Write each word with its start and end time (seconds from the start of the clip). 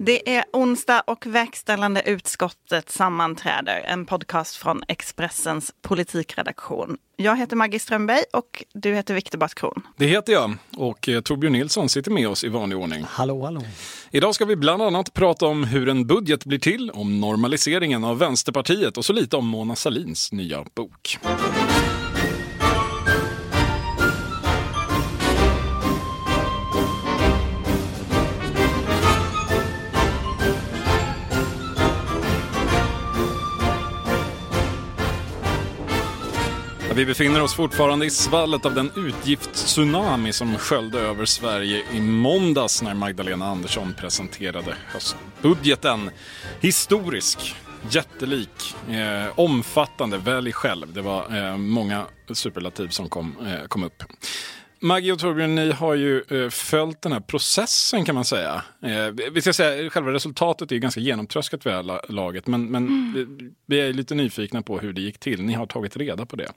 Det 0.00 0.36
är 0.36 0.44
onsdag 0.52 1.02
och 1.06 1.26
verkställande 1.26 2.02
utskottet 2.06 2.90
sammanträder. 2.90 3.80
En 3.86 4.06
podcast 4.06 4.56
från 4.56 4.82
Expressens 4.88 5.72
politikredaktion. 5.82 6.96
Jag 7.16 7.36
heter 7.36 7.56
Maggie 7.56 7.80
Strömberg 7.80 8.22
och 8.32 8.64
du 8.74 8.94
heter 8.94 9.14
Viktor 9.14 9.38
Bartkron. 9.38 9.82
Det 9.96 10.06
heter 10.06 10.32
jag 10.32 10.56
och 10.76 11.08
eh, 11.08 11.20
Torbjörn 11.20 11.52
Nilsson 11.52 11.88
sitter 11.88 12.10
med 12.10 12.28
oss 12.28 12.44
i 12.44 12.48
vanlig 12.48 12.78
ordning. 12.78 13.04
Hallå, 13.08 13.44
hallå. 13.44 13.62
Idag 14.10 14.34
ska 14.34 14.44
vi 14.44 14.56
bland 14.56 14.82
annat 14.82 15.14
prata 15.14 15.46
om 15.46 15.64
hur 15.64 15.88
en 15.88 16.06
budget 16.06 16.44
blir 16.44 16.58
till, 16.58 16.90
om 16.90 17.20
normaliseringen 17.20 18.04
av 18.04 18.18
Vänsterpartiet 18.18 18.96
och 18.96 19.04
så 19.04 19.12
lite 19.12 19.36
om 19.36 19.46
Mona 19.46 19.76
Salins 19.76 20.32
nya 20.32 20.64
bok. 20.74 21.18
Vi 36.98 37.06
befinner 37.06 37.42
oss 37.42 37.54
fortfarande 37.54 38.06
i 38.06 38.10
svallet 38.10 38.66
av 38.66 38.74
den 38.74 38.90
utgiftstsunami 38.96 40.32
som 40.32 40.58
sköljde 40.58 41.00
över 41.00 41.24
Sverige 41.24 41.84
i 41.92 42.00
måndags 42.00 42.82
när 42.82 42.94
Magdalena 42.94 43.46
Andersson 43.46 43.94
presenterade 43.94 44.74
höstbudgeten. 44.86 46.10
Historisk, 46.60 47.54
jättelik, 47.90 48.74
eh, 48.88 49.38
omfattande, 49.38 50.18
välj 50.18 50.52
själv. 50.52 50.92
Det 50.92 51.02
var 51.02 51.36
eh, 51.36 51.56
många 51.56 52.06
superlativ 52.32 52.88
som 52.88 53.08
kom, 53.08 53.36
eh, 53.46 53.66
kom 53.68 53.84
upp. 53.84 54.02
Maggie 54.80 55.12
och 55.12 55.18
Torbjörn, 55.18 55.54
ni 55.54 55.72
har 55.72 55.94
ju 55.94 56.22
eh, 56.30 56.50
följt 56.50 57.02
den 57.02 57.12
här 57.12 57.20
processen 57.20 58.04
kan 58.04 58.14
man 58.14 58.24
säga. 58.24 58.62
Eh, 58.82 59.30
vi 59.32 59.40
ska 59.40 59.52
säga 59.52 59.90
själva 59.90 60.12
resultatet 60.12 60.72
är 60.72 60.76
ganska 60.76 61.00
genomtröskat 61.00 61.66
vid 61.66 61.72
det 61.72 61.76
här 61.76 62.12
laget, 62.12 62.46
men, 62.46 62.66
men 62.66 62.86
mm. 62.86 63.52
vi 63.66 63.80
är 63.80 63.92
lite 63.92 64.14
nyfikna 64.14 64.62
på 64.62 64.78
hur 64.78 64.92
det 64.92 65.00
gick 65.00 65.18
till. 65.18 65.42
Ni 65.42 65.52
har 65.52 65.66
tagit 65.66 65.96
reda 65.96 66.26
på 66.26 66.36
det. 66.36 66.52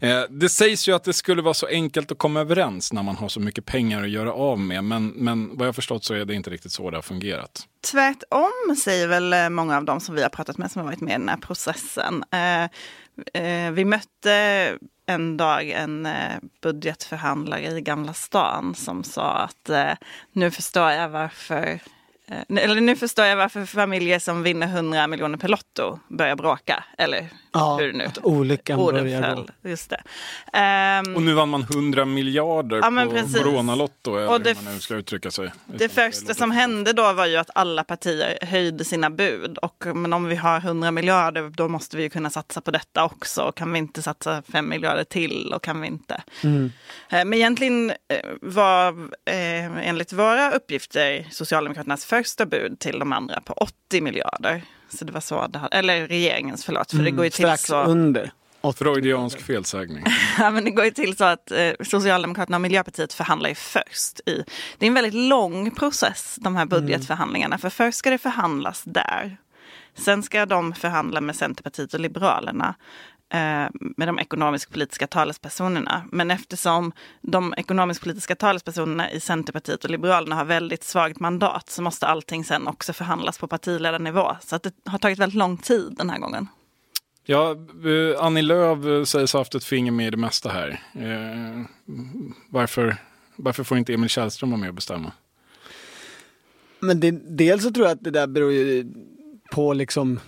Eh, 0.00 0.22
det 0.30 0.48
sägs 0.48 0.88
ju 0.88 0.94
att 0.94 1.04
det 1.04 1.12
skulle 1.12 1.42
vara 1.42 1.54
så 1.54 1.66
enkelt 1.66 2.12
att 2.12 2.18
komma 2.18 2.40
överens 2.40 2.92
när 2.92 3.02
man 3.02 3.16
har 3.16 3.28
så 3.28 3.40
mycket 3.40 3.64
pengar 3.64 4.02
att 4.02 4.10
göra 4.10 4.32
av 4.32 4.58
med, 4.58 4.84
men, 4.84 5.08
men 5.08 5.56
vad 5.56 5.68
jag 5.68 5.74
förstått 5.74 6.04
så 6.04 6.14
är 6.14 6.24
det 6.24 6.34
inte 6.34 6.50
riktigt 6.50 6.72
så 6.72 6.90
det 6.90 6.96
har 6.96 7.02
fungerat. 7.02 7.68
Tvärtom 7.92 8.76
säger 8.78 9.08
väl 9.08 9.50
många 9.50 9.76
av 9.76 9.84
dem 9.84 10.00
som 10.00 10.14
vi 10.14 10.22
har 10.22 10.28
pratat 10.28 10.58
med 10.58 10.70
som 10.70 10.80
har 10.80 10.86
varit 10.86 11.00
med 11.00 11.10
i 11.10 11.18
den 11.18 11.28
här 11.28 11.36
processen. 11.36 12.24
Eh, 13.34 13.70
vi 13.70 13.84
mötte 13.84 14.32
en 15.06 15.36
dag 15.36 15.70
en 15.70 16.06
eh, 16.06 16.38
budgetförhandlare 16.62 17.66
i 17.66 17.80
Gamla 17.80 18.12
stan 18.14 18.74
som 18.74 19.04
sa 19.04 19.32
att 19.32 19.68
eh, 19.68 19.92
nu 20.32 20.50
förstår 20.50 20.90
jag 20.90 21.08
varför 21.08 21.80
eller 22.48 22.80
nu 22.80 22.96
förstår 22.96 23.24
jag 23.24 23.36
varför 23.36 23.64
familjer 23.66 24.18
som 24.18 24.42
vinner 24.42 24.66
100 24.66 25.06
miljoner 25.06 25.38
per 25.38 25.48
lotto 25.48 25.98
börjar 26.08 26.36
bråka. 26.36 26.84
Eller 26.98 27.28
ja, 27.52 27.76
hur 27.76 27.92
nu 27.92 28.04
att 28.04 28.24
olyckan 28.24 28.78
börjar 28.78 29.22
föll. 29.22 29.50
då. 29.62 29.68
Just 29.68 29.90
det. 29.90 30.02
Um, 31.06 31.16
och 31.16 31.22
nu 31.22 31.34
vann 31.34 31.48
man 31.48 31.62
100 31.62 32.04
miljarder 32.04 32.76
ja, 32.76 32.90
på 32.90 33.38
Coronalotto, 33.38 34.16
eller 34.16 34.32
och 34.32 34.40
det, 34.40 34.58
hur 34.58 34.64
man 34.64 34.74
nu 34.74 34.80
ska 34.80 34.94
uttrycka 34.94 35.30
sig. 35.30 35.52
Det 35.66 35.88
första 35.88 36.34
som 36.34 36.50
hände 36.50 36.92
då 36.92 37.12
var 37.12 37.26
ju 37.26 37.36
att 37.36 37.50
alla 37.54 37.84
partier 37.84 38.38
höjde 38.46 38.84
sina 38.84 39.10
bud. 39.10 39.58
Och, 39.58 39.86
men 39.94 40.12
om 40.12 40.24
vi 40.24 40.36
har 40.36 40.56
100 40.56 40.90
miljarder 40.90 41.50
då 41.50 41.68
måste 41.68 41.96
vi 41.96 42.02
ju 42.02 42.10
kunna 42.10 42.30
satsa 42.30 42.60
på 42.60 42.70
detta 42.70 43.04
också. 43.04 43.52
Kan 43.52 43.72
vi 43.72 43.78
inte 43.78 44.02
satsa 44.02 44.42
5 44.52 44.68
miljarder 44.68 45.04
till 45.04 45.52
och 45.54 45.62
kan 45.62 45.80
vi 45.80 45.86
inte? 45.86 46.22
Mm. 46.44 46.72
Eh, 47.10 47.24
men 47.24 47.34
egentligen 47.34 47.90
eh, 47.90 47.96
var 48.42 48.88
eh, 49.24 49.88
enligt 49.88 50.12
våra 50.12 50.50
uppgifter 50.50 51.26
Socialdemokraternas 51.30 52.04
första 52.16 52.46
bud 52.46 52.78
till 52.78 52.98
de 52.98 53.12
andra 53.12 53.40
på 53.40 53.52
80 53.52 54.00
miljarder. 54.00 54.62
Så 54.88 55.04
det 55.04 55.12
var 55.12 55.20
så, 55.20 55.46
det, 55.46 55.68
eller 55.72 56.06
regeringens 56.06 56.64
förlåt. 56.64 56.90
För 56.90 56.98
mm, 56.98 57.04
det 57.04 57.10
går 57.10 57.24
ju 57.24 57.30
till 57.30 57.44
strax 57.44 57.62
så, 57.62 57.84
under. 57.84 58.30
Freudiansk 58.76 59.40
felsägning. 59.40 60.04
ja, 60.38 60.50
men 60.50 60.64
det 60.64 60.70
går 60.70 60.84
ju 60.84 60.90
till 60.90 61.16
så 61.16 61.24
att 61.24 61.50
eh, 61.50 61.72
Socialdemokraterna 61.80 62.56
och 62.56 62.60
Miljöpartiet 62.60 63.12
förhandlar 63.12 63.48
ju 63.48 63.54
först. 63.54 64.20
I, 64.26 64.44
det 64.78 64.86
är 64.86 64.88
en 64.88 64.94
väldigt 64.94 65.14
lång 65.14 65.70
process, 65.70 66.38
de 66.40 66.56
här 66.56 66.66
budgetförhandlingarna. 66.66 67.54
Mm. 67.54 67.58
För 67.58 67.70
först 67.70 67.98
ska 67.98 68.10
det 68.10 68.18
förhandlas 68.18 68.82
där. 68.84 69.36
Sen 69.98 70.22
ska 70.22 70.46
de 70.46 70.74
förhandla 70.74 71.20
med 71.20 71.36
Centerpartiet 71.36 71.94
och 71.94 72.00
Liberalerna. 72.00 72.74
Eh, 73.34 73.68
med 73.96 74.08
de 74.08 74.18
ekonomisk-politiska 74.18 75.06
talespersonerna. 75.06 76.04
Men 76.12 76.30
eftersom 76.30 76.92
de 77.20 77.54
ekonomisk-politiska 77.56 78.34
talespersonerna 78.34 79.10
i 79.10 79.20
Centerpartiet 79.20 79.84
och 79.84 79.90
Liberalerna 79.90 80.36
har 80.36 80.44
väldigt 80.44 80.84
svagt 80.84 81.20
mandat 81.20 81.70
så 81.70 81.82
måste 81.82 82.06
allting 82.06 82.44
sen 82.44 82.68
också 82.68 82.92
förhandlas 82.92 83.38
på 83.38 83.46
partiledarnivå. 83.46 84.36
Så 84.40 84.56
att 84.56 84.62
det 84.62 84.72
har 84.84 84.98
tagit 84.98 85.18
väldigt 85.18 85.38
lång 85.38 85.56
tid 85.56 85.94
den 85.96 86.10
här 86.10 86.18
gången. 86.18 86.48
Ja, 87.24 87.50
eh, 87.50 88.24
Annie 88.24 88.42
Lööf 88.42 89.08
sägs 89.08 89.32
ha 89.32 89.40
haft 89.40 89.54
ett 89.54 89.64
finger 89.64 89.92
med 89.92 90.06
i 90.06 90.10
det 90.10 90.16
mesta 90.16 90.48
här. 90.48 90.80
Eh, 90.94 91.64
varför, 92.50 92.96
varför 93.36 93.64
får 93.64 93.78
inte 93.78 93.94
Emil 93.94 94.10
Källström 94.10 94.50
vara 94.50 94.60
med 94.60 94.68
och 94.68 94.74
bestämma? 94.74 95.12
Men 96.80 97.00
det, 97.00 97.10
dels 97.10 97.62
så 97.62 97.70
tror 97.70 97.86
jag 97.86 97.92
att 97.92 98.04
det 98.04 98.10
där 98.10 98.26
beror 98.26 98.52
ju 98.52 98.92
på 99.52 99.72
liksom 99.72 100.20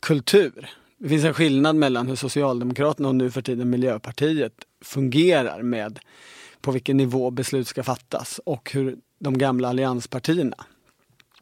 kultur. 0.00 0.68
Det 0.98 1.08
finns 1.08 1.24
en 1.24 1.34
skillnad 1.34 1.76
mellan 1.76 2.08
hur 2.08 2.16
Socialdemokraterna 2.16 3.08
och 3.08 3.14
nu 3.14 3.30
för 3.30 3.42
tiden 3.42 3.70
Miljöpartiet 3.70 4.52
fungerar 4.80 5.62
med 5.62 5.98
på 6.60 6.70
vilken 6.70 6.96
nivå 6.96 7.30
beslut 7.30 7.68
ska 7.68 7.82
fattas 7.82 8.40
och 8.44 8.70
hur 8.72 8.96
de 9.18 9.38
gamla 9.38 9.68
allianspartierna 9.68 10.66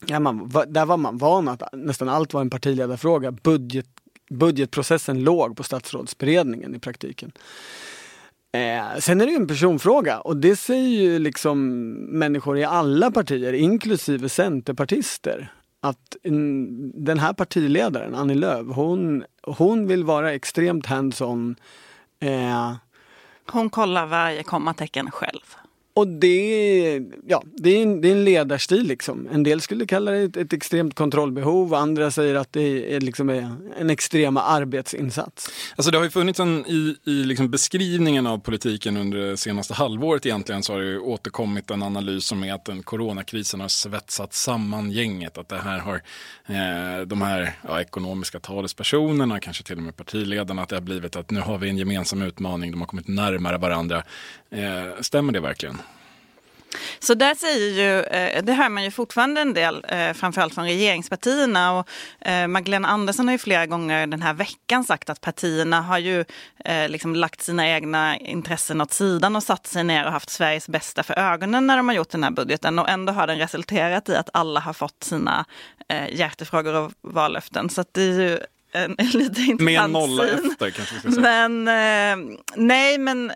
Ja, 0.06 0.20
man, 0.20 0.52
där 0.68 0.86
var 0.86 0.96
man 0.96 1.18
van 1.18 1.48
att 1.48 1.62
nästan 1.72 2.08
allt 2.08 2.34
var 2.34 2.40
en 2.40 2.50
partiledarfråga. 2.50 3.32
Budget, 3.32 3.86
budgetprocessen 4.30 5.24
låg 5.24 5.56
på 5.56 5.62
statsrådsberedningen 5.62 6.74
i 6.74 6.78
praktiken. 6.78 7.32
Eh, 8.52 8.98
sen 9.00 9.20
är 9.20 9.26
det 9.26 9.30
ju 9.32 9.36
en 9.36 9.48
personfråga 9.48 10.20
och 10.20 10.36
det 10.36 10.56
säger 10.56 11.02
ju 11.02 11.18
liksom 11.18 11.78
människor 12.18 12.58
i 12.58 12.64
alla 12.64 13.10
partier, 13.10 13.52
inklusive 13.52 14.28
centerpartister 14.28 15.52
att 15.80 16.16
den 16.94 17.18
här 17.18 17.32
partiledaren, 17.32 18.14
Annie 18.14 18.34
Lööf, 18.34 18.66
hon, 18.66 19.24
hon 19.42 19.86
vill 19.86 20.04
vara 20.04 20.32
extremt 20.32 20.86
hands-on. 20.86 21.56
Eh, 22.20 22.74
hon 23.50 23.70
kollar 23.70 24.06
varje 24.06 24.42
kommatecken 24.42 25.10
själv. 25.10 25.56
Och 25.96 26.08
det, 26.08 27.02
ja, 27.26 27.42
det, 27.56 27.70
är 27.70 27.82
en, 27.82 28.00
det 28.00 28.08
är 28.08 28.12
en 28.12 28.24
ledarstil 28.24 28.86
liksom. 28.86 29.28
En 29.32 29.42
del 29.42 29.60
skulle 29.60 29.86
kalla 29.86 30.10
det 30.10 30.18
ett, 30.18 30.36
ett 30.36 30.52
extremt 30.52 30.94
kontrollbehov, 30.94 31.74
andra 31.74 32.10
säger 32.10 32.34
att 32.34 32.52
det 32.52 32.94
är 32.94 33.00
liksom 33.00 33.30
en 33.78 33.90
extrema 33.90 34.42
arbetsinsats. 34.42 35.50
Alltså 35.76 35.90
det 35.90 35.98
har 35.98 36.04
ju 36.04 36.10
funnits 36.10 36.40
en, 36.40 36.66
i, 36.66 36.96
i 37.04 37.10
liksom 37.10 37.50
beskrivningen 37.50 38.26
av 38.26 38.38
politiken 38.38 38.96
under 38.96 39.18
det 39.18 39.36
senaste 39.36 39.74
halvåret 39.74 40.26
egentligen 40.26 40.62
så 40.62 40.72
har 40.72 40.80
det 40.80 40.98
återkommit 40.98 41.70
en 41.70 41.82
analys 41.82 42.26
som 42.26 42.44
är 42.44 42.54
att 42.54 42.64
den 42.64 42.82
coronakrisen 42.82 43.60
har 43.60 43.68
svetsat 43.68 44.34
samman 44.34 44.90
gänget. 44.90 45.38
Att 45.38 45.48
det 45.48 45.58
här 45.58 45.78
har 45.78 45.94
eh, 46.46 47.06
de 47.06 47.22
här 47.22 47.52
ja, 47.68 47.80
ekonomiska 47.80 48.40
talespersonerna, 48.40 49.40
kanske 49.40 49.64
till 49.64 49.76
och 49.76 49.82
med 49.82 49.96
partiledarna, 49.96 50.62
att 50.62 50.68
det 50.68 50.76
har 50.76 50.80
blivit 50.80 51.16
att 51.16 51.30
nu 51.30 51.40
har 51.40 51.58
vi 51.58 51.68
en 51.68 51.78
gemensam 51.78 52.22
utmaning, 52.22 52.70
de 52.70 52.80
har 52.80 52.88
kommit 52.88 53.08
närmare 53.08 53.58
varandra. 53.58 54.02
Eh, 54.50 55.00
stämmer 55.00 55.32
det 55.32 55.40
verkligen? 55.40 55.78
Så 56.98 57.14
där 57.14 57.34
säger 57.34 57.70
ju, 57.70 58.02
eh, 58.02 58.44
det 58.44 58.52
hör 58.52 58.68
man 58.68 58.84
ju 58.84 58.90
fortfarande 58.90 59.40
en 59.40 59.54
del, 59.54 59.84
eh, 59.88 60.12
framförallt 60.12 60.54
från 60.54 60.64
regeringspartierna. 60.64 61.72
Och 61.78 61.88
eh, 62.28 62.46
Magdalena 62.46 62.88
Andersson 62.88 63.26
har 63.28 63.32
ju 63.32 63.38
flera 63.38 63.66
gånger 63.66 64.06
den 64.06 64.22
här 64.22 64.34
veckan 64.34 64.84
sagt 64.84 65.10
att 65.10 65.20
partierna 65.20 65.80
har 65.80 65.98
ju 65.98 66.24
liksom 66.88 67.14
lagt 67.14 67.42
sina 67.42 67.68
egna 67.68 68.16
intressen 68.16 68.80
åt 68.80 68.92
sidan 68.92 69.36
och 69.36 69.42
satt 69.42 69.66
sig 69.66 69.84
ner 69.84 70.06
och 70.06 70.12
haft 70.12 70.30
Sveriges 70.30 70.68
bästa 70.68 71.02
för 71.02 71.18
ögonen 71.18 71.66
när 71.66 71.76
de 71.76 71.88
har 71.88 71.94
gjort 71.96 72.10
den 72.10 72.24
här 72.24 72.30
budgeten. 72.30 72.78
Och 72.78 72.88
ändå 72.88 73.12
har 73.12 73.26
den 73.26 73.38
resulterat 73.38 74.08
i 74.08 74.16
att 74.16 74.30
alla 74.32 74.60
har 74.60 74.72
fått 74.72 75.04
sina 75.04 75.44
hjärtefrågor 76.10 76.74
och 76.74 76.92
vallöften. 77.02 77.70
Så 77.70 77.84
det 77.92 78.02
är 78.02 78.20
ju 78.20 78.38
en, 78.72 78.94
en 78.98 79.06
lite 79.06 79.40
intressant 79.40 79.60
Med 79.60 79.80
en 79.80 79.92
nolla 79.92 80.24
syn. 80.26 80.50
efter 80.50 80.70
kanske 80.70 80.94
vi 80.94 81.00
ska 81.00 81.10
säga. 81.10 81.48
Men 81.48 81.64
nej, 82.54 82.98
men 82.98 83.32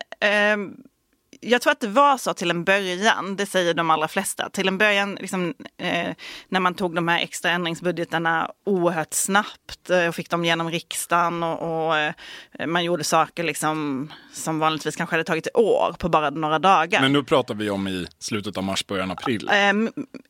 jag 1.43 1.61
tror 1.61 1.71
att 1.71 1.79
det 1.79 1.87
var 1.87 2.17
så 2.17 2.33
till 2.33 2.49
en 2.49 2.63
början, 2.63 3.35
det 3.35 3.45
säger 3.45 3.73
de 3.73 3.89
allra 3.89 4.07
flesta. 4.07 4.49
Till 4.49 4.67
en 4.67 4.77
början, 4.77 5.15
liksom, 5.15 5.53
eh, 5.77 6.09
när 6.49 6.59
man 6.59 6.73
tog 6.73 6.95
de 6.95 7.07
här 7.07 7.19
extra 7.19 7.51
ändringsbudgetarna 7.51 8.51
oerhört 8.65 9.13
snabbt 9.13 9.89
eh, 9.89 10.07
och 10.07 10.15
fick 10.15 10.29
dem 10.29 10.45
genom 10.45 10.69
riksdagen 10.69 11.43
och, 11.43 11.87
och 11.87 11.97
eh, 11.97 12.13
man 12.67 12.83
gjorde 12.83 13.03
saker 13.03 13.43
liksom, 13.43 14.07
som 14.33 14.59
vanligtvis 14.59 14.95
kanske 14.95 15.13
hade 15.13 15.23
tagit 15.23 15.47
år 15.53 15.95
på 15.99 16.09
bara 16.09 16.29
några 16.29 16.59
dagar. 16.59 17.01
Men 17.01 17.13
nu 17.13 17.23
pratar 17.23 17.53
vi 17.53 17.69
om 17.69 17.87
i 17.87 18.07
slutet 18.19 18.57
av 18.57 18.63
mars, 18.63 18.87
början 18.87 19.11
av 19.11 19.17
april. 19.17 19.49
Eh, 19.49 19.73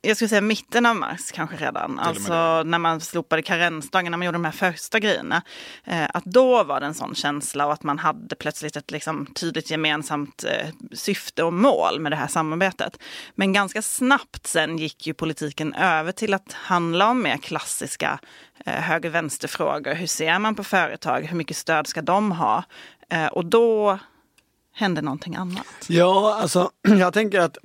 jag 0.01 0.17
skulle 0.17 0.29
säga 0.29 0.41
mitten 0.41 0.85
av 0.85 0.95
mars 0.95 1.31
kanske 1.31 1.55
redan. 1.55 1.99
Alltså 1.99 2.63
när 2.63 2.77
man 2.77 3.01
slopade 3.01 3.41
karensdagen, 3.41 4.11
när 4.11 4.17
man 4.17 4.25
gjorde 4.25 4.35
de 4.35 4.45
här 4.45 4.51
första 4.51 4.99
grejerna. 4.99 5.41
Eh, 5.83 6.05
att 6.13 6.25
då 6.25 6.63
var 6.63 6.79
det 6.79 6.85
en 6.85 6.93
sån 6.93 7.15
känsla 7.15 7.65
och 7.65 7.73
att 7.73 7.83
man 7.83 7.99
hade 7.99 8.35
plötsligt 8.35 8.75
ett 8.75 8.91
liksom, 8.91 9.25
tydligt 9.25 9.71
gemensamt 9.71 10.43
eh, 10.43 10.67
syfte 10.93 11.43
och 11.43 11.53
mål 11.53 11.99
med 11.99 12.11
det 12.11 12.15
här 12.15 12.27
samarbetet. 12.27 12.97
Men 13.35 13.53
ganska 13.53 13.81
snabbt 13.81 14.47
sen 14.47 14.77
gick 14.77 15.07
ju 15.07 15.13
politiken 15.13 15.73
över 15.73 16.11
till 16.11 16.33
att 16.33 16.53
handla 16.53 17.09
om 17.09 17.21
mer 17.21 17.37
klassiska 17.37 18.19
höger-vänster-frågor. 18.65 19.93
Hur 19.93 20.07
ser 20.07 20.39
man 20.39 20.55
på 20.55 20.63
företag? 20.63 21.21
Hur 21.21 21.37
mycket 21.37 21.57
stöd 21.57 21.87
ska 21.87 22.01
de 22.01 22.31
ha? 22.31 22.63
Eh, 23.11 23.27
och 23.27 23.45
då 23.45 23.99
hände 24.73 25.01
någonting 25.01 25.35
annat. 25.35 25.65
Ja, 25.87 26.37
alltså 26.41 26.71
jag 26.81 27.13
tänker 27.13 27.39
att 27.39 27.57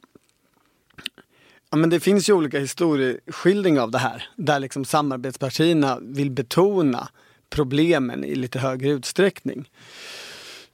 Ja, 1.71 1.77
men 1.77 1.91
det 1.91 2.01
finns 2.01 2.29
ju 2.29 2.33
olika 2.33 2.59
historieskildringar 2.59 3.83
av 3.83 3.91
det 3.91 3.99
här. 3.99 4.29
Där 4.37 4.61
liksom 4.61 4.85
samarbetspartierna 4.85 5.99
vill 6.01 6.31
betona 6.31 7.09
problemen 7.51 8.25
i 8.25 8.35
lite 8.35 8.59
högre 8.59 8.89
utsträckning. 8.89 9.71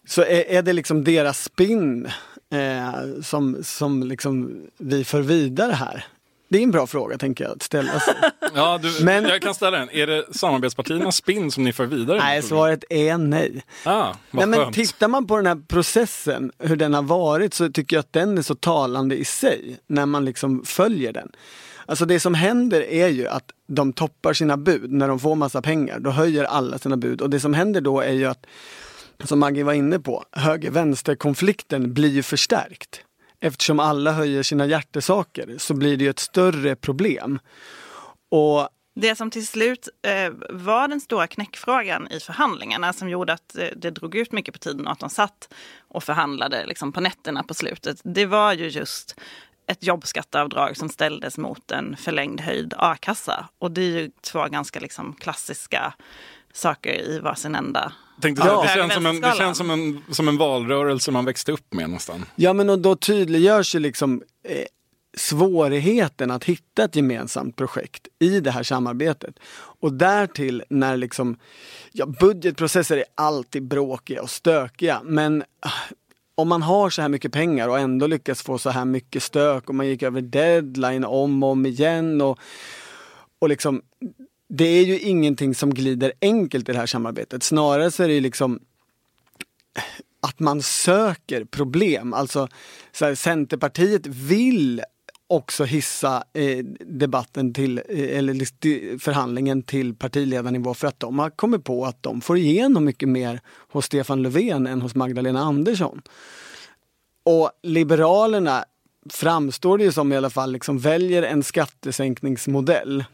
Så 0.06 0.22
är, 0.22 0.50
är 0.50 0.62
det 0.62 0.72
liksom 0.72 1.04
deras 1.04 1.44
spinn 1.44 2.08
eh, 2.50 3.20
som, 3.22 3.58
som 3.62 4.02
liksom 4.02 4.62
vi 4.78 5.04
för 5.04 5.20
vidare 5.22 5.72
här? 5.72 6.06
Det 6.52 6.58
är 6.58 6.62
en 6.62 6.70
bra 6.70 6.86
fråga 6.86 7.18
tänker 7.18 7.44
jag 7.44 7.52
att 7.52 7.62
ställa 7.62 8.00
sig. 8.00 8.14
Ja, 8.54 8.78
du, 8.82 9.04
Men- 9.04 9.24
Jag 9.24 9.42
kan 9.42 9.54
ställa 9.54 9.78
den. 9.78 9.90
Är 9.90 10.06
det 10.06 10.24
samarbetspartiernas 10.30 11.16
spinn 11.16 11.50
som 11.50 11.64
ni 11.64 11.72
för 11.72 11.86
vidare? 11.86 12.18
nej, 12.18 12.42
svaret 12.42 12.84
är 12.90 13.18
nej. 13.18 13.62
Ah, 13.84 14.12
vad 14.30 14.48
Nej, 14.48 14.60
men 14.60 14.72
tittar 14.72 15.08
man 15.08 15.26
på 15.26 15.36
den 15.36 15.46
här 15.46 15.62
processen, 15.68 16.52
hur 16.58 16.76
den 16.76 16.94
har 16.94 17.02
varit, 17.02 17.54
så 17.54 17.68
tycker 17.68 17.96
jag 17.96 18.00
att 18.00 18.12
den 18.12 18.38
är 18.38 18.42
så 18.42 18.54
talande 18.54 19.16
i 19.16 19.24
sig, 19.24 19.78
när 19.86 20.06
man 20.06 20.24
liksom 20.24 20.64
följer 20.64 21.12
den. 21.12 21.32
Alltså 21.86 22.04
det 22.04 22.20
som 22.20 22.34
händer 22.34 22.80
är 22.80 23.08
ju 23.08 23.28
att 23.28 23.50
de 23.68 23.92
toppar 23.92 24.32
sina 24.32 24.56
bud 24.56 24.92
när 24.92 25.08
de 25.08 25.20
får 25.20 25.34
massa 25.34 25.62
pengar. 25.62 25.98
Då 26.00 26.10
höjer 26.10 26.44
alla 26.44 26.78
sina 26.78 26.96
bud 26.96 27.20
och 27.20 27.30
det 27.30 27.40
som 27.40 27.54
händer 27.54 27.80
då 27.80 28.00
är 28.00 28.12
ju 28.12 28.26
att, 28.26 28.46
som 29.24 29.38
Maggie 29.38 29.64
var 29.64 29.72
inne 29.72 29.98
på, 29.98 30.24
höger-vänster-konflikten 30.32 31.94
blir 31.94 32.10
ju 32.10 32.22
förstärkt. 32.22 33.00
Eftersom 33.44 33.80
alla 33.80 34.12
höjer 34.12 34.42
sina 34.42 34.66
hjärtesaker 34.66 35.54
så 35.58 35.74
blir 35.74 35.96
det 35.96 36.04
ju 36.04 36.10
ett 36.10 36.18
större 36.18 36.76
problem. 36.76 37.38
Och 38.30 38.68
Det 38.94 39.16
som 39.16 39.30
till 39.30 39.46
slut 39.46 39.88
eh, 40.06 40.32
var 40.50 40.88
den 40.88 41.00
stora 41.00 41.26
knäckfrågan 41.26 42.08
i 42.10 42.20
förhandlingarna 42.20 42.92
som 42.92 43.08
gjorde 43.08 43.32
att 43.32 43.56
eh, 43.58 43.66
det 43.76 43.90
drog 43.90 44.14
ut 44.14 44.32
mycket 44.32 44.54
på 44.54 44.58
tiden 44.58 44.86
och 44.86 44.92
att 44.92 45.00
de 45.00 45.10
satt 45.10 45.54
och 45.88 46.04
förhandlade 46.04 46.66
liksom, 46.66 46.92
på 46.92 47.00
nätterna 47.00 47.42
på 47.42 47.54
slutet. 47.54 48.00
Det 48.04 48.26
var 48.26 48.52
ju 48.52 48.68
just 48.68 49.20
ett 49.66 49.84
jobbskatteavdrag 49.84 50.76
som 50.76 50.88
ställdes 50.88 51.38
mot 51.38 51.70
en 51.70 51.96
förlängd 51.96 52.40
höjd 52.40 52.74
a-kassa. 52.76 53.48
Och 53.58 53.70
det 53.70 53.82
är 53.82 54.00
ju 54.00 54.10
två 54.20 54.44
ganska 54.48 54.80
liksom, 54.80 55.14
klassiska 55.20 55.94
saker 56.52 57.10
i 57.10 57.18
varsin 57.18 57.54
ända. 57.54 57.92
Tänkte, 58.20 58.46
Ja. 58.46 58.62
det, 58.62 58.68
känns 58.68 58.94
som 58.94 59.06
en, 59.06 59.20
det 59.20 59.34
känns 59.36 59.58
som 59.58 59.70
en, 59.70 60.02
som 60.10 60.28
en 60.28 60.36
valrörelse 60.36 61.10
man 61.10 61.24
växte 61.24 61.52
upp 61.52 61.74
med 61.74 61.90
nästan. 61.90 62.24
Ja 62.36 62.52
men 62.52 62.70
och 62.70 62.78
då 62.78 62.96
tydliggörs 62.96 63.74
ju 63.74 63.78
liksom 63.78 64.22
eh, 64.48 64.64
svårigheten 65.16 66.30
att 66.30 66.44
hitta 66.44 66.84
ett 66.84 66.96
gemensamt 66.96 67.56
projekt 67.56 68.08
i 68.18 68.40
det 68.40 68.50
här 68.50 68.62
samarbetet. 68.62 69.34
Och 69.80 69.92
därtill 69.92 70.62
när 70.68 70.96
liksom, 70.96 71.36
ja 71.92 72.06
budgetprocesser 72.06 72.96
är 72.96 73.04
alltid 73.14 73.62
bråkiga 73.62 74.22
och 74.22 74.30
stökiga 74.30 75.00
men 75.04 75.44
ah, 75.60 75.70
om 76.34 76.48
man 76.48 76.62
har 76.62 76.90
så 76.90 77.02
här 77.02 77.08
mycket 77.08 77.32
pengar 77.32 77.68
och 77.68 77.78
ändå 77.78 78.06
lyckas 78.06 78.42
få 78.42 78.58
så 78.58 78.70
här 78.70 78.84
mycket 78.84 79.22
stök 79.22 79.68
och 79.68 79.74
man 79.74 79.86
gick 79.86 80.02
över 80.02 80.20
deadline 80.20 81.04
om 81.04 81.42
och 81.42 81.50
om 81.50 81.66
igen 81.66 82.20
och, 82.20 82.38
och 83.38 83.48
liksom 83.48 83.82
det 84.54 84.64
är 84.64 84.84
ju 84.84 84.98
ingenting 84.98 85.54
som 85.54 85.74
glider 85.74 86.12
enkelt 86.20 86.68
i 86.68 86.72
det 86.72 86.78
här 86.78 86.86
samarbetet. 86.86 87.42
Snarare 87.42 87.90
så 87.90 88.02
är 88.02 88.08
det 88.08 88.14
ju 88.14 88.20
liksom 88.20 88.60
att 90.20 90.40
man 90.40 90.62
söker 90.62 91.44
problem. 91.44 92.14
Alltså 92.14 92.48
så 92.92 93.04
här, 93.04 93.14
Centerpartiet 93.14 94.06
vill 94.06 94.82
också 95.26 95.64
hissa 95.64 96.24
eh, 96.32 96.58
debatten 96.80 97.54
till, 97.54 97.78
eh, 97.88 98.18
eller 98.18 98.98
förhandlingen 98.98 99.62
till 99.62 99.94
partiledarnivå 99.94 100.74
för 100.74 100.86
att 100.86 101.00
de 101.00 101.18
har 101.18 101.30
kommit 101.30 101.64
på 101.64 101.84
att 101.84 102.02
de 102.02 102.20
får 102.20 102.36
igenom 102.38 102.84
mycket 102.84 103.08
mer 103.08 103.40
hos 103.68 103.84
Stefan 103.84 104.22
Löfven 104.22 104.66
än 104.66 104.82
hos 104.82 104.94
Magdalena 104.94 105.40
Andersson. 105.40 106.02
Och 107.24 107.50
Liberalerna 107.62 108.64
framstår 109.10 109.78
det 109.78 109.84
ju 109.84 109.92
som 109.92 110.12
i 110.12 110.16
alla 110.16 110.30
fall 110.30 110.52
liksom 110.52 110.78
väljer 110.78 111.22
en 111.22 111.42
skattesänkningsmodell. 111.42 113.04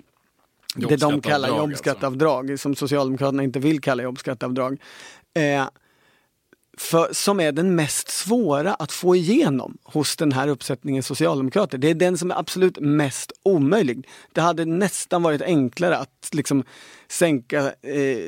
Det 0.75 0.97
de 0.97 1.21
kallar 1.21 1.49
Jobbskatteavdrag, 1.49 1.71
jobbskatteavdrag, 1.71 2.61
som 2.61 2.75
Socialdemokraterna 2.75 3.43
inte 3.43 3.59
vill 3.59 3.81
kalla 3.81 4.03
jobbskatteavdrag. 4.03 4.81
Eh, 5.35 5.67
för, 6.79 7.09
som 7.13 7.41
är 7.41 7.53
den 7.53 7.75
mest 7.75 8.09
svåra 8.09 8.75
att 8.75 8.93
få 8.93 9.17
igenom 9.17 9.79
hos 9.85 10.17
den 10.17 10.33
här 10.33 10.49
uppsättningen 10.49 11.03
socialdemokrater. 11.03 11.79
Det 11.79 11.91
är 11.91 11.95
den 11.95 12.19
som 12.19 12.31
är 12.31 12.39
absolut 12.39 12.79
mest 12.81 13.33
omöjlig. 13.43 14.09
Det 14.33 14.41
hade 14.41 14.65
nästan 14.65 15.23
varit 15.23 15.43
enklare 15.43 15.97
att 15.97 16.29
liksom 16.33 16.65
sänka 17.11 17.67
eh, 17.67 18.19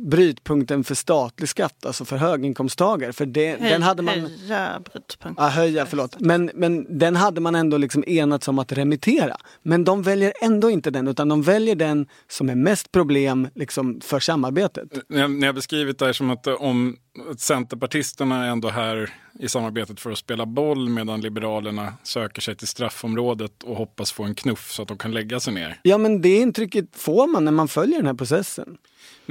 brytpunkten 0.00 0.84
för 0.84 0.94
statlig 0.94 1.48
skatt, 1.48 1.86
alltså 1.86 2.04
för 2.04 2.16
höginkomsttagare. 2.16 3.12
För 3.12 3.26
det, 3.26 3.56
den 3.56 3.82
hade 3.82 4.02
man... 4.02 4.20
Höja 4.20 4.80
brytpunkten. 4.92 5.44
Ja, 5.44 5.48
höja, 5.48 5.86
förlåt. 5.86 6.20
Men, 6.20 6.50
men 6.54 6.98
den 6.98 7.16
hade 7.16 7.40
man 7.40 7.54
ändå 7.54 7.76
liksom 7.76 8.04
enats 8.06 8.48
om 8.48 8.58
att 8.58 8.72
remittera. 8.72 9.36
Men 9.62 9.84
de 9.84 10.02
väljer 10.02 10.32
ändå 10.42 10.70
inte 10.70 10.90
den, 10.90 11.08
utan 11.08 11.28
de 11.28 11.42
väljer 11.42 11.74
den 11.74 12.06
som 12.28 12.48
är 12.48 12.54
mest 12.54 12.92
problem 12.92 13.48
liksom, 13.54 14.00
för 14.00 14.20
samarbetet. 14.20 14.88
När 15.08 15.20
jag, 15.20 15.30
när 15.30 15.46
jag 15.46 15.54
beskrivit 15.54 15.98
det 15.98 16.06
här 16.06 16.12
som 16.12 16.30
att 16.30 16.46
eh, 16.46 16.54
om 16.54 16.96
att 17.30 17.40
Centerpartisterna 17.82 18.44
är 18.44 18.50
ändå 18.50 18.68
här 18.68 19.10
i 19.38 19.48
samarbetet 19.48 20.00
för 20.00 20.10
att 20.10 20.18
spela 20.18 20.46
boll 20.46 20.88
medan 20.88 21.20
Liberalerna 21.20 21.94
söker 22.02 22.42
sig 22.42 22.56
till 22.56 22.68
straffområdet 22.68 23.62
och 23.62 23.76
hoppas 23.76 24.12
få 24.12 24.24
en 24.24 24.34
knuff 24.34 24.70
så 24.72 24.82
att 24.82 24.88
de 24.88 24.98
kan 24.98 25.12
lägga 25.12 25.40
sig 25.40 25.54
ner. 25.54 25.80
Ja, 25.82 25.98
men 25.98 26.22
det 26.22 26.36
intrycket 26.36 26.86
får 26.92 27.26
man 27.26 27.44
när 27.44 27.52
man 27.52 27.68
följer 27.68 27.96
den 27.96 28.06
här 28.06 28.14
processen. 28.14 28.78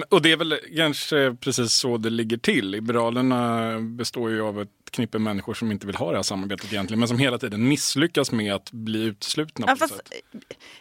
Och 0.09 0.21
det 0.21 0.31
är 0.31 0.37
väl 0.37 0.59
kanske 0.75 1.35
precis 1.39 1.73
så 1.73 1.97
det 1.97 2.09
ligger 2.09 2.37
till. 2.37 2.69
Liberalerna 2.69 3.79
består 3.79 4.31
ju 4.31 4.41
av 4.41 4.61
ett 4.61 4.69
knippe 4.91 5.19
människor 5.19 5.53
som 5.53 5.71
inte 5.71 5.87
vill 5.87 5.95
ha 5.95 6.11
det 6.11 6.17
här 6.17 6.23
samarbetet 6.23 6.73
egentligen, 6.73 6.99
men 6.99 7.07
som 7.07 7.17
hela 7.17 7.37
tiden 7.37 7.67
misslyckas 7.67 8.31
med 8.31 8.53
att 8.53 8.71
bli 8.71 9.03
uteslutna. 9.03 9.75
Ja, 9.79 9.87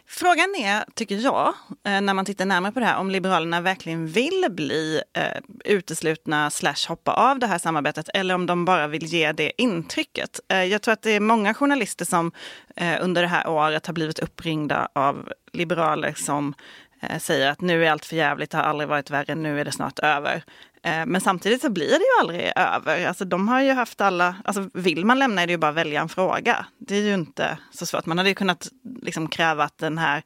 frågan 0.07 0.55
är, 0.55 0.85
tycker 0.93 1.15
jag, 1.15 1.53
eh, 1.85 2.01
när 2.01 2.13
man 2.13 2.25
tittar 2.25 2.45
närmare 2.45 2.71
på 2.71 2.79
det 2.79 2.85
här, 2.85 2.97
om 2.97 3.11
Liberalerna 3.11 3.61
verkligen 3.61 4.07
vill 4.07 4.45
bli 4.49 5.01
eh, 5.13 5.23
uteslutna 5.65 6.49
slash 6.49 6.87
hoppa 6.87 7.13
av 7.13 7.39
det 7.39 7.47
här 7.47 7.57
samarbetet 7.57 8.09
eller 8.13 8.35
om 8.35 8.45
de 8.45 8.65
bara 8.65 8.87
vill 8.87 9.10
ge 9.13 9.31
det 9.31 9.51
intrycket. 9.57 10.39
Eh, 10.49 10.63
jag 10.63 10.81
tror 10.81 10.93
att 10.93 11.01
det 11.01 11.11
är 11.11 11.19
många 11.19 11.53
journalister 11.53 12.05
som 12.05 12.31
eh, 12.75 12.97
under 13.01 13.21
det 13.21 13.27
här 13.27 13.47
året 13.47 13.87
har 13.87 13.93
blivit 13.93 14.19
uppringda 14.19 14.87
av 14.93 15.29
liberaler 15.53 16.13
som 16.13 16.53
eh, 17.01 17.19
säger 17.19 17.51
att 17.51 17.61
nu 17.61 17.85
är 17.85 17.91
allt 17.91 18.05
för 18.05 18.15
jävligt, 18.15 18.51
det 18.51 18.57
har 18.57 18.63
aldrig 18.63 18.89
varit 18.89 19.09
värre, 19.09 19.35
nu 19.35 19.59
är 19.59 19.65
det 19.65 19.71
snart 19.71 19.99
över. 19.99 20.43
Men 20.83 21.21
samtidigt 21.21 21.61
så 21.61 21.69
blir 21.69 21.89
det 21.89 21.93
ju 21.93 22.19
aldrig 22.21 22.51
över. 22.55 23.07
Alltså 23.07 23.25
de 23.25 23.47
har 23.47 23.61
ju 23.61 23.71
haft 23.71 24.01
alla, 24.01 24.35
alltså 24.43 24.69
vill 24.73 25.05
man 25.05 25.19
lämna 25.19 25.41
är 25.41 25.47
det 25.47 25.51
ju 25.51 25.57
bara 25.57 25.69
att 25.69 25.75
välja 25.75 26.01
en 26.01 26.09
fråga. 26.09 26.65
Det 26.77 26.95
är 26.95 27.01
ju 27.01 27.13
inte 27.13 27.57
så 27.71 27.85
svårt. 27.85 28.05
Man 28.05 28.17
hade 28.17 28.29
ju 28.29 28.35
kunnat 28.35 28.67
liksom 29.01 29.27
kräva 29.27 29.63
att 29.63 29.77
den 29.77 29.97
här 29.97 30.23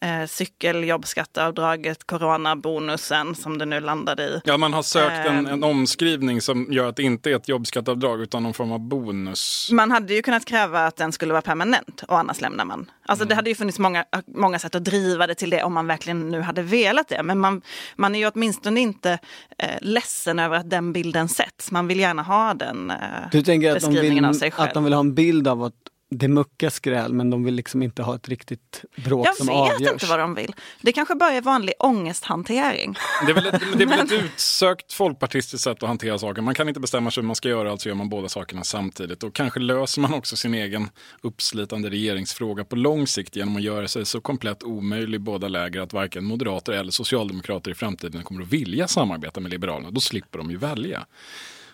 eh, 0.00 0.26
cykeljobbskatteavdraget, 0.26 2.06
coronabonusen 2.06 3.34
som 3.34 3.58
det 3.58 3.64
nu 3.66 3.80
landade 3.80 4.22
i. 4.22 4.40
Ja, 4.44 4.56
man 4.56 4.72
har 4.72 4.82
sökt 4.82 5.26
en, 5.28 5.36
Ehm. 5.36 5.46
en 5.46 5.64
omskrivning 5.64 6.40
som 6.40 6.72
gör 6.72 6.88
att 6.88 6.96
det 6.96 7.02
inte 7.02 7.30
är 7.30 7.36
ett 7.36 7.48
jobbskatteavdrag 7.48 8.20
utan 8.20 8.42
någon 8.42 8.54
form 8.54 8.72
av 8.72 8.80
bonus. 8.80 9.68
Man 9.72 9.90
hade 9.90 10.14
ju 10.14 10.22
kunnat 10.22 10.44
kräva 10.44 10.86
att 10.86 10.96
den 10.96 11.12
skulle 11.12 11.32
vara 11.32 11.42
permanent 11.42 12.02
och 12.08 12.18
annars 12.18 12.40
lämnar 12.40 12.64
man. 12.64 12.90
Alltså 13.06 13.24
det 13.24 13.34
hade 13.34 13.50
ju 13.50 13.54
funnits 13.56 13.78
många, 13.78 14.04
många 14.26 14.58
sätt 14.58 14.74
att 14.74 14.84
driva 14.84 15.26
det 15.26 15.34
till 15.34 15.50
det 15.50 15.62
om 15.62 15.74
man 15.74 15.86
verkligen 15.86 16.28
nu 16.28 16.40
hade 16.40 16.62
velat 16.62 17.08
det. 17.08 17.22
Men 17.22 17.38
man, 17.38 17.62
man 17.96 18.14
är 18.14 18.18
ju 18.18 18.30
åtminstone 18.34 18.80
inte 18.80 19.18
eh, 19.58 19.68
ledsen 19.80 20.38
över 20.38 20.56
att 20.56 20.70
den 20.70 20.92
bilden 20.92 21.28
sätts. 21.28 21.70
Man 21.70 21.86
vill 21.88 22.00
gärna 22.00 22.22
ha 22.22 22.54
den 22.54 22.90
eh, 22.90 22.96
Du 23.32 23.42
tänker 23.42 23.70
att 23.76 23.80
de, 23.80 23.86
beskrivningen 23.86 24.24
vill, 24.24 24.28
av 24.28 24.32
sig 24.32 24.50
själv. 24.50 24.68
att 24.68 24.74
de 24.74 24.84
vill 24.84 24.92
ha 24.92 25.00
en 25.00 25.14
bild 25.14 25.48
av 25.48 25.62
att 25.62 25.74
det 26.10 26.28
muckas 26.28 26.74
skräl 26.74 27.12
men 27.12 27.30
de 27.30 27.44
vill 27.44 27.54
liksom 27.54 27.82
inte 27.82 28.02
ha 28.02 28.14
ett 28.14 28.28
riktigt 28.28 28.84
bråk 29.04 29.26
Jag 29.26 29.36
som 29.36 29.46
vet 29.46 29.56
avgörs. 29.56 29.92
inte 29.92 30.06
vad 30.06 30.18
de 30.18 30.34
vill. 30.34 30.54
Det 30.82 30.92
kanske 30.92 31.14
bara 31.14 31.32
är 31.32 31.40
vanlig 31.40 31.74
ångesthantering. 31.78 32.94
Det 33.26 33.32
är 33.32 33.34
väl 33.34 33.46
ett, 33.46 33.62
det 33.76 33.82
är 33.84 33.88
väl 33.88 34.00
ett 34.00 34.12
utsökt 34.24 34.92
folkpartistiskt 34.92 35.64
sätt 35.64 35.82
att 35.82 35.88
hantera 35.88 36.18
saker. 36.18 36.42
Man 36.42 36.54
kan 36.54 36.68
inte 36.68 36.80
bestämma 36.80 37.10
sig 37.10 37.20
hur 37.20 37.26
man 37.26 37.36
ska 37.36 37.48
göra, 37.48 37.70
alltså 37.70 37.88
gör 37.88 37.96
man 37.96 38.08
båda 38.08 38.28
sakerna 38.28 38.64
samtidigt. 38.64 39.22
Och 39.22 39.34
kanske 39.34 39.60
löser 39.60 40.00
man 40.00 40.14
också 40.14 40.36
sin 40.36 40.54
egen 40.54 40.88
uppslitande 41.22 41.90
regeringsfråga 41.90 42.64
på 42.64 42.76
lång 42.76 43.06
sikt 43.06 43.36
genom 43.36 43.56
att 43.56 43.62
göra 43.62 43.88
sig 43.88 44.06
så 44.06 44.20
komplett 44.20 44.62
omöjlig 44.62 45.16
i 45.16 45.18
båda 45.18 45.48
läger 45.48 45.80
att 45.80 45.92
varken 45.92 46.24
moderater 46.24 46.72
eller 46.72 46.90
socialdemokrater 46.90 47.70
i 47.70 47.74
framtiden 47.74 48.22
kommer 48.22 48.42
att 48.42 48.48
vilja 48.48 48.88
samarbeta 48.88 49.40
med 49.40 49.50
Liberalerna. 49.50 49.90
Då 49.90 50.00
slipper 50.00 50.38
de 50.38 50.50
ju 50.50 50.56
välja. 50.56 51.06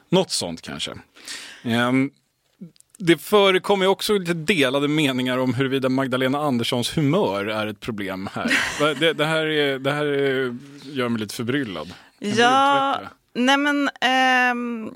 Något 0.09 0.31
sånt 0.31 0.63
kanske. 0.63 0.93
Ehm, 1.63 2.11
det 3.05 3.19
förekommer 3.19 3.87
också 3.87 4.19
lite 4.19 4.35
delade 4.35 4.89
meningar 4.89 5.39
om 5.39 5.55
huruvida 5.55 5.89
Magdalena 5.89 6.39
Anderssons 6.39 6.97
humör 6.97 7.47
är 7.47 7.67
ett 7.67 7.81
problem 7.81 8.29
här. 8.33 8.51
Det, 9.01 9.13
det 9.13 9.25
här, 9.25 9.47
är, 9.47 9.79
det 9.79 9.93
här 9.93 10.07
är, 10.07 10.57
gör 10.83 11.09
mig 11.09 11.21
lite 11.21 11.35
förbryllad. 11.35 11.95
Kan 12.21 12.31
Ja, 12.31 13.01
nej 13.35 13.57
men... 13.57 13.91
ehm, 14.01 14.91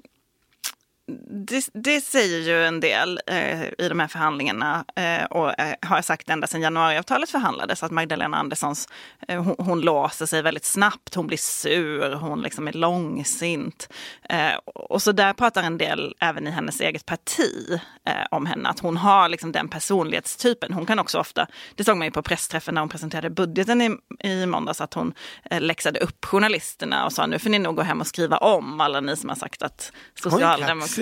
det, 1.28 1.68
det 1.72 2.00
säger 2.00 2.38
ju 2.38 2.64
en 2.64 2.80
del 2.80 3.20
eh, 3.26 3.64
i 3.64 3.88
de 3.88 4.00
här 4.00 4.08
förhandlingarna 4.08 4.84
eh, 4.96 5.24
och 5.24 5.60
eh, 5.60 5.74
har 5.82 6.02
sagt 6.02 6.30
ända 6.30 6.46
sedan 6.46 6.60
januariavtalet 6.60 7.30
förhandlades 7.30 7.82
att 7.82 7.90
Magdalena 7.90 8.36
Anderssons, 8.36 8.88
eh, 9.28 9.42
hon, 9.42 9.54
hon 9.58 9.80
låser 9.80 10.26
sig 10.26 10.42
väldigt 10.42 10.64
snabbt, 10.64 11.14
hon 11.14 11.26
blir 11.26 11.38
sur, 11.38 12.12
hon 12.12 12.42
liksom 12.42 12.68
är 12.68 12.72
långsint. 12.72 13.88
Eh, 14.28 14.54
och 14.64 15.02
så 15.02 15.12
där 15.12 15.32
pratar 15.32 15.62
en 15.62 15.78
del 15.78 16.14
även 16.20 16.46
i 16.46 16.50
hennes 16.50 16.80
eget 16.80 17.06
parti 17.06 17.80
eh, 18.06 18.26
om 18.30 18.46
henne, 18.46 18.68
att 18.68 18.80
hon 18.80 18.96
har 18.96 19.28
liksom 19.28 19.52
den 19.52 19.68
personlighetstypen. 19.68 20.72
Hon 20.72 20.86
kan 20.86 20.98
också 20.98 21.18
ofta, 21.18 21.46
det 21.74 21.84
såg 21.84 21.96
man 21.96 22.06
ju 22.06 22.10
på 22.10 22.22
pressträffen 22.22 22.74
när 22.74 22.80
hon 22.82 22.88
presenterade 22.88 23.30
budgeten 23.30 23.82
i, 23.82 23.96
i 24.20 24.46
måndags, 24.46 24.80
att 24.80 24.94
hon 24.94 25.14
eh, 25.50 25.60
läxade 25.60 26.00
upp 26.00 26.24
journalisterna 26.24 27.04
och 27.04 27.12
sa 27.12 27.26
nu 27.26 27.38
får 27.38 27.50
ni 27.50 27.58
nog 27.58 27.76
gå 27.76 27.82
hem 27.82 28.00
och 28.00 28.06
skriva 28.06 28.36
om 28.36 28.80
alla 28.80 29.00
ni 29.00 29.16
som 29.16 29.28
har 29.28 29.36
sagt 29.36 29.62
att 29.62 29.92
Socialdemokraterna... 30.14 30.95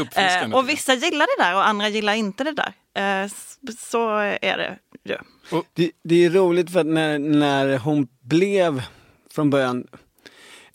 Uppfriskande. 0.00 0.54
Eh, 0.54 0.58
och 0.58 0.68
vissa 0.68 0.94
gillar 0.94 1.38
det 1.38 1.44
där 1.44 1.54
och 1.54 1.66
andra 1.66 1.88
gillar 1.88 2.14
inte 2.14 2.44
det 2.44 2.52
där. 2.52 2.72
Eh, 3.24 3.30
så 3.78 4.16
är 4.18 4.56
det 4.58 4.78
ju. 5.04 5.16
Det, 5.74 5.90
det 6.04 6.24
är 6.24 6.30
roligt 6.30 6.70
för 6.72 6.80
att 6.80 6.86
när, 6.86 7.18
när 7.18 7.78
hon 7.78 8.08
blev 8.20 8.82
från 9.30 9.50
början 9.50 9.86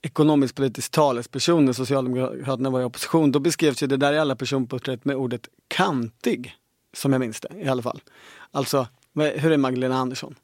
ekonomisk 0.02 0.56
politisk 0.56 0.92
talesperson 0.92 1.66
när 1.66 1.74
Socialdemokraterna 1.74 2.70
var 2.70 2.82
i 2.82 2.84
opposition, 2.84 3.32
då 3.32 3.40
beskrevs 3.40 3.84
ju 3.84 3.88
det 3.88 3.98
där 3.98 4.14
i 4.14 4.20
alla 4.20 4.36
personporträtt 4.36 5.06
med 5.06 5.16
ordet 5.16 5.42
kantig. 5.68 6.56
Som 6.98 7.14
jag 7.14 7.20
minns 7.20 7.40
det 7.40 7.50
i 7.62 7.68
alla 7.68 7.82
fall. 7.82 8.02
Alltså, 8.52 8.88
hur 9.16 9.52
är 9.52 9.58
Magdalena 9.58 9.98
Andersson? 9.98 10.36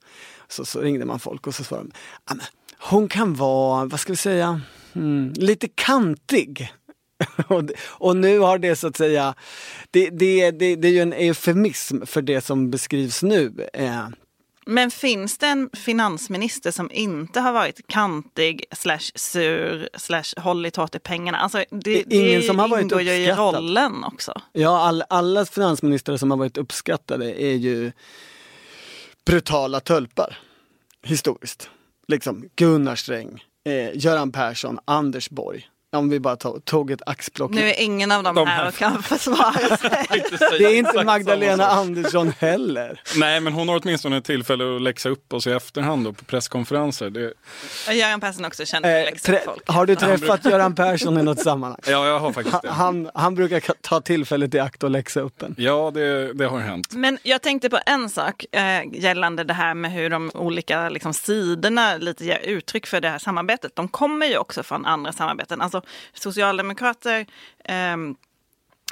Så, 0.48 0.65
så 0.65 0.82
ringde 0.82 1.06
man 1.06 1.20
folk 1.20 1.48
och 1.48 1.56
så 1.56 1.63
svarade 1.63 1.89
de, 1.89 1.94
"Ja, 2.39 2.46
hon 2.80 3.08
kan 3.08 3.34
vara, 3.34 3.86
vad 3.86 4.00
ska 4.00 4.13
vi 4.13 4.18
säga, 4.18 4.62
mm, 4.94 5.34
lite 5.36 5.68
kantig. 5.68 6.74
och, 7.48 7.63
och 7.88 8.18
nu 8.18 8.40
har 8.40 8.58
det 8.58 8.75
så 8.75 8.88
att 8.88 8.98
säga, 8.98 9.34
det, 9.92 10.10
det, 10.10 10.51
det, 10.51 10.75
det 10.75 10.88
är 10.88 10.92
ju 10.92 11.01
en 11.01 11.13
eufemism 11.13 12.06
för 12.06 12.22
det 12.22 12.42
som 12.42 12.72
beskrivs 12.72 13.24
nu. 13.24 13.70
Eh, 13.74 14.08
Men 14.66 14.92
finns 14.92 15.38
det 15.38 15.48
en 15.48 15.70
finansminister 15.74 16.72
som 16.72 16.92
inte 16.92 17.40
har 17.40 17.54
varit 17.54 17.88
kantig, 17.88 18.66
slash 18.72 19.12
sur, 19.16 19.90
slash 19.98 20.42
hållit 20.42 20.75
hårt 20.75 20.96
i 20.96 21.00
pengarna? 21.00 21.38
Alltså, 21.38 21.58
det, 21.58 22.04
Det 22.04 22.16
ingen 22.16 22.42
det 22.42 22.48
som 22.48 22.60
har 22.60 22.68
varit 22.68 22.82
ingår 22.82 23.01
ju 23.01 23.12
i 23.12 23.32
rollen 23.32 24.04
också. 24.04 24.42
Ja, 24.54 24.80
all, 24.80 25.04
alla 25.10 25.46
finansministrar 25.46 26.18
som 26.18 26.32
har 26.32 26.38
varit 26.38 26.58
uppskattade 26.58 27.42
är 27.42 27.56
ju 27.56 27.92
brutala 29.25 29.80
tölpar. 29.80 30.38
Historiskt. 31.04 31.70
Liksom 32.08 32.50
Gunnar 32.56 32.96
Sträng, 32.96 33.44
eh, 33.66 33.98
Göran 33.98 34.32
Persson, 34.32 34.80
Anders 34.86 35.30
Borg. 35.30 35.68
Om 35.93 36.10
vi 36.10 36.19
bara 36.19 36.36
tog, 36.36 36.65
tog 36.65 36.91
ett 36.91 37.01
axplock. 37.05 37.51
Nu 37.51 37.62
är 37.69 37.81
ingen 37.81 38.12
av 38.12 38.24
dem 38.24 38.36
De 38.36 38.48
här 38.48 38.55
här- 38.57 38.67
och 38.67 38.74
kan 38.75 39.03
försvara 39.03 39.77
sig. 39.77 40.24
Det 40.60 40.65
är 40.65 40.75
inte 40.77 41.03
Magdalena. 41.03 41.65
Andersson 41.67 42.33
heller. 42.39 43.01
Nej, 43.15 43.39
men 43.39 43.53
hon 43.53 43.69
har 43.69 43.79
åtminstone 43.83 44.17
ett 44.17 44.25
tillfälle 44.25 44.75
att 44.75 44.81
läxa 44.81 45.10
upp 45.10 45.33
oss 45.33 45.48
i 45.48 45.51
efterhand 45.51 46.05
då, 46.05 46.13
på 46.13 46.25
presskonferenser. 46.25 47.10
Det, 47.10 47.33
Göran 47.93 48.19
Persson 48.19 48.45
också 48.45 48.65
känd 48.65 48.86
för 48.86 48.91
Eh, 49.00 49.05
läxa 49.05 49.31
trä- 49.31 49.41
folk. 49.45 49.63
har 49.69 49.86
du 49.86 49.95
träffat 49.95 50.45
Göran 50.45 50.75
Persson 50.75 51.17
i 51.19 51.24
något 51.24 51.39
sammanhang? 51.39 51.79
ja, 51.86 52.07
jag 52.07 52.19
har 52.19 52.31
faktiskt 52.31 52.53
Han, 52.55 52.62
det. 52.63 52.71
han, 52.71 53.10
han 53.13 53.36
brukar 53.36 53.60
ka- 53.60 53.75
ta 53.81 54.01
tillfället 54.01 54.53
i 54.55 54.60
akt 54.60 54.83
och 54.83 54.89
läxa 54.91 55.19
upp 55.21 55.41
en. 55.43 55.55
Ja, 55.57 55.91
det, 55.93 56.33
det 56.33 56.45
har 56.45 56.60
hänt. 56.60 56.93
Men 56.93 57.17
jag 57.24 57.41
tänkte 57.41 57.69
på 57.69 57.79
en 57.86 58.10
sak 58.10 58.45
eh, 58.51 58.62
gällande 58.93 59.43
det 59.43 59.53
här 59.53 59.74
med 59.74 59.91
hur 59.91 60.10
de 60.10 60.31
olika 60.33 60.89
liksom, 60.89 61.13
sidorna 61.13 61.98
lite 61.98 62.25
ger 62.25 62.39
uttryck 62.39 62.88
för 62.88 63.01
det 63.01 63.10
här 63.10 63.19
samarbetet. 63.19 63.75
De 63.75 63.88
kommer 63.88 64.25
ju 64.25 64.38
också 64.38 64.63
från 64.63 64.86
andra 64.86 65.12
samarbeten. 65.13 65.62
Alltså 65.62 65.80
socialdemokrater 66.13 67.25
eh, 67.65 67.97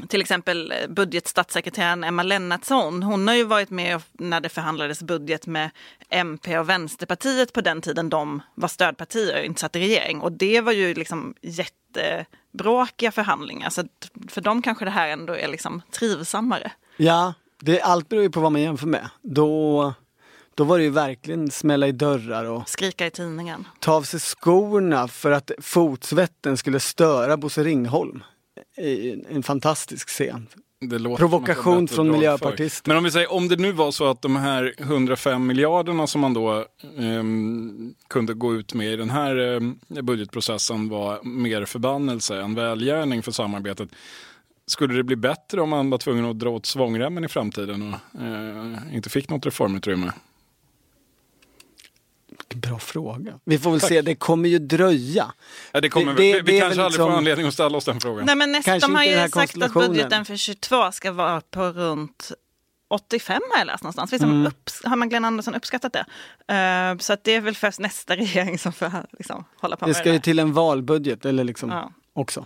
till 0.08 0.22
exempel 0.22 0.72
eh, 0.72 0.89
budgetstatssekreteraren 0.89 2.03
Emma 2.03 2.24
Lennartsson, 2.24 3.03
hon 3.03 3.27
har 3.27 3.36
ju 3.36 3.43
varit 3.43 3.69
med 3.69 4.01
när 4.13 4.41
det 4.41 4.50
förhandlades 4.50 5.03
budget 5.03 5.48
med 5.48 5.69
MP 6.10 6.58
och 6.58 6.69
Vänsterpartiet 6.69 7.53
på 7.53 7.62
den 7.62 7.81
tiden 7.81 8.10
de 8.10 8.41
var 8.55 8.67
stödpartier 8.67 9.39
och 9.39 9.46
inte 9.46 9.62
satt 9.62 9.75
i 9.75 9.79
regering. 9.79 10.22
Och 10.22 10.31
det 10.31 10.62
var 10.62 10.72
ju 10.72 10.93
liksom 10.93 11.34
jättebråkiga 11.41 13.12
förhandlingar. 13.12 13.69
Så 13.69 13.84
för 14.27 14.41
dem 14.41 14.62
kanske 14.62 14.86
det 14.86 14.91
här 14.91 15.08
ändå 15.08 15.34
är 15.34 15.48
liksom 15.48 15.81
trivsammare. 15.91 16.72
Ja, 16.98 17.34
det, 17.62 17.81
allt 17.81 18.10
beror 18.10 18.24
ju 18.24 18.29
på 18.29 18.39
vad 18.39 18.51
man 18.51 18.62
jämför 18.62 18.88
med. 18.88 19.10
Då, 19.22 19.93
då 20.60 20.66
var 20.66 20.78
det 20.78 20.84
ju 20.84 20.89
verkligen 20.89 21.51
smälla 21.51 21.88
i 21.88 21.92
dörrar 21.92 22.46
och 22.46 22.70
Skrika 22.70 23.06
i 23.06 23.12
tidningen. 23.12 23.68
ta 23.80 23.94
av 23.94 24.04
sig 24.04 24.20
skorna 24.20 25.08
för 25.08 25.32
att 25.32 25.51
fotsvetten 25.62 26.58
skulle 26.58 26.80
störa 26.80 27.38
Bosse 27.38 27.63
Ringholm. 27.63 28.24
I 28.78 29.24
en 29.30 29.44
fantastisk 29.44 30.10
scen. 30.10 30.48
Det 30.82 31.00
låter 31.00 31.18
Provokation 31.18 31.88
från 31.88 32.12
miljöpartister. 32.12 32.89
Men 32.89 32.98
om 32.98 33.04
vi 33.04 33.12
säger, 33.12 33.32
om 33.32 33.48
det 33.48 33.56
nu 33.56 33.72
var 33.72 33.92
så 33.92 34.06
att 34.10 34.22
de 34.22 34.36
här 34.36 34.74
105 34.78 35.48
miljarderna 35.48 36.08
som 36.08 36.22
man 36.22 36.34
då 36.34 36.66
ehm, 36.98 37.94
kunde 38.08 38.34
gå 38.34 38.56
ut 38.56 38.74
med 38.74 38.94
i 38.94 38.96
den 38.96 39.10
här 39.10 39.36
ehm, 39.36 39.80
budgetprocessen 39.88 40.89
var 40.89 41.24
mer 41.24 41.66
förbannelse 41.66 42.42
än 42.42 42.56
välgärning 42.56 43.24
för 43.24 43.32
samarbetet. 43.32 43.89
Skulle 44.68 44.94
det 44.94 45.04
bli 45.04 45.16
bättre 45.16 45.62
om 45.62 45.70
man 45.70 45.89
var 45.89 45.98
tvungen 45.98 46.25
att 46.25 46.39
dra 46.39 46.50
åt 46.50 46.66
svångremmen 46.66 47.24
i 47.24 47.28
framtiden 47.28 47.94
och 47.94 48.22
eh, 48.22 48.96
inte 48.96 49.10
fick 49.10 49.30
något 49.30 49.46
reformutrymme? 49.46 50.12
Bra 52.55 52.79
fråga. 52.79 53.39
Vi 53.46 53.60
får 53.60 53.72
väl 53.72 53.81
se, 53.81 54.01
det 54.01 54.15
kommer 54.15 54.50
ju 54.50 54.60
dröja. 54.60 55.31
Ja, 55.72 55.81
det 55.81 55.89
kommer, 55.89 56.13
Det- 56.13 56.34
det- 56.34 56.34
vi 56.34 56.41
vi 56.41 56.51
det 56.51 56.60
kanske 56.60 56.65
aldrig 56.65 56.79
får 56.81 56.89
liksom- 57.05 57.12
anledning 57.17 57.48
att 57.48 57.53
ställa 57.53 57.77
oss 57.77 57.86
den 57.86 58.00
frågan. 58.00 58.25
Nej, 58.25 58.36
men 58.36 58.51
näst, 58.51 58.65
Kanske 58.65 58.88
de 58.88 58.96
har 58.96 59.03
ju 59.03 59.29
sagt 59.29 59.63
att 59.63 59.74
budgeten 59.74 60.25
för 60.25 60.36
22 60.36 60.91
ska 60.91 61.12
vara 61.12 61.41
på 61.41 61.63
runt 61.63 62.31
85 62.89 63.41
har 63.51 63.60
jag 63.60 63.67
läst 63.67 63.84
någonstans. 63.84 64.13
Visst, 64.13 64.24
Mm. 64.24 64.41
har 64.43 64.51
upps- 64.51 64.88
har 64.88 64.96
Magdalena 64.96 65.27
Andersson 65.27 65.55
uppskattat 65.55 65.93
det? 65.93 66.05
Eh, 66.55 66.98
så 66.98 67.13
att 67.13 67.24
det 67.24 67.31
är 67.31 67.41
väl 67.41 67.55
först 67.55 67.79
nästa 67.79 68.15
regering 68.15 68.60
som 68.60 68.74
får 68.74 68.91
liksom, 69.17 69.46
hålla 69.62 69.75
på 69.75 69.86
Det 69.86 69.89
med 69.89 69.96
ska 69.96 70.03
det 70.03 70.10
ju 70.10 70.17
där. 70.17 70.24
till 70.24 70.39
en 70.39 70.53
valbudget 70.53 71.25
eller 71.25 71.43
liksom 71.43 71.69
Ja. 71.69 71.91
också. 72.13 72.46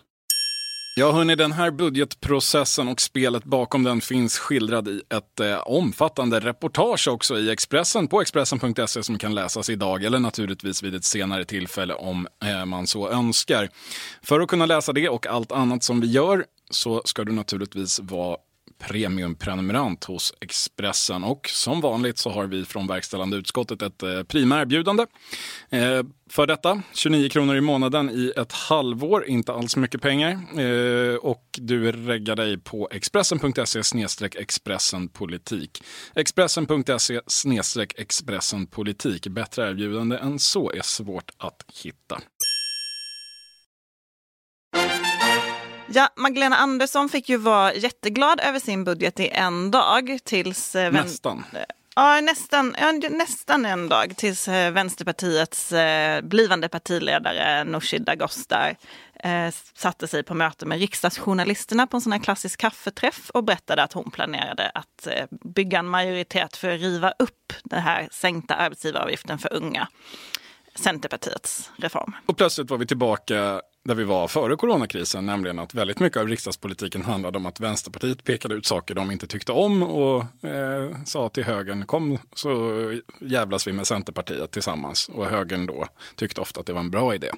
Ja, 0.95 1.12
hörni, 1.12 1.35
den 1.35 1.51
här 1.51 1.71
budgetprocessen 1.71 2.88
och 2.88 3.01
spelet 3.01 3.43
bakom 3.43 3.83
den 3.83 4.01
finns 4.01 4.38
skildrad 4.38 4.88
i 4.88 5.01
ett 5.09 5.39
eh, 5.39 5.57
omfattande 5.67 6.39
reportage 6.39 7.07
också 7.07 7.39
i 7.39 7.51
Expressen 7.51 8.07
på 8.07 8.21
Expressen.se 8.21 9.03
som 9.03 9.17
kan 9.17 9.35
läsas 9.35 9.69
idag 9.69 10.03
eller 10.03 10.19
naturligtvis 10.19 10.83
vid 10.83 10.95
ett 10.95 11.03
senare 11.03 11.45
tillfälle 11.45 11.93
om 11.93 12.27
eh, 12.45 12.65
man 12.65 12.88
så 12.88 13.09
önskar. 13.09 13.69
För 14.21 14.39
att 14.39 14.47
kunna 14.47 14.65
läsa 14.65 14.93
det 14.93 15.09
och 15.09 15.27
allt 15.27 15.51
annat 15.51 15.83
som 15.83 16.01
vi 16.01 16.07
gör 16.07 16.45
så 16.69 17.01
ska 17.05 17.23
du 17.23 17.31
naturligtvis 17.31 18.00
vara 18.00 18.38
premiumprenumerant 18.88 20.04
hos 20.04 20.34
Expressen. 20.42 21.24
Och 21.24 21.50
som 21.50 21.82
vanligt 21.82 22.18
så 22.18 22.30
har 22.30 22.46
vi 22.46 22.66
från 22.66 22.88
verkställande 22.88 23.38
utskottet 23.38 23.82
ett 23.82 24.04
eh, 24.04 24.24
prima 24.24 24.62
erbjudande. 24.62 25.06
Eh, 25.70 26.04
för 26.30 26.48
detta, 26.48 26.82
29 26.94 27.30
kronor 27.30 27.56
i 27.56 27.62
månaden 27.62 28.10
i 28.10 28.34
ett 28.38 28.52
halvår, 28.52 29.25
inte 29.28 29.54
alls 29.54 29.75
mycket 29.75 30.02
pengar. 30.02 30.32
Eh, 30.32 31.16
och 31.16 31.46
du 31.58 31.92
reggar 31.92 32.36
dig 32.36 32.58
på 32.58 32.90
expressen.se 32.92 33.80
expressenpolitik. 34.36 35.84
Expressen.se 36.16 37.20
expressenpolitik. 37.96 39.28
Bättre 39.28 39.70
erbjudande 39.70 40.18
än 40.18 40.40
så 40.40 40.72
är 40.72 40.82
svårt 40.82 41.32
att 41.38 41.66
hitta. 41.84 42.22
Ja, 45.95 46.09
Magdalena 46.15 46.55
Andersson 46.55 47.09
fick 47.09 47.29
ju 47.29 47.38
vara 47.38 47.73
jätteglad 47.73 48.39
över 48.43 48.59
sin 48.59 48.83
budget 48.83 49.19
i 49.19 49.27
en 49.29 49.71
dag 49.71 50.19
tills... 50.23 50.75
eh, 50.75 50.91
Nästan. 50.91 51.43
Ja, 51.95 52.21
nästan, 52.21 52.75
ja, 52.79 52.91
nästan 53.09 53.65
en 53.65 53.89
dag 53.89 54.13
tills 54.17 54.47
eh, 54.47 54.71
Vänsterpartiets 54.71 55.71
eh, 55.71 56.21
blivande 56.21 56.69
partiledare 56.69 57.63
Nooshi 57.63 57.97
Dadgostar 58.00 58.75
eh, 59.23 59.53
satte 59.75 60.07
sig 60.07 60.23
på 60.23 60.33
möte 60.33 60.65
med 60.65 60.79
riksdagsjournalisterna 60.79 61.88
på 61.88 61.97
en 61.97 62.01
sån 62.01 62.12
här 62.12 62.19
klassisk 62.19 62.59
kaffeträff 62.59 63.29
och 63.29 63.43
berättade 63.43 63.83
att 63.83 63.93
hon 63.93 64.12
planerade 64.12 64.71
att 64.73 65.07
eh, 65.07 65.25
bygga 65.55 65.79
en 65.79 65.88
majoritet 65.88 66.57
för 66.57 66.69
att 66.75 66.81
riva 66.81 67.13
upp 67.19 67.53
den 67.63 67.81
här 67.81 68.07
sänkta 68.12 68.55
arbetsgivaravgiften 68.55 69.39
för 69.39 69.53
unga. 69.53 69.88
Centerpartiets 70.75 71.71
reform. 71.75 72.15
Och 72.25 72.38
plötsligt 72.38 72.69
var 72.69 72.77
vi 72.77 72.88
tillbaka 72.88 73.62
där 73.86 73.96
vi 73.96 74.04
var 74.04 74.28
före 74.28 74.56
coronakrisen, 74.56 75.25
nämligen 75.25 75.60
att 75.60 75.74
väldigt 75.74 76.00
mycket 76.00 76.20
av 76.20 76.28
riksdagspolitiken 76.28 77.02
handlade 77.02 77.38
om 77.38 77.46
att 77.46 77.60
Vänsterpartiet 77.60 78.24
pekade 78.24 78.56
ut 78.56 78.66
saker 78.66 78.96
de 78.96 79.12
inte 79.12 79.28
tyckte 79.28 79.52
om 79.52 79.84
och 79.84 80.46
eh, 80.46 80.96
sa 81.06 81.30
till 81.30 81.44
högern 81.44 81.86
kom 81.86 82.18
så 82.34 82.74
jävlas 83.20 83.68
vi 83.68 83.74
med 83.74 83.88
Centerpartiet 83.88 84.52
tillsammans. 84.52 85.10
Och 85.10 85.25
högern 85.25 85.66
då 85.66 85.88
tyckte 86.16 86.42
ofta 86.42 86.60
att 86.60 86.66
det 86.66 86.74
var 86.74 86.80
en 86.80 86.92
bra 86.92 87.16
idé. 87.16 87.32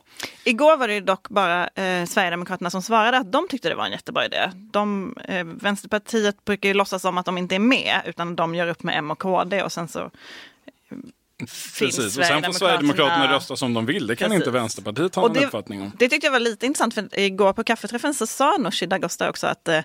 Igår 0.44 0.78
var 0.78 0.88
det 0.88 1.00
dock 1.00 1.30
bara 1.30 1.68
eh, 1.68 2.06
Sverigedemokraterna 2.06 2.70
som 2.70 2.82
svarade 2.82 3.18
att 3.18 3.32
de 3.32 3.48
tyckte 3.48 3.70
det 3.70 3.75
var 3.75 3.86
en 3.86 3.92
jättebra 3.92 4.25
idé. 4.25 4.52
De, 4.56 5.16
eh, 5.28 5.44
Vänsterpartiet 5.44 6.46
brukar 6.46 6.70
ju 6.70 6.74
låtsas 6.74 7.02
som 7.02 7.18
att 7.18 7.25
de 7.25 7.38
inte 7.38 7.56
är 7.56 7.60
med 7.60 8.02
utan 8.06 8.36
de 8.36 8.56
gör 8.56 8.68
upp 8.68 8.84
med 8.84 8.98
M 8.98 9.12
och 9.12 9.20
KD 9.20 9.64
och 9.64 9.72
sen 9.72 9.88
så 9.88 10.00
eh, 10.00 10.98
Precis, 11.39 12.18
och 12.18 12.25
sen 12.25 12.44
får 12.44 12.54
Sverigedemokraterna 12.54 13.34
rösta 13.34 13.56
som 13.56 13.74
de 13.74 13.86
vill. 13.86 14.08
Det 14.08 14.15
kan 14.15 14.30
Precis. 14.30 14.42
inte 14.42 14.51
Vänsterpartiet 14.51 15.15
ha 15.15 15.24
och 15.24 15.30
någon 15.30 15.38
det, 15.38 15.46
uppfattning 15.46 15.82
om. 15.82 15.92
Det 16.00 16.10
tyckte 16.10 16.27
jag 16.27 16.32
var 16.32 16.39
lite 16.39 16.65
intressant, 16.65 16.94
för 16.94 17.20
igår 17.20 17.54
på 17.54 17.63
kaffeträffen 17.63 18.13
så 18.13 18.27
sa 18.27 18.58
Nooshi 18.58 18.86
Dadgostar 18.86 19.30
också 19.30 19.48
att 19.48 19.68
eh, 19.68 19.82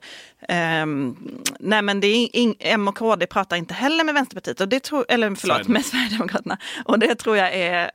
nej 1.60 1.82
men 1.82 2.00
det 2.00 2.06
är 2.06 2.36
in, 2.36 2.54
M 2.58 2.88
och 2.88 2.96
KD 2.96 3.26
pratar 3.26 3.56
inte 3.56 3.74
heller 3.74 4.04
med 4.04 4.14
Vänsterpartiet, 4.14 4.60
och 4.60 4.68
det 4.68 4.80
tror, 4.80 5.06
eller 5.08 5.34
förlåt, 5.34 5.68
med 5.68 5.84
Sverigedemokraterna. 5.86 6.58
Och 6.84 6.98
det 6.98 7.14
tror 7.14 7.36
jag 7.36 7.54
är 7.54 7.90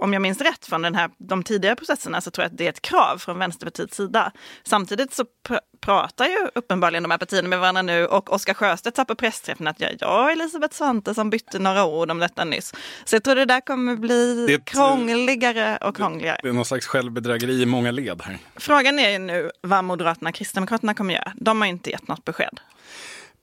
om 0.00 0.12
jag 0.12 0.22
minns 0.22 0.40
rätt 0.40 0.66
från 0.66 0.82
den 0.82 0.94
här, 0.94 1.10
de 1.18 1.42
tidigare 1.42 1.76
processerna 1.76 2.20
så 2.20 2.30
tror 2.30 2.42
jag 2.42 2.50
att 2.50 2.58
det 2.58 2.64
är 2.64 2.68
ett 2.68 2.82
krav 2.82 3.18
från 3.18 3.38
Vänsterpartiets 3.38 3.96
sida. 3.96 4.32
Samtidigt 4.64 5.14
så 5.14 5.24
pr 5.24 5.58
pratar 5.80 6.26
ju 6.26 6.48
uppenbarligen 6.54 7.02
de 7.02 7.10
här 7.10 7.18
partierna 7.18 7.48
med 7.48 7.58
varandra 7.58 7.82
nu 7.82 8.06
och 8.06 8.32
Oskar 8.32 8.54
Sjöstedt 8.54 8.96
sa 8.96 9.04
på 9.04 9.14
pressträffen 9.14 9.66
att 9.66 9.80
jag, 9.80 9.90
jag 10.00 10.24
och 10.24 10.30
Elisabeth 10.30 10.74
Svantesson 10.74 11.30
bytte 11.30 11.58
några 11.58 11.84
ord 11.84 12.10
om 12.10 12.18
detta 12.18 12.44
nyss. 12.44 12.74
Så 13.04 13.16
jag 13.16 13.24
tror 13.24 13.34
det 13.34 13.44
där 13.44 13.60
kommer 13.60 13.96
bli 13.96 14.46
det, 14.46 14.64
krångligare 14.64 15.78
och 15.80 15.96
krångligare. 15.96 16.40
Det 16.42 16.48
är 16.48 16.52
någon 16.52 16.64
slags 16.64 16.86
självbedrägeri 16.86 17.62
i 17.62 17.66
många 17.66 17.90
led 17.90 18.22
här. 18.22 18.38
Frågan 18.56 18.98
är 18.98 19.10
ju 19.10 19.18
nu 19.18 19.50
vad 19.62 19.84
Moderaterna 19.84 20.30
och 20.30 20.34
Kristdemokraterna 20.34 20.94
kommer 20.94 21.14
göra. 21.14 21.32
De 21.36 21.60
har 21.60 21.68
inte 21.68 21.90
gett 21.90 22.08
något 22.08 22.24
besked. 22.24 22.60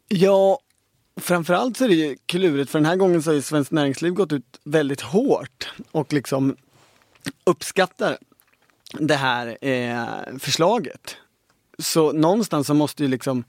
Ja, 0.07 0.59
Framförallt 1.21 1.77
så 1.77 1.83
är 1.83 1.89
det 1.89 1.95
ju 1.95 2.17
klurigt 2.25 2.71
för 2.71 2.79
den 2.79 2.85
här 2.85 2.95
gången 2.95 3.23
så 3.23 3.29
har 3.29 3.35
ju 3.35 3.41
Svenskt 3.41 3.71
Näringsliv 3.71 4.13
gått 4.13 4.33
ut 4.33 4.59
väldigt 4.63 5.01
hårt 5.01 5.73
och 5.91 6.13
liksom 6.13 6.55
uppskattar 7.43 8.17
det 8.99 9.15
här 9.15 9.57
eh, 9.61 10.37
förslaget. 10.39 11.17
Så 11.79 12.11
någonstans 12.11 12.67
så 12.67 12.73
måste 12.73 13.03
ju 13.03 13.09
liksom 13.09 13.43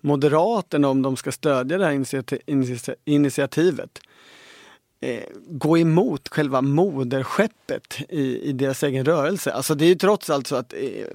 Moderaterna, 0.00 0.88
om 0.88 1.02
de 1.02 1.16
ska 1.16 1.32
stödja 1.32 1.78
det 1.78 1.84
här 1.84 1.92
initiativ, 1.92 2.40
initiativet, 3.04 4.00
eh, 5.00 5.24
gå 5.46 5.78
emot 5.78 6.28
själva 6.28 6.60
moderskeppet 6.62 7.98
i, 8.08 8.40
i 8.40 8.52
deras 8.52 8.82
egen 8.82 9.04
rörelse. 9.04 9.52
Alltså 9.52 9.74
det 9.74 9.84
är 9.84 9.88
ju 9.88 9.94
trots 9.94 10.30
allt 10.30 10.46
så 10.46 10.56
att 10.56 10.72
eh, 10.72 11.06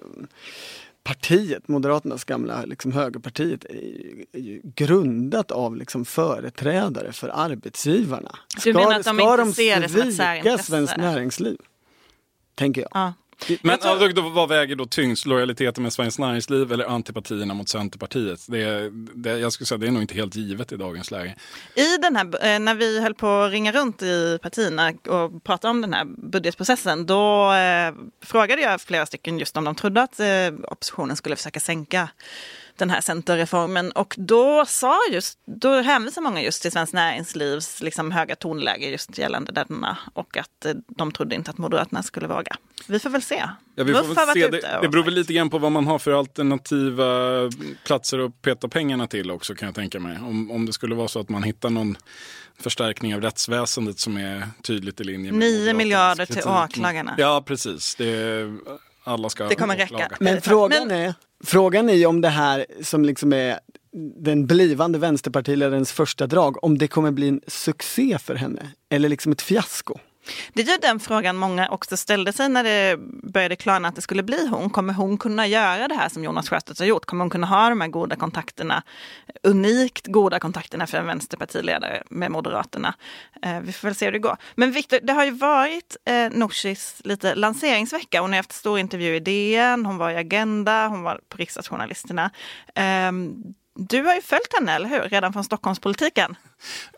partiet, 1.06 1.68
Moderaternas 1.68 2.24
gamla 2.24 2.66
liksom, 2.66 2.92
högerpartiet, 2.92 3.66
är 3.66 3.74
ju, 3.74 4.26
är 4.32 4.40
ju 4.40 4.62
grundat 4.64 5.52
av 5.52 5.76
liksom, 5.76 6.06
företrädare 6.06 7.12
för 7.12 7.32
arbetsgivarna. 7.34 8.40
Du 8.56 8.62
ska, 8.62 8.74
menar 8.74 9.00
att 9.00 9.06
de 9.06 9.18
ska 9.18 9.42
inte 9.42 9.54
ser 9.54 9.82
det 9.82 9.90
som 9.90 10.02
ett 10.02 10.16
särintresse? 10.16 10.64
Svenskt 10.64 10.98
Näringsliv? 10.98 11.58
Tänker 12.56 12.82
jag. 12.82 12.90
Ja. 12.94 13.14
Men 13.62 13.78
tror... 13.78 14.04
alltså, 14.04 14.22
vad 14.22 14.50
väger 14.50 14.76
då 14.76 14.86
tyngst? 14.86 15.26
Lojaliteten 15.26 15.84
med 15.84 15.94
Svenskt 15.94 16.20
Näringsliv 16.20 16.72
eller 16.72 16.86
antipatierna 16.86 17.54
mot 17.54 17.70
Centerpartiet? 17.70 18.40
Det, 18.48 18.90
det, 19.14 19.40
jag 19.40 19.54
skulle 19.54 19.68
säga 19.68 19.78
det 19.78 19.88
är 19.88 19.92
nog 19.92 20.04
inte 20.04 20.16
helt 20.16 20.36
givet 20.36 20.72
i 20.72 20.78
dagens 20.78 21.12
läge. 21.12 21.36
I 21.76 21.98
den 21.98 22.16
här, 22.16 22.26
eh, 22.26 22.60
när 22.60 22.76
vi 22.76 23.02
höll 23.02 23.16
på 23.16 23.28
att 23.28 23.52
ringa 23.52 23.72
runt 23.72 24.02
i 24.02 24.40
partierna 24.42 24.94
och 25.08 25.44
prata 25.44 25.70
om 25.70 25.82
den 25.82 25.94
här 25.94 26.06
budgetprocessen, 26.32 27.06
då 27.06 27.54
eh, 27.54 27.94
frågade 28.22 28.62
jag 28.62 28.82
flera 28.82 29.06
stycken 29.06 29.40
just 29.40 29.58
om 29.58 29.64
de 29.64 29.76
trodde 29.76 30.02
att 30.02 30.20
eh, 30.20 30.28
oppositionen 30.68 31.16
skulle 31.16 31.36
försöka 31.36 31.60
sänka 31.60 32.10
den 32.78 32.90
här 32.90 33.02
centerreformen. 33.02 33.92
Och 33.92 34.16
då 34.18 34.66
sa 34.66 35.00
just, 35.12 35.40
då 35.46 35.82
hänvisar 35.82 36.22
många 36.22 36.42
just 36.42 36.62
till 36.62 36.72
Svenskt 36.72 36.94
Näringslivs 36.94 37.82
liksom 37.82 38.12
höga 38.12 38.36
tonläge 38.36 38.90
just 38.90 39.18
gällande 39.18 39.52
denna 39.52 39.98
och 40.14 40.38
att 40.38 40.66
eh, 40.66 40.74
de 40.88 41.12
trodde 41.12 41.36
inte 41.36 41.52
att 41.52 41.58
Moderaterna 41.58 42.04
skulle 42.04 42.28
våga. 42.28 42.56
Vi 42.88 43.00
får 43.00 43.10
väl 43.10 43.22
se. 43.22 43.44
Ja, 43.76 43.84
vi 43.84 43.94
får 43.94 44.04
väl 44.04 44.34
se. 44.34 44.48
Det, 44.48 44.80
det 44.82 44.90
beror 44.90 45.04
väl 45.04 45.14
lite 45.14 45.34
grann 45.34 45.50
på 45.50 45.58
vad 45.58 45.72
man 45.72 45.88
har 45.88 46.00
för 46.00 46.12
alternativa 46.20 47.06
platser 47.86 48.20
att 48.20 48.42
peta 48.42 48.68
pengarna 48.68 49.08
till 49.08 49.32
också 49.32 49.56
kan 49.56 49.66
jag 49.66 49.76
tänka 49.76 50.00
mig. 50.00 50.18
Om, 50.18 50.52
om 50.52 50.66
det 50.66 50.74
skulle 50.74 50.96
vara 50.96 51.08
så 51.08 51.20
att 51.20 51.30
man 51.30 51.44
hittar 51.44 51.70
någon 51.70 51.98
förstärkning 52.60 53.16
av 53.16 53.22
rättsväsendet 53.22 54.00
som 54.00 54.18
är 54.18 54.48
tydligt 54.62 55.02
i 55.02 55.04
linje 55.04 55.32
med 55.32 55.40
9 55.40 55.74
miljarder 55.74 56.26
till 56.26 56.44
åklagarna. 56.48 57.16
Ja, 57.18 57.44
precis. 57.48 57.96
Det, 57.96 58.44
alla 59.04 59.30
ska 59.30 59.48
det 59.48 59.56
kommer 59.56 59.78
räcka. 59.78 60.12
Men 60.20 60.42
frågan 60.42 60.92
är 60.92 61.14
Frågan 61.46 61.90
är 61.90 61.94
ju 61.94 62.06
om 62.06 62.22
det 62.22 62.30
här 62.30 62.66
som 62.82 63.06
liksom 63.06 63.34
är 63.34 63.60
den 64.16 64.46
blivande 64.46 65.00
vänsterpartiledarens 65.00 65.92
första 65.92 66.28
drag, 66.28 66.64
om 66.64 66.78
det 66.78 66.88
kommer 66.88 67.12
bli 67.12 67.28
en 67.28 67.42
succé 67.48 68.18
för 68.20 68.36
henne 68.36 68.72
eller 68.90 69.10
liksom 69.10 69.32
ett 69.32 69.42
fiasko. 69.42 70.00
Det 70.54 70.62
är 70.62 70.66
ju 70.66 70.78
den 70.78 71.00
frågan 71.00 71.38
många 71.38 71.70
också 71.70 71.98
ställde 71.98 72.34
sig 72.34 72.50
när 72.50 72.64
det 72.64 72.98
började 73.24 73.56
klarna 73.56 73.88
att 73.88 73.96
det 73.96 74.02
skulle 74.02 74.24
bli 74.24 74.48
hon. 74.48 74.70
Kommer 74.70 74.94
hon 74.94 75.18
kunna 75.18 75.48
göra 75.48 75.88
det 75.88 75.96
här 75.96 76.10
som 76.10 76.24
Jonas 76.24 76.50
Sjöstedt 76.50 76.80
har 76.80 76.86
gjort? 76.86 77.06
Kommer 77.06 77.24
hon 77.24 77.30
kunna 77.30 77.48
ha 77.48 77.70
de 77.70 77.82
här 77.82 77.88
goda 77.88 78.16
kontakterna, 78.16 78.84
unikt 79.44 80.08
goda 80.08 80.40
kontakterna 80.40 80.88
för 80.88 80.98
en 80.98 81.08
vänsterpartiledare 81.08 82.04
med 82.10 82.32
Moderaterna? 82.32 82.94
Eh, 83.42 83.60
vi 83.60 83.72
får 83.72 83.88
väl 83.88 83.96
se 83.96 84.06
hur 84.06 84.12
det 84.12 84.20
går. 84.20 84.38
Men 84.56 84.72
Viktor, 84.72 85.00
det 85.04 85.14
har 85.14 85.26
ju 85.26 85.32
varit 85.32 85.98
eh, 86.06 86.30
Nooshis 86.32 87.02
lite 87.04 87.36
lanseringsvecka. 87.36 88.22
Hon 88.22 88.30
har 88.30 88.38
haft 88.38 88.52
stor 88.52 88.80
intervju 88.80 89.16
i 89.16 89.20
DN, 89.20 89.86
hon 89.86 89.98
var 89.98 90.12
i 90.12 90.16
Agenda, 90.16 90.88
hon 90.88 91.04
var 91.04 91.22
på 91.30 91.38
Riksdagsjournalisterna. 91.38 92.32
Eh, 92.76 93.12
du 93.76 94.02
har 94.02 94.16
ju 94.16 94.22
följt 94.22 94.54
henne, 94.60 94.72
eller 94.72 94.90
hur? 94.90 95.10
Redan 95.10 95.34
från 95.34 95.44
Stockholmspolitiken. 95.44 96.36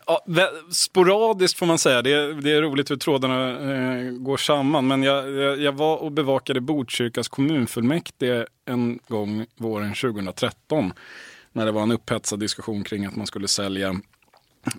Ja, 0.05 0.25
sporadiskt 0.71 1.59
får 1.59 1.65
man 1.65 1.79
säga. 1.79 2.01
Det 2.01 2.13
är, 2.13 2.33
det 2.33 2.51
är 2.51 2.61
roligt 2.61 2.91
hur 2.91 2.95
trådarna 2.95 3.49
eh, 3.49 4.11
går 4.11 4.37
samman. 4.37 4.87
Men 4.87 5.03
jag, 5.03 5.31
jag, 5.31 5.61
jag, 5.61 5.71
var 5.71 5.97
och 5.97 6.11
bevakade 6.11 6.61
Botkyrkas 6.61 7.27
kommunfullmäktige 7.27 8.45
en 8.65 8.99
gång 9.07 9.45
våren 9.55 9.93
2013. 9.93 10.93
När 11.51 11.65
det 11.65 11.71
var 11.71 11.81
en 11.81 11.91
upphetsad 11.91 12.39
diskussion 12.39 12.83
kring 12.83 13.05
att 13.05 13.15
man 13.15 13.27
skulle 13.27 13.47
sälja 13.47 13.95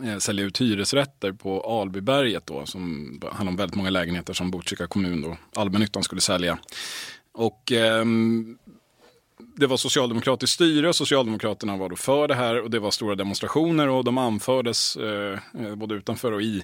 eh, 0.05 0.19
sälja 0.19 0.45
ut 0.45 0.61
hyresrätter 0.61 1.33
på 1.33 1.81
Albyberget 1.81 2.47
då, 2.47 2.67
som 2.67 3.09
handlar 3.33 3.51
om 3.51 3.57
väldigt 3.57 3.77
många 3.77 3.91
lägenheter 3.91 4.33
som 4.33 4.51
Botkyrka 4.51 4.87
kommun 4.87 5.23
då, 5.23 5.37
allmännyttan 5.55 6.03
skulle 6.03 6.21
sälja. 6.21 6.59
Och 7.33 7.73
eh, 7.73 8.05
det 9.59 9.67
var 9.67 9.77
socialdemokratiskt 9.77 10.55
styre, 10.55 10.93
Socialdemokraterna 10.93 11.77
var 11.77 11.89
då 11.89 11.97
för 11.97 12.29
det 12.29 12.35
här 12.35 12.63
och 12.63 12.71
det 12.71 12.79
var 12.79 12.91
stora 12.91 13.15
demonstrationer 13.15 13.89
och 13.89 14.05
de 14.05 14.19
anfördes 14.19 14.97
eh, 14.97 15.39
eh, 15.61 15.75
både 15.75 15.95
utanför 15.95 16.33
och 16.33 16.43
i 16.43 16.63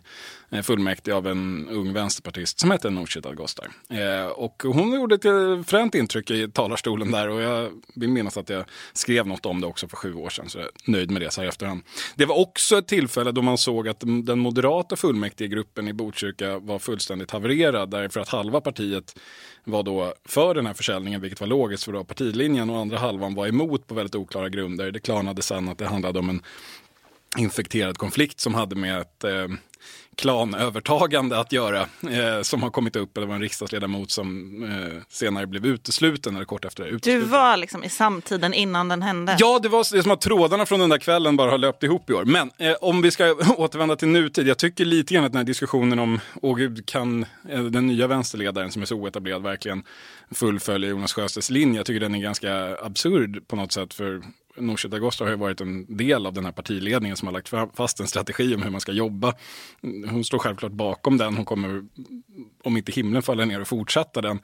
eh, 0.51 0.63
fullmäktige 0.63 1.15
av 1.15 1.27
en 1.27 1.69
ung 1.69 1.93
vänsterpartist 1.93 2.61
som 2.61 2.71
hette 2.71 2.91
Nooshi 2.91 3.21
Dadgostar. 3.21 3.69
Eh, 3.91 4.27
och 4.27 4.63
hon 4.67 4.93
gjorde 4.93 5.15
ett 5.15 5.25
eh, 5.25 5.63
fränt 5.67 5.95
intryck 5.95 6.31
i 6.31 6.51
talarstolen 6.51 7.11
där 7.11 7.29
och 7.29 7.41
jag 7.41 7.71
vill 7.95 8.09
minnas 8.09 8.37
att 8.37 8.49
jag 8.49 8.65
skrev 8.93 9.27
något 9.27 9.47
om 9.47 9.61
det 9.61 9.67
också 9.67 9.89
för 9.89 9.97
sju 9.97 10.15
år 10.15 10.31
sedan 10.31 10.49
så 10.49 10.59
jag 10.59 10.67
är 10.67 10.91
nöjd 10.91 11.11
med 11.11 11.23
det 11.23 11.31
så 11.31 11.41
här 11.41 11.49
efterhand. 11.49 11.83
Det 12.15 12.27
var 12.27 12.39
också 12.39 12.79
ett 12.79 12.89
tillfälle 12.89 13.33
då 13.33 13.43
man 13.43 13.59
såg 13.59 13.89
att 13.89 14.01
den 14.01 14.39
moderata 14.39 14.97
fullmäktigegruppen 14.97 15.89
i 15.89 15.93
Botkyrka 15.93 16.59
var 16.59 16.79
fullständigt 16.79 17.31
havererad 17.31 17.91
därför 17.91 18.21
att 18.21 18.29
halva 18.29 18.61
partiet 18.61 19.17
var 19.65 19.83
då 19.83 20.15
för 20.25 20.55
den 20.55 20.67
här 20.67 20.75
försäljningen, 20.75 21.21
vilket 21.21 21.41
var 21.41 21.49
logiskt 21.49 21.85
för 21.85 21.93
då 21.93 22.05
partilinjen 22.05 22.71
och 22.71 22.77
andra 22.85 22.99
halvan 22.99 23.35
var 23.35 23.47
emot 23.47 23.87
på 23.87 23.95
väldigt 23.95 24.15
oklara 24.15 24.49
grunder. 24.49 24.91
Det 24.91 25.01
klarnade 25.01 25.43
sen 25.43 25.69
att 25.69 25.79
det 25.79 25.87
handlade 25.87 26.19
om 26.19 26.29
en 26.29 26.43
infekterad 27.39 27.99
konflikt 27.99 28.41
som 28.41 28.55
hade 28.55 28.77
med 28.77 29.01
ett 29.01 29.25
eh, 29.25 29.49
klanövertagande 30.17 31.39
att 31.39 31.53
göra 31.53 31.81
eh, 31.81 32.43
som 32.43 32.63
har 32.63 32.71
kommit 32.71 32.97
upp. 32.97 33.11
Det 33.15 33.27
var 33.27 33.35
en 33.35 33.41
riksdagsledamot 33.41 34.11
som 34.11 34.63
eh, 34.63 35.03
senare 35.09 35.47
blev 35.47 35.67
utesluten 35.67 36.37
eller 36.37 36.45
kort 36.45 36.65
efter 36.65 36.85
det. 36.85 36.99
Du 36.99 37.21
var 37.21 37.57
liksom 37.57 37.85
i 37.85 37.89
samtiden 37.89 38.55
innan 38.55 38.89
den 38.89 39.03
hände? 39.03 39.37
Ja, 39.39 39.59
det 39.63 39.69
var 39.69 39.97
det 39.97 40.03
som 40.03 40.13
att 40.13 40.21
trådarna 40.21 40.67
från 40.67 40.81
den 40.81 40.91
där 40.91 40.99
kvällen 40.99 41.37
bara 41.37 41.51
har 41.51 41.59
löpt 41.59 41.83
ihop 41.83 42.11
i 42.11 42.13
år. 42.13 42.25
Men 42.25 42.51
eh, 42.59 42.75
om 42.81 43.03
vi 43.03 43.11
ska 43.11 43.33
återvända 43.57 43.97
till 43.97 44.09
nutid. 44.09 44.49
Jag 44.49 44.59
tycker 44.59 44.85
lite 44.85 45.15
grann 45.15 45.25
att 45.25 45.33
den 45.33 45.39
här 45.39 45.45
diskussionen 45.45 45.99
om, 45.99 46.21
åh 46.43 46.57
gud, 46.57 46.87
kan 46.87 47.27
eh, 47.49 47.63
den 47.63 47.87
nya 47.87 48.07
vänsterledaren 48.07 48.73
som 48.73 48.83
är 48.83 48.87
så 48.87 48.97
oetablerad 48.97 49.43
verkligen 49.43 49.83
fullfölja 50.31 50.89
Jonas 50.89 51.13
Sjöstedts 51.13 51.51
linje? 51.51 51.79
Jag 51.79 51.87
tycker 51.87 52.01
den 52.01 52.15
är 52.15 52.19
ganska 52.19 52.77
absurd 52.77 53.49
på 53.49 53.57
något 53.57 53.73
sätt. 53.73 53.95
för 53.95 54.23
Nooshi 54.57 54.89
Dadgostar 54.89 55.25
har 55.25 55.33
ju 55.33 55.39
varit 55.39 55.61
en 55.61 55.97
del 55.97 56.27
av 56.27 56.33
den 56.33 56.45
här 56.45 56.53
partiledningen 56.53 57.17
som 57.17 57.29
har 57.29 57.33
lagt 57.33 57.77
fast 57.77 58.01
en 58.01 58.07
strategi 58.07 58.55
om 58.55 58.63
hur 58.63 58.71
man 58.71 58.81
ska 58.81 58.93
jobba. 58.93 59.35
Hon 60.11 60.25
står 60.25 60.39
självklart 60.39 60.73
bakom 60.73 61.19
den. 61.19 61.37
Hon 61.37 61.45
kommer, 61.45 61.85
om 62.65 62.77
inte 62.77 62.93
himlen 62.93 63.23
faller 63.23 63.47
ner, 63.47 63.61
och 63.61 63.69
fortsätta 63.69 64.21
den. 64.21 64.41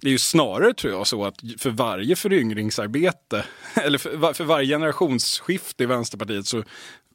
Det 0.00 0.08
är 0.08 0.12
ju 0.12 0.18
snarare 0.18 0.74
tror 0.74 0.92
jag 0.92 1.06
så 1.06 1.24
att 1.24 1.40
för 1.58 1.70
varje 1.70 2.16
föryngringsarbete 2.16 3.44
eller 3.74 3.98
för, 3.98 4.32
för 4.32 4.44
varje 4.44 4.66
generationsskifte 4.66 5.82
i 5.82 5.86
Vänsterpartiet 5.86 6.46
så 6.46 6.62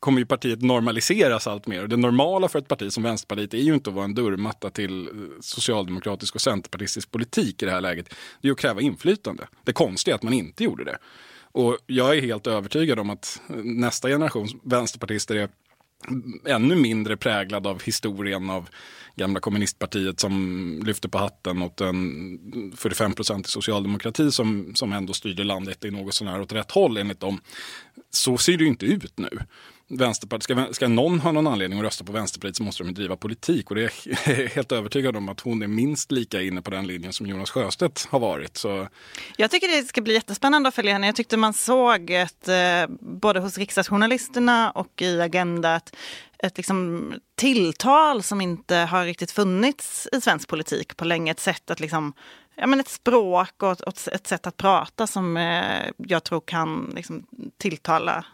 kommer 0.02 0.20
ju 0.20 0.26
partiet 0.26 0.62
normaliseras 0.62 1.48
allt 1.48 1.68
mer. 1.68 1.82
Och 1.82 1.90
det 1.90 1.98
normala 1.98 2.48
för 2.48 2.60
ett 2.60 2.68
parti 2.68 2.92
som 2.94 3.04
Vänsterpartiet 3.04 3.54
är 3.54 3.58
ju 3.58 3.74
inte 3.74 3.90
att 3.90 3.96
vara 3.96 4.06
en 4.06 4.14
dörrmatta 4.14 4.70
till 4.70 5.08
eh, 5.08 5.14
socialdemokratisk 5.42 6.36
och 6.36 6.42
centerpartistisk 6.42 7.12
politik 7.12 7.64
i 7.64 7.66
det 7.66 7.72
här 7.72 7.82
läget. 7.82 8.10
Det 8.10 8.48
är 8.48 8.50
ju 8.50 8.52
att 8.52 8.60
kräva 8.60 8.82
inflytande. 8.82 9.48
Det 9.64 9.74
konstiga 9.74 10.14
är 10.14 10.16
att 10.16 10.24
man 10.24 10.34
inte 10.34 10.64
gjorde 10.64 10.84
det. 10.84 10.98
Och 11.52 11.78
jag 11.86 12.18
är 12.18 12.22
helt 12.22 12.48
övertygad 12.48 13.00
om 13.00 13.10
att 13.10 13.42
eh, 13.50 13.56
nästa 13.56 14.08
generation 14.08 14.48
vänsterpartister 14.64 15.36
är 15.36 15.50
ännu 16.46 16.76
mindre 16.76 17.18
präglad 17.18 17.68
av 17.68 17.84
historien 17.84 18.50
av 18.50 18.70
gamla 19.16 19.40
kommunistpartiet 19.40 20.20
som 20.20 20.84
lyfte 20.86 21.10
på 21.10 21.18
hatten 21.18 21.62
åt 21.62 21.82
en 21.82 22.74
45 22.76 23.14
procent 23.14 23.48
i 23.48 23.50
socialdemokrati 23.50 24.32
som, 24.32 24.72
som 24.76 24.94
ändå 24.94 25.14
styrde 25.14 25.44
landet 25.44 25.86
i 25.86 25.92
något 25.92 26.14
sånär 26.14 26.42
åt 26.42 26.52
rätt 26.52 26.72
håll 26.72 26.98
enligt 26.98 27.20
dem. 27.20 27.42
Så 28.10 28.38
ser 28.38 28.58
det 28.58 28.64
ju 28.64 28.70
inte 28.70 28.86
ut 28.86 29.20
nu. 29.20 29.30
Vänsterpartiet, 29.94 30.44
ska, 30.44 30.74
ska 30.74 30.88
någon 30.88 31.20
ha 31.20 31.32
någon 31.32 31.48
anledning 31.48 31.80
att 31.80 31.86
rösta 31.86 32.04
på 32.04 32.12
Vänsterpartiet 32.12 32.56
så 32.56 32.64
måste 32.64 32.84
de 32.84 32.94
driva 32.94 33.16
politik 33.16 33.70
och 33.70 33.76
det 33.76 33.84
är 33.84 33.92
jag 34.06 34.50
helt 34.50 34.72
övertygad 34.72 35.16
om 35.16 35.30
att 35.30 35.40
hon 35.40 35.62
är 35.62 35.68
minst 35.68 36.12
lika 36.12 36.42
inne 36.42 36.62
på 36.62 36.72
den 36.72 36.88
linjen 36.88 37.14
som 37.14 37.28
Jonas 37.28 37.50
Sjöstedt 37.50 38.08
har 38.10 38.20
varit. 38.20 38.58
Så... 38.58 38.88
Jag 39.38 39.52
tycker 39.52 39.68
det 39.68 39.88
ska 39.88 40.02
bli 40.02 40.14
jättespännande 40.14 40.70
att 40.70 40.76
följa 40.76 40.94
henne. 40.94 41.06
Jag 41.06 41.16
tyckte 41.16 41.38
man 41.38 41.54
såg 41.54 42.10
ett, 42.10 42.48
eh, 42.48 42.88
både 43.00 43.40
hos 43.40 43.58
riksdagsjournalisterna 43.58 44.72
och 44.72 45.02
i 45.02 45.22
Agenda 45.22 45.76
ett, 45.76 45.96
ett 46.38 46.58
liksom 46.58 47.14
tilltal 47.36 48.24
som 48.24 48.42
inte 48.42 48.76
har 48.76 49.06
riktigt 49.06 49.32
funnits 49.32 50.08
i 50.12 50.22
svensk 50.22 50.48
politik 50.48 50.98
på 50.98 51.06
länge. 51.06 51.32
Ett 51.32 51.40
sätt 51.40 51.72
att 51.72 51.80
liksom 51.80 52.14
ja, 52.56 52.68
men 52.68 52.80
ett 52.80 52.90
språk 52.90 53.64
och 53.64 53.72
ett, 53.72 54.08
ett 54.08 54.28
sätt 54.28 54.48
att 54.48 54.58
prata 54.58 55.08
som 55.08 55.38
eh, 55.38 55.92
jag 55.98 56.24
tror 56.24 56.42
kan 56.46 56.92
liksom, 56.96 57.26
tilltala 57.58 58.26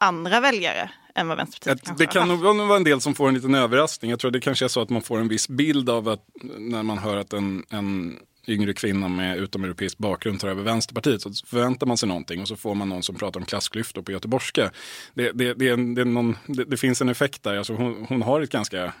andra 0.00 0.40
väljare 0.40 0.90
än 1.14 1.28
vad 1.28 1.36
Vänsterpartiet 1.36 1.86
kanske 1.86 2.04
Det 2.04 2.12
kan 2.12 2.28
nog 2.28 2.40
vara 2.68 2.76
en 2.76 2.84
del 2.84 3.00
som 3.00 3.14
får 3.14 3.28
en 3.28 3.34
liten 3.34 3.54
överraskning. 3.54 4.10
Jag 4.10 4.20
tror 4.20 4.30
det 4.30 4.40
kanske 4.40 4.64
är 4.64 4.68
så 4.68 4.80
att 4.80 4.90
man 4.90 5.02
får 5.02 5.18
en 5.18 5.28
viss 5.28 5.48
bild 5.48 5.90
av 5.90 6.08
att 6.08 6.24
när 6.58 6.82
man 6.82 6.98
hör 6.98 7.16
att 7.16 7.32
en, 7.32 7.64
en 7.70 8.18
yngre 8.48 8.74
kvinna 8.74 9.08
med 9.08 9.38
utomeuropeisk 9.38 9.98
bakgrund 9.98 10.40
tar 10.40 10.48
över 10.48 10.62
Vänsterpartiet 10.62 11.22
så 11.22 11.32
förväntar 11.46 11.86
man 11.86 11.96
sig 11.96 12.08
någonting 12.08 12.40
och 12.40 12.48
så 12.48 12.56
får 12.56 12.74
man 12.74 12.88
någon 12.88 13.02
som 13.02 13.14
pratar 13.14 13.40
om 13.40 13.46
klassklyftor 13.46 14.02
på 14.02 14.12
göteborgska. 14.12 14.70
Det, 15.14 15.32
det, 15.32 15.54
det, 15.54 15.94
det, 15.94 16.04
någon, 16.04 16.36
finns 16.76 17.00
en 17.00 17.08
effekt 17.08 17.42
där. 17.42 17.56
Alltså 17.56 17.74
hon, 17.74 18.06
hon 18.08 18.22
har 18.22 18.40
ett 18.40 18.50
ganska 18.50 18.92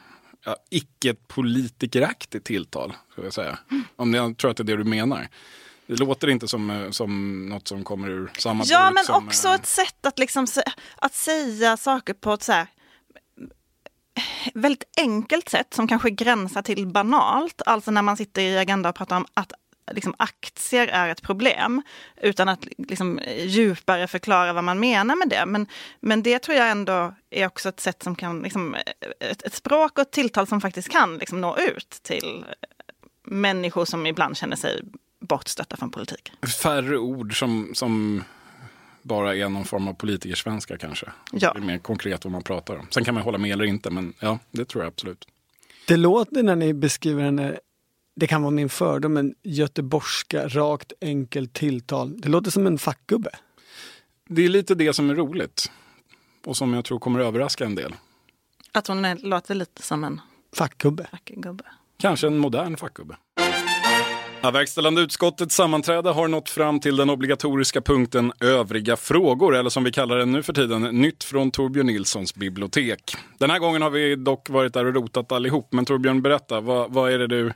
ja, 0.44 0.56
icke-politikeraktigt 0.70 2.44
tilltal. 2.44 2.92
Ska 3.12 3.24
jag 3.24 3.32
säga. 3.32 3.58
Om 3.96 4.14
jag 4.14 4.36
tror 4.36 4.50
att 4.50 4.56
det 4.56 4.62
är 4.62 4.64
det 4.64 4.76
du 4.76 4.84
menar. 4.84 5.28
Det 5.88 5.96
låter 5.96 6.30
inte 6.30 6.48
som, 6.48 6.70
eh, 6.70 6.90
som 6.90 7.42
något 7.46 7.68
som 7.68 7.84
kommer 7.84 8.10
ur 8.10 8.30
samma 8.38 8.64
Ja, 8.66 8.90
men 8.90 9.04
som, 9.04 9.26
också 9.26 9.48
ett 9.48 9.66
sätt 9.66 10.06
att, 10.06 10.18
liksom, 10.18 10.46
att 10.96 11.14
säga 11.14 11.76
saker 11.76 12.14
på 12.14 12.32
ett 12.32 12.42
så 12.42 12.52
här, 12.52 12.66
väldigt 14.54 14.84
enkelt 14.96 15.48
sätt 15.48 15.74
som 15.74 15.88
kanske 15.88 16.10
gränsar 16.10 16.62
till 16.62 16.86
banalt. 16.86 17.62
Alltså 17.66 17.90
när 17.90 18.02
man 18.02 18.16
sitter 18.16 18.42
i 18.42 18.58
Agenda 18.58 18.88
och 18.88 18.94
pratar 18.94 19.16
om 19.16 19.26
att 19.34 19.52
liksom, 19.92 20.14
aktier 20.18 20.88
är 20.88 21.08
ett 21.08 21.22
problem. 21.22 21.82
Utan 22.22 22.48
att 22.48 22.66
liksom, 22.78 23.20
djupare 23.38 24.06
förklara 24.06 24.52
vad 24.52 24.64
man 24.64 24.80
menar 24.80 25.16
med 25.16 25.28
det. 25.28 25.46
Men, 25.46 25.66
men 26.00 26.22
det 26.22 26.38
tror 26.38 26.56
jag 26.56 26.70
ändå 26.70 27.14
är 27.30 27.46
också 27.46 27.68
ett 27.68 27.80
sätt 27.80 28.02
som 28.02 28.14
kan, 28.16 28.42
liksom, 28.42 28.76
ett, 29.20 29.42
ett 29.42 29.54
språk 29.54 29.92
och 29.98 30.02
ett 30.02 30.12
tilltal 30.12 30.46
som 30.46 30.60
faktiskt 30.60 30.88
kan 30.88 31.18
liksom, 31.18 31.40
nå 31.40 31.56
ut 31.56 31.90
till 32.02 32.44
människor 33.24 33.84
som 33.84 34.06
ibland 34.06 34.36
känner 34.36 34.56
sig 34.56 34.82
bortstötta 35.28 35.76
från 35.76 35.90
politik. 35.90 36.32
Färre 36.62 36.98
ord 36.98 37.38
som, 37.38 37.70
som 37.74 38.24
bara 39.02 39.36
är 39.36 39.48
någon 39.48 39.64
form 39.64 39.88
av 39.88 39.94
politikersvenska 39.94 40.78
kanske. 40.78 41.06
Ja. 41.32 41.52
Det 41.52 41.58
är 41.58 41.64
mer 41.64 41.78
konkret 41.78 42.24
vad 42.24 42.32
man 42.32 42.42
pratar 42.42 42.76
om. 42.76 42.86
Sen 42.90 43.04
kan 43.04 43.14
man 43.14 43.22
hålla 43.22 43.38
med 43.38 43.52
eller 43.52 43.64
inte, 43.64 43.90
men 43.90 44.14
ja, 44.20 44.38
det 44.50 44.64
tror 44.64 44.84
jag 44.84 44.88
absolut. 44.88 45.28
Det 45.86 45.96
låter 45.96 46.42
när 46.42 46.56
ni 46.56 46.74
beskriver 46.74 47.22
henne, 47.22 47.58
det 48.16 48.26
kan 48.26 48.42
vara 48.42 48.50
min 48.50 48.68
fördom, 48.68 49.12
men 49.12 49.34
göteborgska, 49.42 50.48
rakt, 50.48 50.92
enkelt 51.00 51.52
tilltal. 51.52 52.20
Det 52.20 52.28
låter 52.28 52.50
som 52.50 52.66
en 52.66 52.78
fackgubbe. 52.78 53.30
Det 54.28 54.44
är 54.44 54.48
lite 54.48 54.74
det 54.74 54.92
som 54.92 55.10
är 55.10 55.14
roligt. 55.14 55.70
Och 56.44 56.56
som 56.56 56.74
jag 56.74 56.84
tror 56.84 56.98
kommer 56.98 57.20
överraska 57.20 57.64
en 57.64 57.74
del. 57.74 57.94
Att 58.72 58.86
hon 58.86 59.04
är, 59.04 59.16
låter 59.16 59.54
lite 59.54 59.82
som 59.82 60.04
en 60.04 60.20
fackgubbe. 60.56 61.08
fackgubbe. 61.10 61.64
Kanske 61.98 62.26
en 62.26 62.38
modern 62.38 62.76
fackgubbe. 62.76 63.16
Ja, 64.42 64.50
verkställande 64.50 65.00
utskottets 65.00 65.54
sammanträde 65.54 66.10
har 66.10 66.28
nått 66.28 66.50
fram 66.50 66.80
till 66.80 66.96
den 66.96 67.10
obligatoriska 67.10 67.80
punkten 67.80 68.32
övriga 68.40 68.96
frågor, 68.96 69.56
eller 69.56 69.70
som 69.70 69.84
vi 69.84 69.92
kallar 69.92 70.16
den 70.18 70.32
nu 70.32 70.42
för 70.42 70.52
tiden, 70.52 70.82
nytt 70.82 71.24
från 71.24 71.50
Torbjörn 71.50 71.86
Nilssons 71.86 72.34
bibliotek. 72.34 73.16
Den 73.38 73.50
här 73.50 73.58
gången 73.58 73.82
har 73.82 73.90
vi 73.90 74.16
dock 74.16 74.48
varit 74.50 74.74
där 74.74 74.84
och 74.84 74.94
rotat 74.94 75.32
allihop, 75.32 75.72
men 75.72 75.84
Torbjörn 75.84 76.22
berätta, 76.22 76.60
vad, 76.60 76.92
vad 76.92 77.12
är 77.12 77.18
det 77.18 77.26
du, 77.26 77.52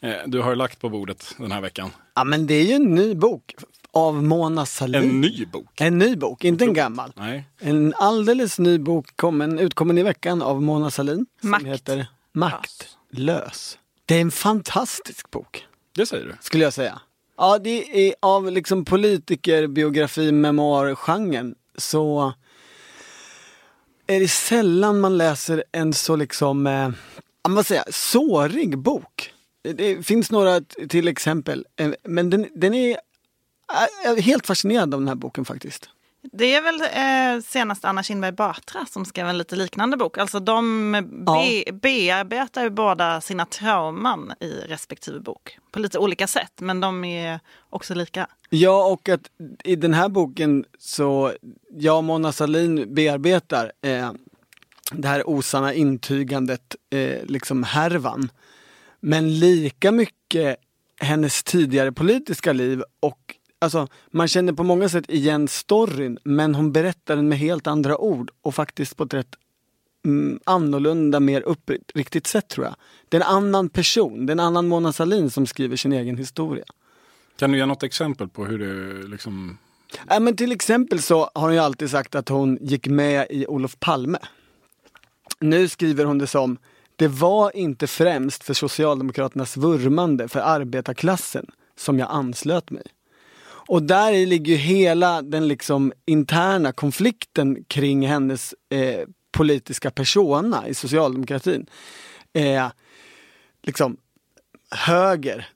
eh, 0.00 0.14
du 0.26 0.40
har 0.40 0.56
lagt 0.56 0.80
på 0.80 0.88
bordet 0.88 1.34
den 1.38 1.52
här 1.52 1.60
veckan? 1.60 1.90
Ja 2.14 2.24
men 2.24 2.46
det 2.46 2.54
är 2.54 2.64
ju 2.64 2.72
en 2.72 2.94
ny 2.94 3.14
bok 3.14 3.54
av 3.92 4.22
Mona 4.22 4.66
Sahlin. 4.66 5.02
En 5.02 5.20
ny 5.20 5.46
bok? 5.46 5.80
En 5.80 5.98
ny 5.98 6.16
bok, 6.16 6.44
inte 6.44 6.64
en 6.64 6.74
gammal. 6.74 7.12
Nej. 7.16 7.44
En 7.58 7.94
alldeles 7.96 8.58
ny 8.58 8.78
bok 8.78 9.16
kom, 9.16 9.40
en, 9.40 9.58
utkommen 9.58 9.98
i 9.98 10.02
veckan 10.02 10.42
av 10.42 10.62
Mona 10.62 10.90
Sahlin. 10.90 11.26
Makt. 11.42 11.62
Som 11.62 11.70
heter 11.70 12.06
Maktlös. 12.32 13.78
Det 14.06 14.14
är 14.16 14.20
en 14.20 14.30
fantastisk 14.30 15.30
bok. 15.30 15.66
Det 15.96 16.06
säger 16.06 16.24
du? 16.24 16.34
Skulle 16.40 16.64
jag 16.64 16.72
säga. 16.72 17.00
Ja, 17.36 17.58
det 17.58 18.08
är 18.08 18.14
av 18.22 18.52
liksom 18.52 18.84
politiker, 18.84 19.66
biografi, 19.66 20.32
memoargenren 20.32 21.54
så 21.76 22.32
är 24.06 24.20
det 24.20 24.28
sällan 24.28 25.00
man 25.00 25.18
läser 25.18 25.64
en 25.72 25.92
så 25.92 26.16
liksom, 26.16 26.66
eh, 26.66 26.90
vad 27.48 27.66
säger, 27.66 27.84
sårig 27.90 28.78
bok. 28.78 29.32
Det 29.62 30.06
finns 30.06 30.30
några 30.30 30.60
till 30.88 31.08
exempel, 31.08 31.66
eh, 31.76 31.90
men 32.02 32.30
den, 32.30 32.48
den 32.54 32.74
är, 32.74 32.90
eh, 32.90 34.10
är 34.10 34.20
helt 34.20 34.46
fascinerad 34.46 34.94
av 34.94 35.00
den 35.00 35.08
här 35.08 35.14
boken 35.14 35.44
faktiskt. 35.44 35.88
Det 36.32 36.54
är 36.54 36.62
väl 36.62 36.80
eh, 36.80 37.42
senast 37.42 37.84
Anna 37.84 38.02
Kinberg 38.02 38.32
Batra 38.32 38.86
som 38.86 39.04
skrev 39.04 39.28
en 39.28 39.38
lite 39.38 39.56
liknande 39.56 39.96
bok. 39.96 40.18
Alltså 40.18 40.40
de 40.40 40.92
be 41.26 41.62
ja. 41.66 41.72
bearbetar 41.72 42.62
ju 42.62 42.70
båda 42.70 43.20
sina 43.20 43.46
trauman 43.46 44.32
i 44.40 44.50
respektive 44.50 45.20
bok. 45.20 45.58
På 45.70 45.78
lite 45.78 45.98
olika 45.98 46.26
sätt, 46.26 46.52
men 46.60 46.80
de 46.80 47.04
är 47.04 47.40
också 47.70 47.94
lika. 47.94 48.26
Ja, 48.50 48.84
och 48.86 49.08
att 49.08 49.30
i 49.64 49.76
den 49.76 49.94
här 49.94 50.08
boken 50.08 50.64
så, 50.78 51.32
ja, 51.76 52.00
Mona 52.00 52.32
Sahlin 52.32 52.94
bearbetar 52.94 53.72
eh, 53.82 54.12
det 54.92 55.08
här 55.08 55.28
osanna 55.28 55.74
intygandet, 55.74 56.76
eh, 56.90 57.24
liksom 57.24 57.62
härvan. 57.62 58.30
Men 59.00 59.38
lika 59.38 59.92
mycket 59.92 60.56
hennes 61.00 61.42
tidigare 61.42 61.92
politiska 61.92 62.52
liv 62.52 62.82
och 63.00 63.35
alltså, 63.58 63.88
man 64.10 64.28
känner 64.28 64.52
på 64.52 64.62
många 64.62 64.88
sätt 64.88 65.04
igen 65.10 65.48
storyn 65.48 66.18
men 66.24 66.54
hon 66.54 66.72
berättar 66.72 67.16
den 67.16 67.28
med 67.28 67.38
helt 67.38 67.66
andra 67.66 67.98
ord 67.98 68.30
och 68.42 68.54
faktiskt 68.54 68.96
på 68.96 69.04
ett 69.04 69.14
rätt 69.14 69.34
mm, 70.04 70.40
annorlunda, 70.44 71.20
mer 71.20 71.40
uppriktigt 71.40 72.26
sätt 72.26 72.48
tror 72.48 72.66
jag. 72.66 72.76
Det 73.08 73.16
är 73.16 73.20
en 73.20 73.26
annan 73.26 73.68
person, 73.68 74.26
det 74.26 74.30
är 74.30 74.34
en 74.34 74.40
annan 74.40 74.68
Mona 74.68 74.92
Sahlin 74.92 75.30
som 75.30 75.46
skriver 75.46 75.76
sin 75.76 75.92
egen 75.92 76.16
historia. 76.16 76.64
Kan 77.36 77.52
du 77.52 77.58
ge 77.58 77.66
något 77.66 77.82
exempel 77.82 78.28
på 78.28 78.44
hur 78.44 78.58
det 78.58 79.08
liksom 79.08 79.58
Ja, 80.08 80.20
men 80.20 80.36
till 80.36 80.52
exempel 80.52 81.02
så 81.02 81.30
har 81.34 81.42
hon 81.42 81.52
ju 81.52 81.58
alltid 81.58 81.90
sagt 81.90 82.14
att 82.14 82.28
hon 82.28 82.58
gick 82.60 82.86
med 82.86 83.26
i 83.30 83.46
Olof 83.46 83.80
Palme. 83.80 84.18
Nu 85.40 85.68
skriver 85.68 86.04
hon 86.04 86.18
det 86.18 86.26
som 86.26 86.58
Det 86.96 87.08
var 87.08 87.56
inte 87.56 87.86
främst 87.86 88.44
för 88.44 88.54
Socialdemokraternas 88.54 89.56
vurmande 89.56 90.28
för 90.28 90.40
arbetarklassen 90.40 91.46
som 91.76 91.98
jag 91.98 92.10
anslöt 92.10 92.70
mig. 92.70 92.82
Och 93.68 93.82
där 93.82 94.26
ligger 94.26 94.52
ju 94.52 94.58
hela 94.58 95.22
den 95.22 95.48
liksom 95.48 95.92
interna 96.04 96.72
konflikten 96.72 97.64
kring 97.64 98.06
hennes 98.06 98.54
eh, 98.70 99.00
politiska 99.32 99.90
persona 99.90 100.68
i 100.68 100.74
socialdemokratin. 100.74 101.66
Eh, 102.32 102.66
liksom 103.62 103.96
höger. 104.70 105.48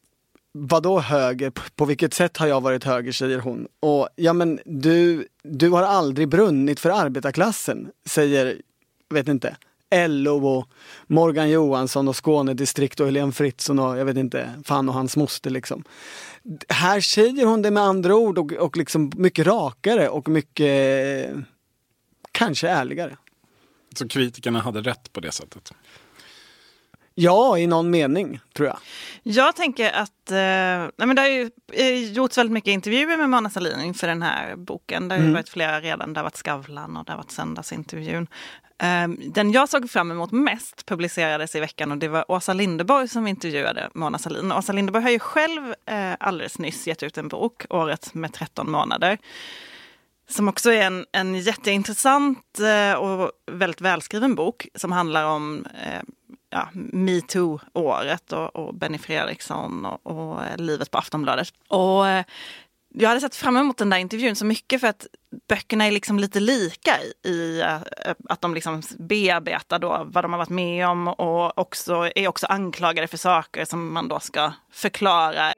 Vadå 0.52 1.00
höger? 1.00 1.52
På 1.76 1.84
vilket 1.84 2.14
sätt 2.14 2.36
har 2.36 2.46
jag 2.46 2.60
varit 2.60 2.84
höger 2.84 3.12
säger 3.12 3.38
hon. 3.38 3.66
Och 3.80 4.08
ja 4.16 4.32
men 4.32 4.60
du, 4.64 5.28
du 5.42 5.70
har 5.70 5.82
aldrig 5.82 6.28
brunnit 6.28 6.80
för 6.80 6.90
arbetarklassen 6.90 7.90
säger, 8.06 8.60
vet 9.10 9.28
inte, 9.28 9.56
LO 10.08 10.46
och 10.46 10.68
Morgan 11.06 11.50
Johansson 11.50 12.08
och 12.08 12.24
Skånedistrikt 12.24 13.00
och 13.00 13.06
Helene 13.06 13.32
Fritzon 13.32 13.78
och 13.78 13.98
jag 13.98 14.04
vet 14.04 14.16
inte, 14.16 14.50
fan 14.64 14.88
och 14.88 14.94
hans 14.94 15.16
moster 15.16 15.50
liksom. 15.50 15.84
Här 16.68 17.00
säger 17.00 17.46
hon 17.46 17.62
det 17.62 17.70
med 17.70 17.82
andra 17.82 18.14
ord 18.16 18.38
och, 18.38 18.52
och 18.52 18.76
liksom 18.76 19.12
mycket 19.16 19.46
rakare 19.46 20.08
och 20.08 20.28
mycket 20.28 21.30
kanske 22.32 22.68
ärligare. 22.68 23.16
Så 23.96 24.08
kritikerna 24.08 24.60
hade 24.60 24.80
rätt 24.80 25.12
på 25.12 25.20
det 25.20 25.32
sättet? 25.32 25.72
Ja, 27.14 27.58
i 27.58 27.66
någon 27.66 27.90
mening 27.90 28.40
tror 28.56 28.68
jag. 28.68 28.78
Jag 29.22 29.56
tänker 29.56 29.92
att 29.92 30.30
eh, 30.30 30.36
nej 30.36 31.06
men 31.06 31.16
det 31.16 31.22
har 31.22 31.28
ju 31.28 31.50
eh, 31.72 32.12
gjorts 32.12 32.38
väldigt 32.38 32.52
mycket 32.52 32.72
intervjuer 32.72 33.16
med 33.16 33.30
Mona 33.30 33.50
Sahlin 33.50 33.80
inför 33.80 34.06
den 34.06 34.22
här 34.22 34.56
boken. 34.56 35.08
Det 35.08 35.14
har 35.14 35.20
Mm. 35.20 35.32
varit 35.32 35.48
flera 35.48 35.80
redan. 35.80 36.12
Det 36.12 36.20
har 36.20 36.24
varit 36.24 36.36
Skavlan 36.36 36.96
och 36.96 37.04
det 37.04 37.12
har 37.12 37.16
varit 37.16 37.30
Söndagsintervjun. 37.30 38.26
Ehm, 38.82 39.16
den 39.26 39.52
jag 39.52 39.68
såg 39.68 39.90
fram 39.90 40.10
emot 40.10 40.32
mest 40.32 40.86
publicerades 40.86 41.54
i 41.54 41.60
veckan 41.60 41.90
och 41.90 41.98
det 41.98 42.08
var 42.08 42.30
Åsa 42.30 42.52
Linderborg 42.52 43.08
som 43.08 43.26
intervjuade 43.26 43.90
Mona 43.94 44.18
Sahlin. 44.18 44.52
Åsa 44.52 44.72
Linderborg 44.72 45.04
har 45.04 45.10
ju 45.10 45.18
själv 45.18 45.74
eh, 45.86 46.12
alldeles 46.20 46.58
nyss 46.58 46.86
gett 46.86 47.02
ut 47.02 47.18
en 47.18 47.28
bok, 47.28 47.64
Året 47.70 48.14
med 48.14 48.32
13 48.32 48.70
månader. 48.70 49.18
Som 50.28 50.48
också 50.48 50.72
är 50.72 50.82
en, 50.82 51.06
en 51.12 51.34
jätteintressant 51.34 52.60
eh, 52.60 52.98
och 52.98 53.32
väldigt 53.46 53.80
välskriven 53.80 54.34
bok 54.34 54.68
som 54.74 54.92
handlar 54.92 55.24
om 55.24 55.66
eh, 55.84 56.02
ja, 56.50 56.68
metoo-året 56.92 58.32
och, 58.32 58.56
och 58.56 58.74
Benny 58.74 58.98
Fredriksson 58.98 59.86
och, 59.86 60.06
och 60.06 60.40
livet 60.56 60.90
på 60.90 60.98
Aftonbladet. 60.98 61.52
Och 61.68 62.04
jag 62.94 63.08
hade 63.08 63.20
sett 63.20 63.36
fram 63.36 63.56
emot 63.56 63.76
den 63.76 63.90
där 63.90 63.98
intervjun 63.98 64.36
så 64.36 64.44
mycket 64.44 64.80
för 64.80 64.88
att 64.88 65.06
böckerna 65.48 65.86
är 65.86 65.90
liksom 65.90 66.18
lite 66.18 66.40
lika 66.40 66.90
i, 67.02 67.28
i 67.28 67.60
eh, 67.60 67.74
eh, 67.74 68.14
att 68.28 68.40
de 68.40 68.54
liksom 68.54 68.82
bearbetar 68.98 69.78
då 69.78 70.06
vad 70.06 70.24
de 70.24 70.32
har 70.32 70.38
varit 70.38 70.48
med 70.48 70.88
om 70.88 71.08
och 71.08 71.58
också, 71.58 72.10
är 72.14 72.28
också 72.28 72.46
anklagade 72.46 73.08
för 73.08 73.16
saker 73.16 73.64
som 73.64 73.92
man 73.92 74.08
då 74.08 74.20
ska 74.20 74.52
förklara. 74.72 75.52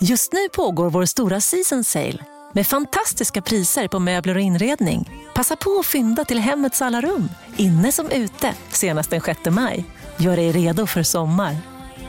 Just 0.00 0.32
nu 0.32 0.48
pågår 0.48 0.90
vår 0.90 1.04
stora 1.04 1.40
season 1.40 1.84
sale 1.84 2.24
med 2.54 2.66
fantastiska 2.66 3.42
priser 3.42 3.88
på 3.88 3.98
möbler 3.98 4.34
och 4.34 4.40
inredning. 4.40 5.10
Passa 5.34 5.56
på 5.56 5.78
att 5.80 5.86
fynda 5.86 6.24
till 6.24 6.38
hemmets 6.38 6.82
alla 6.82 7.00
rum, 7.00 7.28
inne 7.56 7.92
som 7.92 8.10
ute, 8.10 8.54
senast 8.68 9.10
den 9.10 9.20
6 9.20 9.40
maj. 9.50 9.84
Gör 10.16 10.36
dig 10.36 10.52
redo 10.52 10.86
för 10.86 11.02
sommar. 11.02 11.56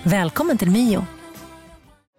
Välkommen 0.04 0.58
till 0.58 0.72
Mio. 0.72 1.08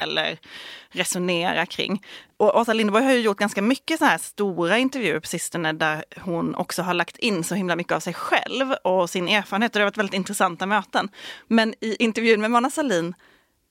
eller 0.00 0.38
resonera 0.90 1.66
kring. 1.66 2.02
Och 2.36 2.56
Åsa 2.56 2.72
Linderborg 2.72 3.04
har 3.04 3.12
ju 3.12 3.20
gjort 3.20 3.38
ganska 3.38 3.62
mycket 3.62 3.98
så 3.98 4.04
här 4.04 4.18
stora 4.18 4.78
intervjuer 4.78 5.20
på 5.20 5.26
sistone 5.26 5.72
där 5.72 6.04
hon 6.20 6.54
också 6.54 6.82
har 6.82 6.94
lagt 6.94 7.16
in 7.16 7.44
så 7.44 7.54
himla 7.54 7.76
mycket 7.76 7.92
av 7.92 8.00
sig 8.00 8.14
själv 8.14 8.72
och 8.72 9.10
sin 9.10 9.28
erfarenhet. 9.28 9.72
Och 9.72 9.78
det 9.78 9.84
har 9.84 9.90
varit 9.90 9.98
väldigt 9.98 10.14
intressanta 10.14 10.66
möten. 10.66 11.08
Men 11.48 11.74
i 11.80 11.96
intervjun 11.98 12.40
med 12.40 12.50
Mona 12.50 12.70
Sahlin 12.70 13.14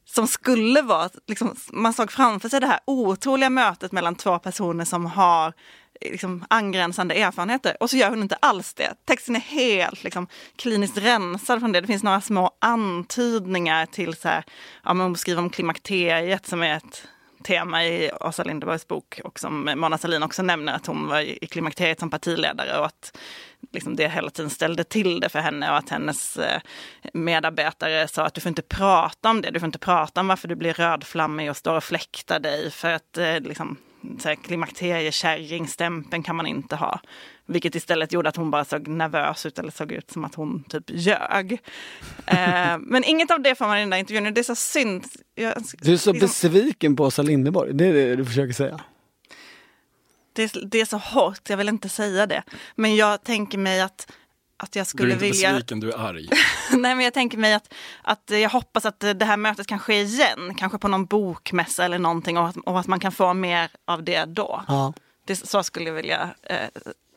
som 0.05 0.27
skulle 0.27 0.81
vara, 0.81 1.09
liksom, 1.27 1.55
man 1.73 1.93
såg 1.93 2.11
framför 2.11 2.49
sig 2.49 2.59
det 2.59 2.67
här 2.67 2.79
otroliga 2.85 3.49
mötet 3.49 3.91
mellan 3.91 4.15
två 4.15 4.39
personer 4.39 4.85
som 4.85 5.05
har 5.05 5.53
liksom, 6.01 6.45
angränsande 6.49 7.15
erfarenheter. 7.15 7.77
Och 7.79 7.89
så 7.89 7.97
gör 7.97 8.10
hon 8.10 8.21
inte 8.21 8.36
alls 8.36 8.73
det. 8.73 8.93
Texten 9.05 9.36
är 9.36 9.39
helt 9.39 10.03
liksom, 10.03 10.27
kliniskt 10.55 10.97
rensad 10.97 11.60
från 11.60 11.71
det. 11.71 11.81
Det 11.81 11.88
finns 11.88 12.03
några 12.03 12.21
små 12.21 12.51
antydningar 12.62 13.86
till 13.86 14.13
så 14.13 14.27
här, 14.27 14.43
ja, 14.84 14.93
men 14.93 15.03
hon 15.03 15.13
beskriver 15.13 15.41
om 15.41 15.49
klimakteriet 15.49 16.45
som 16.45 16.63
är 16.63 16.77
ett 16.77 17.08
tema 17.45 17.86
i 17.86 18.12
Åsa 18.21 18.43
Linderborgs 18.43 18.88
bok 18.88 19.21
och 19.23 19.39
som 19.39 19.71
Mona 19.75 19.97
Sahlin 19.97 20.23
också 20.23 20.43
nämner 20.43 20.73
att 20.73 20.86
hon 20.86 21.08
var 21.08 21.19
i 21.19 21.47
klimakteriet 21.47 21.99
som 21.99 22.10
partiledare 22.10 22.79
och 22.79 22.86
att 22.86 23.17
liksom 23.71 23.95
det 23.95 24.08
hela 24.08 24.29
tiden 24.29 24.49
ställde 24.49 24.84
till 24.84 25.19
det 25.19 25.29
för 25.29 25.39
henne 25.39 25.71
och 25.71 25.77
att 25.77 25.89
hennes 25.89 26.38
eh, 26.38 26.62
medarbetare 27.13 28.08
sa 28.08 28.25
att 28.25 28.34
du 28.34 28.41
får 28.41 28.49
inte 28.49 28.62
prata 28.62 29.29
om 29.29 29.41
det, 29.41 29.51
du 29.51 29.60
får 29.60 29.67
inte 29.67 29.79
prata 29.79 30.21
om 30.21 30.27
varför 30.27 30.47
du 30.47 30.55
blir 30.55 30.73
rödflammig 30.73 31.49
och 31.49 31.58
står 31.58 31.75
och 31.77 31.84
fläktar 31.84 32.39
dig 32.39 32.71
för 32.71 32.91
att 32.91 33.17
eh, 33.17 33.39
liksom, 33.39 33.77
så 34.20 34.28
här, 34.30 34.36
klimakteriekärringstämpeln 34.36 36.24
kan 36.24 36.36
man 36.36 36.48
inte 36.48 36.76
ha. 36.76 37.00
Vilket 37.46 37.76
istället 37.76 38.12
gjorde 38.13 38.30
att 38.30 38.36
hon 38.36 38.52
bara 38.52 38.65
såg 38.65 38.88
nervös 38.88 39.46
ut 39.46 39.60
eller 39.60 39.72
såg 39.72 39.91
ut 39.91 40.12
som 40.12 40.26
att 40.26 40.36
hon 40.36 40.63
typ 40.63 40.84
ljög. 40.88 41.62
Eh, 42.28 42.78
men 42.80 43.04
inget 43.04 43.32
av 43.32 43.41
det 43.41 43.56
får 43.56 43.65
man 43.68 43.78
i 43.78 43.80
den 43.80 43.89
där 43.89 43.98
intervjun 43.98 44.34
det 44.34 44.41
är 44.41 44.44
så 44.44 44.56
synd. 44.56 45.06
Jag, 45.36 45.54
Du 45.82 45.94
är 45.94 45.98
så 45.98 46.12
liksom- 46.13 46.20
besviken 46.20 46.96
på 46.96 47.04
Åsa 47.04 47.22
Linderborg, 47.22 47.74
det 47.74 47.86
är 47.86 47.94
det 47.94 48.15
du 48.15 48.26
försöker 48.26 48.54
säga. 48.54 48.80
det, 50.34 50.44
är- 50.44 50.65
det 50.65 50.82
är 50.82 50.86
så 50.86 50.98
hårt, 50.98 51.50
jag 51.50 51.58
vill 51.58 51.70
inte 51.70 51.89
säga 51.89 52.26
det. 52.28 52.44
Men 52.76 52.96
jag 52.96 53.24
tänker 53.24 53.58
mig 53.58 53.82
att, 53.82 54.12
att 54.58 54.76
jag 54.76 54.82
Du 54.82 54.86
är 54.86 54.86
skulle 54.86 55.13
inte 55.13 55.26
vilja... 55.26 55.52
besviken, 55.52 55.80
du 55.80 55.91
är 55.91 55.98
arg. 55.98 56.30
Nej, 56.72 56.96
men 56.96 57.00
jag 57.00 57.13
tänker 57.13 57.38
mig 57.38 57.54
att, 57.54 57.74
att 58.02 58.24
jag 58.34 58.50
hoppas 58.50 58.86
att 58.86 59.00
det 59.00 59.26
här 59.26 59.38
mötet 59.38 59.68
kan 59.68 59.80
ske 59.80 60.02
igen. 60.02 60.56
Kanske 60.58 60.78
på 60.78 60.88
någon 60.88 61.06
bokmässa 61.06 61.86
eller 61.86 62.00
någonting 62.00 62.38
och 62.38 62.48
att, 62.48 62.58
och 62.58 62.80
att 62.80 62.88
man 62.88 63.00
kan 63.00 63.12
få 63.12 63.34
mer 63.34 63.72
av 63.86 64.04
det 64.04 64.26
då. 64.26 64.63
Ja. 64.68 64.94
Det, 65.26 65.36
så 65.36 65.63
skulle 65.63 65.86
jag 65.86 65.94
vilja 65.94 66.30
eh, 66.44 66.68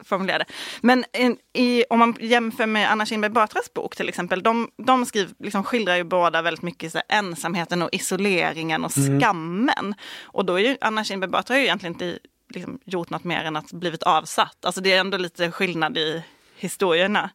formulera 0.05 0.39
det. 0.39 0.45
Men 0.81 1.05
i, 1.13 1.37
i, 1.63 1.85
om 1.91 1.99
man 1.99 2.17
jämför 2.21 2.67
med 2.67 2.91
Anna 2.91 3.07
Kinberg 3.07 3.33
Batras 3.33 3.75
bok 3.75 3.97
till 3.97 4.09
exempel. 4.09 4.43
De, 4.43 4.71
de 4.87 5.07
skriv, 5.07 5.35
liksom 5.39 5.65
skildrar 5.65 5.97
ju 5.97 6.05
båda 6.05 6.43
väldigt 6.43 6.63
mycket 6.63 6.93
så 6.93 6.99
här, 6.99 7.19
ensamheten 7.19 7.83
och 7.83 7.89
isoleringen 7.93 8.85
och 8.85 8.93
skammen. 8.93 9.95
Och 10.23 10.45
då 10.45 10.55
är 10.55 10.65
ju 10.65 10.77
Anna 10.81 11.05
Kinberg 11.05 11.31
Batra 11.31 11.59
ju 11.59 11.65
egentligen 11.65 11.93
inte 11.93 12.19
liksom, 12.55 12.79
gjort 12.85 13.11
något 13.11 13.25
mer 13.25 13.45
än 13.45 13.57
att 13.57 13.73
blivit 13.73 14.03
avsatt. 14.03 14.65
Alltså 14.65 14.81
det 14.81 14.93
är 14.93 15.01
ändå 15.01 15.17
lite 15.17 15.51
skillnad 15.51 15.99
i 15.99 16.25
historierna. 16.59 17.31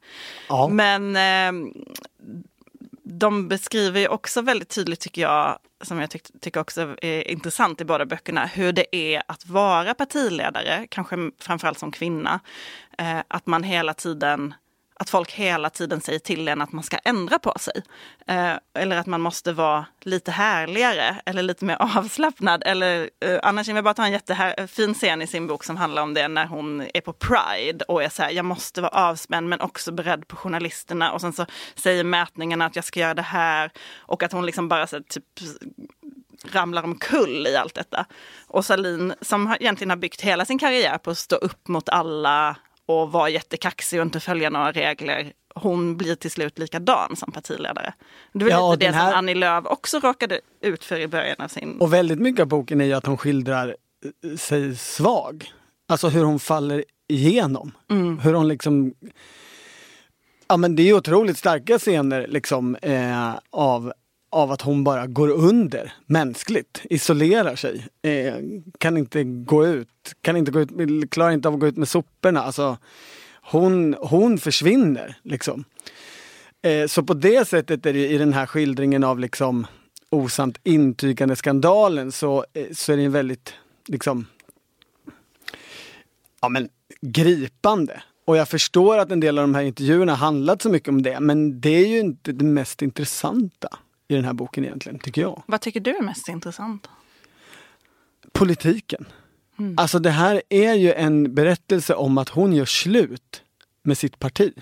Ja. 0.49 0.67
Men 0.67 1.15
eh, 1.15 1.71
de 3.03 3.47
beskriver 3.47 3.99
ju 3.99 4.07
också 4.07 4.41
väldigt 4.41 4.69
tydligt 4.69 4.99
tycker 4.99 5.21
jag, 5.21 5.59
som 5.81 5.99
jag 5.99 6.09
tyck, 6.09 6.27
tycker 6.41 6.59
också 6.59 6.95
är 7.01 7.27
intressant 7.27 7.81
i 7.81 7.86
båda 7.86 8.05
böckerna, 8.05 8.45
hur 8.45 8.71
det 8.71 8.95
är 8.95 9.23
att 9.27 9.45
vara 9.45 9.93
partiledare, 9.93 10.88
kanske 10.89 11.31
framförallt 11.39 11.79
som 11.79 11.91
kvinna. 11.91 12.39
Eh, 12.97 13.19
att 13.27 13.45
man 13.45 13.63
hela 13.63 13.93
tiden 13.93 14.53
att 15.04 15.10
folk 15.10 15.32
hela 15.32 15.70
tiden 15.70 16.02
säger 16.02 16.20
till 16.20 16.48
en 16.48 16.62
att 16.62 16.72
man 16.72 16.84
ska 16.84 16.98
ändra 16.98 17.39
på 17.39 17.54
sig. 17.60 17.84
Eh, 18.28 18.54
eller 18.74 18.98
att 18.98 19.06
man 19.06 19.22
måste 19.22 19.54
vara 19.54 19.86
lite 20.02 20.32
härligare 20.32 21.22
eller 21.26 21.44
lite 21.44 21.66
mer 21.66 21.78
avslappnad. 21.98 22.63
Eller 22.66 23.10
eh, 23.26 23.39
Anna 23.44 23.63
Kinberg 23.63 23.84
bara 23.84 23.94
tar 23.94 24.04
en 24.04 24.12
jättefin 24.12 24.89
eh, 24.89 24.94
scen 24.94 25.22
i 25.22 25.28
sin 25.28 25.48
bok 25.48 25.63
som 25.63 25.78
handlar 25.78 26.02
om 26.02 26.13
det 26.13 26.28
när 26.28 26.46
hon 26.46 26.82
är 26.94 27.02
på 27.02 27.13
Pride 27.13 27.86
och 27.88 28.04
är 28.04 28.10
så 28.10 28.24
här, 28.24 28.32
jag 28.32 28.46
måste 28.46 28.82
vara 28.82 28.92
avspänd 28.92 29.50
men 29.50 29.62
också 29.62 29.92
beredd 29.92 30.28
på 30.28 30.36
journalisterna. 30.36 31.12
Och 31.12 31.22
sen 31.22 31.34
så 31.34 31.46
säger 31.76 32.04
mätningarna 32.04 32.66
att 32.66 32.76
jag 32.76 32.86
ska 32.86 33.00
göra 33.00 33.13
det 33.13 33.22
här. 33.22 33.72
Och 33.98 34.24
att 34.24 34.32
hon 34.32 34.46
liksom 34.46 34.68
bara 34.68 34.88
så 34.88 34.96
här, 34.96 35.04
typ 35.04 35.26
ramlar 36.52 36.84
omkull 36.84 37.48
i 37.48 37.56
allt 37.56 37.76
detta. 37.76 38.06
Och 38.48 38.66
Salin 38.66 39.13
som 39.22 39.56
egentligen 39.60 39.89
har 39.89 39.98
byggt 39.98 40.22
hela 40.22 40.46
sin 40.46 40.60
karriär 40.60 40.98
på 40.98 41.12
att 41.12 41.18
stå 41.18 41.36
upp 41.36 41.68
mot 41.68 41.89
alla 41.89 42.56
och 42.86 43.12
vara 43.12 43.30
jättekaxig 43.30 44.00
och 44.00 44.06
inte 44.06 44.19
följa 44.19 44.50
några 44.50 44.72
regler. 44.72 45.34
Hon 45.56 45.98
blir 45.98 46.15
till 46.15 46.32
slut 46.32 46.60
likadan 46.60 47.15
som 47.15 47.32
partiledare. 47.32 47.93
Det 48.34 48.43
var 48.46 48.52
Ja, 48.52 48.72
lite 48.74 48.86
det 48.86 48.91
här- 48.91 49.10
som 49.10 49.17
Annie 49.17 49.36
Lööf 49.36 49.65
också 49.65 50.00
råkade 50.00 50.39
ut 50.62 50.84
för 50.84 51.00
i 51.00 51.08
början 51.08 51.36
av 51.39 51.48
sin... 51.48 51.78
Och 51.82 51.93
väldigt 51.93 52.19
mycket 52.19 52.41
av 52.41 52.48
boken 52.48 52.82
är 52.82 52.86
ju 52.86 52.93
att 52.93 53.06
hon 53.06 53.17
skildrar 53.17 53.76
eh, 54.26 54.38
sig 54.38 54.76
svag. 54.76 55.52
Alltså 55.88 56.08
hur 56.10 56.24
hon 56.24 56.39
faller 56.39 56.84
igenom. 57.08 57.72
Hur 58.22 58.34
hon 58.34 58.48
liksom... 58.48 58.93
Ja 60.48 60.58
men 60.58 60.76
det 60.76 60.89
är 60.89 60.93
otroligt 60.93 61.38
starka 61.38 61.80
scener 61.80 62.28
liksom 62.28 62.76
eh, 62.76 63.32
av, 63.50 63.93
av 64.34 64.52
att 64.52 64.62
hon 64.62 64.84
bara 64.84 65.08
går 65.08 65.30
under 65.30 65.93
mänskligt, 66.06 66.82
isolerar 66.84 67.56
sig, 67.56 67.88
eh, 68.02 68.36
kan 68.78 68.98
inte 68.98 69.24
gå 69.24 69.67
ut, 69.67 70.13
kan 70.22 70.38
inte 70.38 70.52
gå 70.52 70.62
ut, 70.62 71.10
klarar 71.12 71.32
inte 71.32 71.48
av 71.48 71.54
att 71.54 71.60
gå 71.60 71.67
ut 71.67 71.78
med 71.78 71.88
soporna. 71.88 72.43
Alltså, 72.43 72.78
hon, 73.41 73.96
hon 74.00 74.38
försvinner 74.38 75.17
liksom. 75.24 75.63
Eh, 76.62 76.88
så 76.88 77.04
på 77.04 77.13
det 77.13 77.48
sättet 77.48 77.86
är 77.86 77.93
det 77.93 78.08
i 78.08 78.17
den 78.17 78.34
här 78.34 78.46
skildringen 78.46 79.04
av 79.04 79.19
liksom 79.19 79.67
osant 80.10 80.60
intygande 80.63 81.36
skandalen 81.36 82.12
så, 82.12 82.46
eh, 82.54 82.65
så 82.72 82.93
är 82.93 82.98
det 82.98 83.04
en 83.04 83.12
väldigt 83.12 83.54
liksom 83.88 84.26
ja 86.41 86.50
men 86.50 86.69
gripande. 87.02 88.04
Och 88.26 88.38
jag 88.38 88.50
förstår 88.50 88.98
att 88.98 89.12
en 89.12 89.19
del 89.19 89.38
av 89.38 89.43
de 89.43 89.56
här 89.56 89.63
intervjuerna 89.63 90.15
handlat 90.15 90.62
så 90.62 90.69
mycket 90.69 90.89
om 90.89 91.02
det 91.02 91.19
men 91.19 91.62
det 91.62 91.69
är 91.69 91.88
ju 91.88 92.00
inte 92.00 92.32
det 92.32 92.46
mest 92.46 92.82
intressanta 92.82 93.69
i 94.13 94.15
den 94.15 94.26
här 94.26 94.34
boken 94.34 94.65
egentligen, 94.65 94.99
tycker 94.99 95.21
jag. 95.21 95.43
Vad 95.45 95.62
tycker 95.62 95.80
du 95.80 95.95
är 95.95 96.02
mest 96.02 96.30
intressant? 96.30 96.89
Politiken. 98.32 99.06
Alltså 99.78 99.99
det 99.99 100.10
här 100.10 100.41
är 100.49 100.73
ju 100.73 100.93
en 100.93 101.36
berättelse 101.36 101.95
om 101.95 102.17
att 102.17 102.30
hon 102.30 102.54
gör 102.54 102.65
slut 102.65 103.41
med 103.84 103.97
sitt 103.97 104.19
parti. 104.19 104.54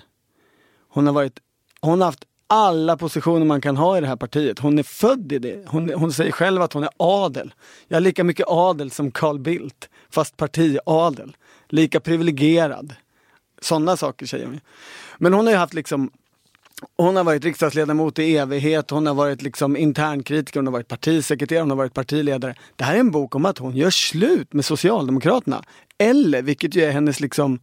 Hon 0.89 1.05
har, 1.05 1.13
varit, 1.13 1.39
hon 1.81 2.01
har 2.01 2.05
haft 2.05 2.25
alla 2.47 2.97
positioner 2.97 3.45
man 3.45 3.61
kan 3.61 3.77
ha 3.77 3.97
i 3.97 4.01
det 4.01 4.07
här 4.07 4.15
partiet. 4.15 4.59
Hon 4.59 4.79
är 4.79 4.83
född 4.83 5.31
i 5.31 5.39
det. 5.39 5.63
Hon, 5.67 5.93
hon 5.93 6.13
säger 6.13 6.31
själv 6.31 6.61
att 6.61 6.73
hon 6.73 6.83
är 6.83 6.89
adel. 6.97 7.53
Jag 7.87 7.97
är 7.97 8.01
lika 8.01 8.23
mycket 8.23 8.45
adel 8.49 8.91
som 8.91 9.11
Carl 9.11 9.39
Bildt, 9.39 9.89
fast 10.09 10.37
partiadel. 10.37 11.37
Lika 11.69 11.99
privilegierad. 11.99 12.95
Sådana 13.61 13.97
saker 13.97 14.25
säger 14.25 14.45
hon. 14.45 14.59
Men 15.17 15.33
hon 15.33 15.45
har 15.45 15.53
ju 15.53 15.59
haft 15.59 15.73
liksom 15.73 16.11
hon 16.97 17.15
har 17.15 17.23
varit 17.23 17.45
riksdagsledamot 17.45 18.19
i 18.19 18.37
evighet, 18.37 18.89
hon 18.89 19.07
har 19.07 19.13
varit 19.13 19.41
liksom 19.41 19.77
internkritiker, 19.77 20.59
hon 20.59 20.67
har 20.67 20.71
varit 20.71 20.87
partisekreterare, 20.87 21.61
hon 21.61 21.69
har 21.69 21.77
varit 21.77 21.93
partiledare. 21.93 22.55
Det 22.75 22.83
här 22.83 22.95
är 22.95 22.99
en 22.99 23.11
bok 23.11 23.35
om 23.35 23.45
att 23.45 23.57
hon 23.57 23.75
gör 23.75 23.89
slut 23.89 24.53
med 24.53 24.65
Socialdemokraterna. 24.65 25.63
Eller, 25.97 26.41
vilket 26.41 26.75
ju 26.75 26.83
är 26.83 26.91
hennes 26.91 27.19
liksom 27.19 27.59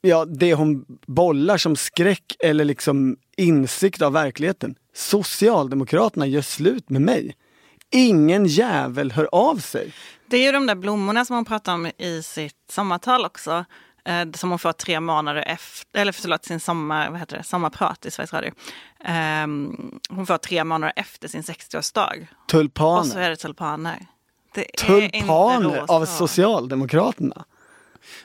ja, 0.00 0.24
det 0.24 0.54
hon 0.54 0.84
bollar 1.06 1.56
som 1.56 1.76
skräck 1.76 2.36
eller 2.38 2.64
liksom 2.64 3.16
insikt 3.36 4.02
av 4.02 4.12
verkligheten. 4.12 4.74
Socialdemokraterna 4.94 6.26
gör 6.26 6.42
slut 6.42 6.90
med 6.90 7.02
mig. 7.02 7.36
Ingen 7.90 8.46
jävel 8.46 9.12
hör 9.12 9.28
av 9.32 9.56
sig. 9.56 9.92
Det 10.26 10.36
är 10.36 10.42
ju 10.42 10.52
de 10.52 10.66
där 10.66 10.74
blommorna 10.74 11.24
som 11.24 11.36
hon 11.36 11.44
pratar 11.44 11.74
om 11.74 11.86
i 11.86 12.22
sitt 12.22 12.56
sommartal 12.70 13.24
också. 13.24 13.64
Eh, 14.04 14.26
som 14.34 14.50
hon 14.50 14.58
får 14.58 14.72
tre 14.72 15.00
månader 15.00 15.42
efter, 15.46 16.00
eller 16.00 16.12
förlåt, 16.12 16.44
sin 16.44 16.60
sommar, 16.60 17.10
vad 17.10 17.20
heter 17.20 17.36
det, 17.36 17.42
sommarprat 17.44 18.06
i 18.06 18.10
Sveriges 18.10 18.32
Radio. 18.32 18.52
Eh, 19.04 19.46
hon 20.16 20.26
får 20.26 20.38
tre 20.38 20.64
månader 20.64 20.92
efter 20.96 21.28
sin 21.28 21.42
60-årsdag. 21.42 22.26
Tulpaner. 22.50 23.00
Och 23.00 23.06
så 23.06 23.18
är 23.18 23.30
det 23.30 23.36
tulpaner. 23.36 24.06
Det 24.54 24.64
tulpaner 24.64 25.84
av 25.88 26.06
Socialdemokraterna. 26.06 27.44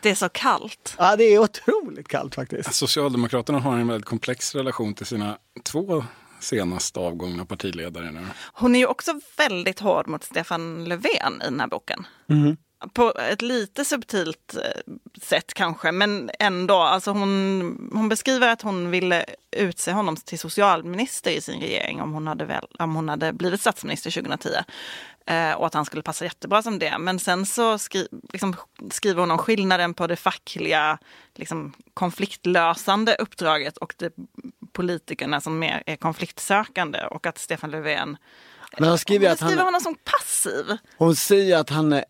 Det 0.02 0.10
är 0.10 0.16
så 0.16 0.30
kallt. 0.30 0.96
Ja, 0.98 1.16
det 1.16 1.24
är 1.24 1.40
otroligt 1.40 2.08
kallt 2.08 2.36
faktiskt. 2.36 2.74
Socialdemokraterna 2.74 3.60
har 3.60 3.78
en 3.78 3.88
väldigt 3.88 4.06
komplex 4.06 4.56
relation 4.56 4.94
till 4.94 5.06
sina 5.06 5.38
två 5.64 6.04
senast 6.40 6.98
avgångna 6.98 7.46
partiledare 7.46 8.12
nu. 8.12 8.28
Hon 8.54 8.76
är 8.76 8.80
ju 8.80 8.86
också 8.86 9.20
väldigt 9.38 9.80
hård 9.80 10.08
mot 10.08 10.24
Stefan 10.24 10.86
Löfven 10.86 11.42
i 11.42 11.46
den 11.46 11.60
här 11.60 11.68
boken. 11.68 12.08
Mm. 12.30 12.58
På 12.94 13.14
ett 13.14 13.42
lite 13.42 13.86
subtilt 13.86 14.56
eh, 14.56 14.94
sätt 15.22 15.54
kanske, 15.54 15.92
men 15.92 16.32
ändå. 16.40 16.76
Alltså 16.76 17.12
hon, 17.12 17.90
hon 17.94 18.10
beskriver 18.10 18.48
att 18.48 18.62
hon 18.62 18.92
ville 18.92 19.26
utse 19.52 19.92
honom 19.92 20.16
till 20.16 20.40
socialminister 20.40 21.32
i 21.32 21.42
sin 21.42 21.62
regering 21.62 22.02
om 22.02 22.14
hon 22.14 22.28
hade, 22.28 22.46
väl, 22.46 22.68
om 22.80 22.96
hon 22.96 23.10
hade 23.10 23.34
blivit 23.34 23.62
statsminister 23.62 24.12
2010. 24.12 24.50
Eh, 25.26 25.54
och 25.54 25.66
att 25.66 25.74
han 25.74 25.86
skulle 25.86 26.04
passa 26.04 26.26
jättebra 26.26 26.62
som 26.62 26.80
det. 26.80 26.98
Men 27.00 27.20
sen 27.20 27.46
så 27.46 27.78
skri, 27.78 28.08
liksom, 28.34 28.56
skriver 28.92 29.20
hon 29.20 29.32
om 29.32 29.38
skillnaden 29.38 29.94
på 29.94 30.08
det 30.08 30.16
fackliga 30.16 30.98
liksom, 31.36 31.74
konfliktlösande 31.94 33.16
uppdraget 33.16 33.78
och 33.78 33.94
det 33.98 34.14
politikerna 34.72 35.42
som 35.42 35.60
mer 35.60 35.84
är 35.86 35.96
konfliktsökande 35.96 37.00
och 37.00 37.26
att 37.26 37.38
Stefan 37.38 37.72
Löfven 37.72 38.18
men 38.78 38.90
hon 38.90 38.98
skriver 38.98 39.28
hon 39.28 39.34
att 39.34 39.40
han, 39.40 39.58
honom 39.58 39.82
som 39.82 39.96
passiv. 39.96 40.78
Hon 40.98 41.16
säger 41.16 41.58
att 41.58 41.70
han 41.70 41.94
eh, 41.94 42.02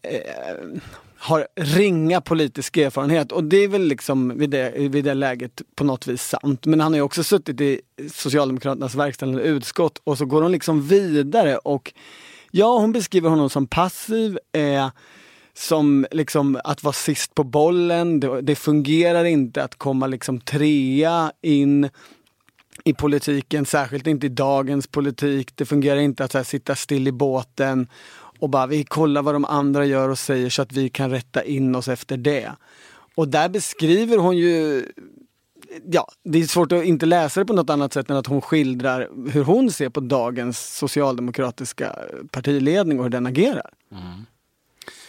har 1.17 1.48
ringa 1.56 2.22
politisk 2.22 2.78
erfarenhet 2.78 3.32
och 3.32 3.43
det 3.43 3.58
är 3.58 3.67
väl 3.67 3.82
liksom 3.82 4.38
vid 4.38 4.50
det, 4.50 4.74
vid 4.76 5.06
det 5.06 5.13
läget 5.13 5.62
på 5.76 5.84
något 5.84 6.08
vis 6.08 6.24
sant. 6.24 6.65
Men 6.65 6.80
han 6.80 6.91
har 6.91 6.98
ju 6.98 7.02
också 7.02 7.24
suttit 7.24 7.62
i 7.62 7.82
Socialdemokraternas 8.13 8.95
verkställande 8.95 9.43
utskott 9.43 10.02
och 10.04 10.17
så 10.17 10.26
går 10.26 10.41
hon 10.41 10.52
liksom 10.52 10.88
vidare 10.88 11.58
och 11.58 11.93
ja, 12.52 12.78
hon 12.80 12.91
beskriver 12.91 13.30
honom 13.30 13.50
som 13.50 13.67
passiv. 13.67 14.39
Eh, 14.52 14.89
som 15.54 16.06
liksom 16.12 16.60
att 16.63 16.84
vara 16.84 16.93
sist 16.93 17.36
på 17.36 17.43
bollen, 17.43 18.19
det, 18.19 18.41
det 18.41 18.56
fungerar 18.56 19.26
inte 19.26 19.63
att 19.63 19.76
komma 19.76 20.08
liksom 20.08 20.39
trea 20.39 21.32
in 21.41 21.89
i 22.86 22.94
politiken, 22.94 23.65
särskilt 23.65 24.08
inte 24.08 24.26
i 24.26 24.30
dagens 24.30 24.88
politik. 24.88 25.52
Det 25.56 25.65
fungerar 25.65 26.00
inte 26.00 26.24
att 26.24 26.34
här, 26.34 26.44
sitta 26.44 26.76
still 26.76 27.08
i 27.08 27.12
båten 27.12 27.88
och 28.39 28.50
bara 28.50 28.68
vi 28.68 28.84
kollar 28.84 29.22
vad 29.22 29.36
de 29.36 29.46
andra 29.46 29.86
gör 29.86 30.10
och 30.10 30.20
säger 30.20 30.50
så 30.50 30.62
att 30.62 30.72
vi 30.72 30.89
kan 30.89 31.10
rätta 31.10 31.44
in 31.44 31.76
oss 31.76 31.88
efter 31.88 32.18
det. 32.18 32.52
Och 33.15 33.28
där 33.28 33.50
beskriver 33.50 34.18
hon 34.18 34.38
ju 34.38 34.86
Ja, 35.92 36.08
det 36.24 36.39
är 36.39 36.44
svårt 36.44 36.72
att 36.72 36.84
inte 36.84 37.06
läsa 37.06 37.39
det 37.39 37.46
på 37.46 37.54
något 37.54 37.70
annat 37.70 37.94
sätt 37.94 38.10
än 38.10 38.18
att 38.18 38.28
hon 38.28 38.42
skildrar 38.42 39.10
hur 39.32 39.44
hon 39.44 39.72
ser 39.72 39.89
på 39.89 40.00
dagens 40.00 40.78
socialdemokratiska 40.78 41.96
partiledning 42.32 43.00
och 43.00 43.06
hur 43.06 43.10
den 43.10 43.26
agerar. 43.26 43.70
Mm. 43.92 44.26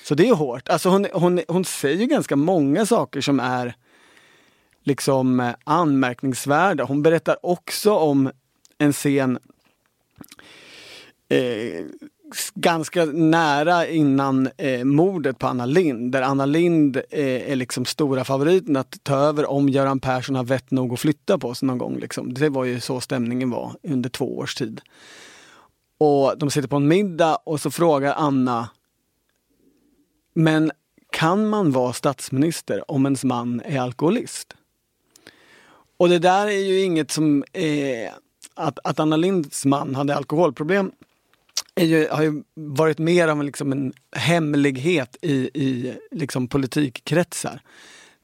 Så 0.05 0.15
det 0.15 0.29
är 0.29 0.35
hårt. 0.35 0.69
Alltså 0.69 0.89
hon, 0.89 1.07
hon, 1.13 1.41
hon 1.49 1.65
säger 1.65 2.07
ganska 2.07 2.37
många 2.37 2.87
saker 2.87 3.21
som 3.21 3.41
är 3.41 3.75
liksom 4.83 5.41
eh, 5.41 5.55
anmärkningsvärda. 5.65 6.85
Hon 6.85 7.03
berättar 7.03 7.47
också 7.47 7.93
om 7.95 8.31
en 8.79 8.93
scen 8.93 9.39
eh, 11.29 11.85
ganska 12.55 13.05
nära 13.05 13.87
innan 13.87 14.49
eh, 14.57 14.85
mordet 14.85 15.39
på 15.39 15.47
Anna 15.47 15.67
Lind 15.67 16.13
där 16.13 16.23
Anna 16.23 16.47
Lind 16.47 16.97
eh, 16.97 17.51
är 17.53 17.57
liksom 17.57 17.85
stora 17.85 18.25
favoriten 18.25 18.77
att 18.77 19.05
ta 19.05 19.17
över 19.17 19.51
om 19.51 19.69
Göran 19.69 20.01
Persson 20.01 20.37
har 20.37 20.45
vett 20.45 20.71
nog 20.71 20.93
att 20.93 21.01
flytta 21.01 21.39
på 21.39 21.55
sig 21.55 21.67
någon 21.67 21.79
gång. 21.79 21.99
Liksom. 21.99 22.35
Det 22.35 22.49
var 22.49 22.65
ju 22.65 22.81
så 22.81 23.01
stämningen 23.01 23.51
var 23.51 23.77
under 23.83 24.11
två 24.11 24.39
års 24.39 24.55
tid. 24.55 24.81
Och 25.99 26.39
de 26.39 26.51
sitter 26.51 26.69
på 26.69 26.77
en 26.77 26.89
middag 26.89 27.37
och 27.37 27.61
så 27.61 27.71
frågar 27.71 28.15
Anna 28.17 28.69
Men 30.35 30.71
kan 31.13 31.49
man 31.49 31.73
vara 31.73 31.93
statsminister 31.93 32.91
om 32.91 33.07
ens 33.07 33.25
man 33.25 33.61
är 33.65 33.81
alkoholist? 33.81 34.57
Och 36.01 36.09
det 36.09 36.19
där 36.19 36.47
är 36.47 36.65
ju 36.65 36.81
inget 36.81 37.11
som... 37.11 37.45
Eh, 37.53 38.13
att, 38.55 38.79
att 38.85 39.01
Anna 39.01 39.17
Linds 39.17 39.65
man 39.65 39.95
hade 39.95 40.17
alkoholproblem 40.17 40.93
är 41.75 41.85
ju, 41.85 42.09
har 42.09 42.23
ju 42.23 42.43
varit 42.55 42.99
mer 42.99 43.29
av 43.29 43.41
en, 43.41 43.47
liksom 43.47 43.73
en 43.73 43.93
hemlighet 44.17 45.17
i, 45.23 45.35
i 45.35 45.95
liksom 46.11 46.49
politikkretsar. 46.49 47.63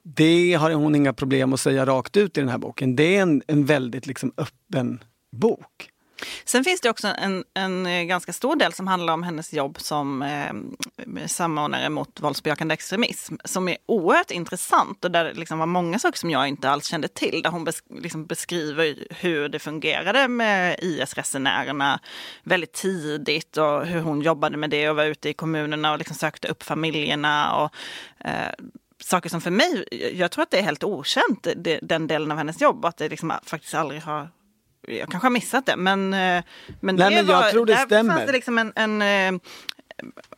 Det 0.03 0.53
har 0.53 0.71
hon 0.71 0.95
inga 0.95 1.13
problem 1.13 1.53
att 1.53 1.59
säga 1.59 1.85
rakt 1.85 2.17
ut 2.17 2.37
i 2.37 2.39
den 2.39 2.49
här 2.49 2.57
boken. 2.57 2.95
Det 2.95 3.17
är 3.17 3.21
en, 3.21 3.41
en 3.47 3.65
väldigt 3.65 4.07
liksom 4.07 4.33
öppen 4.37 5.03
bok. 5.31 5.89
Sen 6.45 6.63
finns 6.63 6.81
det 6.81 6.89
också 6.89 7.07
en, 7.07 7.43
en 7.53 7.85
eh, 7.85 8.03
ganska 8.03 8.33
stor 8.33 8.55
del 8.55 8.73
som 8.73 8.87
handlar 8.87 9.13
om 9.13 9.23
hennes 9.23 9.53
jobb 9.53 9.77
som 9.81 10.21
eh, 10.21 11.27
samordnare 11.27 11.89
mot 11.89 12.19
våldsbejakande 12.19 12.73
extremism 12.73 13.35
som 13.43 13.67
är 13.67 13.77
oerhört 13.85 14.31
intressant 14.31 15.05
och 15.05 15.11
där 15.11 15.23
det 15.23 15.33
liksom 15.33 15.59
var 15.59 15.65
många 15.65 15.99
saker 15.99 16.19
som 16.19 16.29
jag 16.29 16.47
inte 16.47 16.69
alls 16.69 16.85
kände 16.85 17.07
till. 17.07 17.41
Där 17.41 17.49
hon 17.49 17.63
bes, 17.63 17.83
liksom 17.89 18.25
beskriver 18.25 19.07
hur 19.09 19.49
det 19.49 19.59
fungerade 19.59 20.27
med 20.27 20.79
IS-resenärerna 20.81 21.99
väldigt 22.43 22.73
tidigt 22.73 23.57
och 23.57 23.85
hur 23.85 24.01
hon 24.01 24.21
jobbade 24.21 24.57
med 24.57 24.69
det 24.69 24.89
och 24.89 24.95
var 24.95 25.05
ute 25.05 25.29
i 25.29 25.33
kommunerna 25.33 25.91
och 25.91 25.97
liksom 25.97 26.15
sökte 26.15 26.47
upp 26.47 26.63
familjerna. 26.63 27.55
Och, 27.55 27.71
eh, 28.27 28.51
saker 29.03 29.29
som 29.29 29.41
för 29.41 29.51
mig, 29.51 29.85
jag 30.13 30.31
tror 30.31 30.43
att 30.43 30.51
det 30.51 30.59
är 30.59 30.63
helt 30.63 30.83
okänt, 30.83 31.47
det, 31.55 31.79
den 31.81 32.07
delen 32.07 32.31
av 32.31 32.37
hennes 32.37 32.61
jobb, 32.61 32.85
att 32.85 32.97
det 32.97 33.09
liksom 33.09 33.33
faktiskt 33.43 33.73
aldrig 33.73 34.01
har 34.01 34.29
jag 34.87 35.09
kanske 35.09 35.25
har 35.25 35.31
missat 35.31 35.65
det, 35.65 35.75
men, 35.75 36.13
eh, 36.13 36.43
men, 36.79 36.95
Nej, 36.95 37.09
det 37.09 37.23
men 37.23 37.25
jag 37.25 37.51
tror 37.51 37.65
det 37.65 37.73
där 37.73 37.85
stämmer. 37.85 38.13
fanns 38.13 38.25
det 38.25 38.31
liksom 38.31 38.57
en, 38.57 38.73
en 38.75 39.01
eh, 39.35 39.41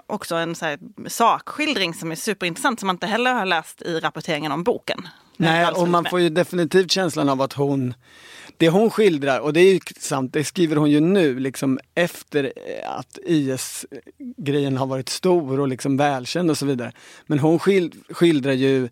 också 0.07 0.35
en 0.35 0.55
så 0.55 0.77
sakskildring 1.07 1.93
som 1.93 2.11
är 2.11 2.15
superintressant 2.15 2.79
som 2.79 2.87
man 2.87 2.95
inte 2.95 3.07
heller 3.07 3.33
har 3.33 3.45
läst 3.45 3.81
i 3.81 3.99
rapporteringen 3.99 4.51
om 4.51 4.63
boken. 4.63 5.07
Nej, 5.37 5.67
och 5.67 5.87
man 5.87 6.05
får 6.05 6.19
ju 6.19 6.29
definitivt 6.29 6.91
känslan 6.91 7.29
av 7.29 7.41
att 7.41 7.53
hon 7.53 7.93
det 8.57 8.69
hon 8.69 8.89
skildrar, 8.89 9.39
och 9.39 9.53
det 9.53 9.59
är 9.59 9.73
ju 9.73 9.79
sant, 9.99 10.33
det 10.33 10.43
skriver 10.43 10.75
hon 10.75 10.91
ju 10.91 10.99
nu, 10.99 11.39
liksom 11.39 11.79
efter 11.95 12.43
eh, 12.43 12.91
att 12.91 13.19
IS-grejen 13.25 14.77
har 14.77 14.85
varit 14.85 15.09
stor 15.09 15.59
och 15.59 15.67
liksom 15.67 15.97
välkänd 15.97 16.49
och 16.49 16.57
så 16.57 16.65
vidare. 16.65 16.91
Men 17.25 17.39
hon 17.39 17.59
skildrar 18.09 18.53
ju 18.53 18.89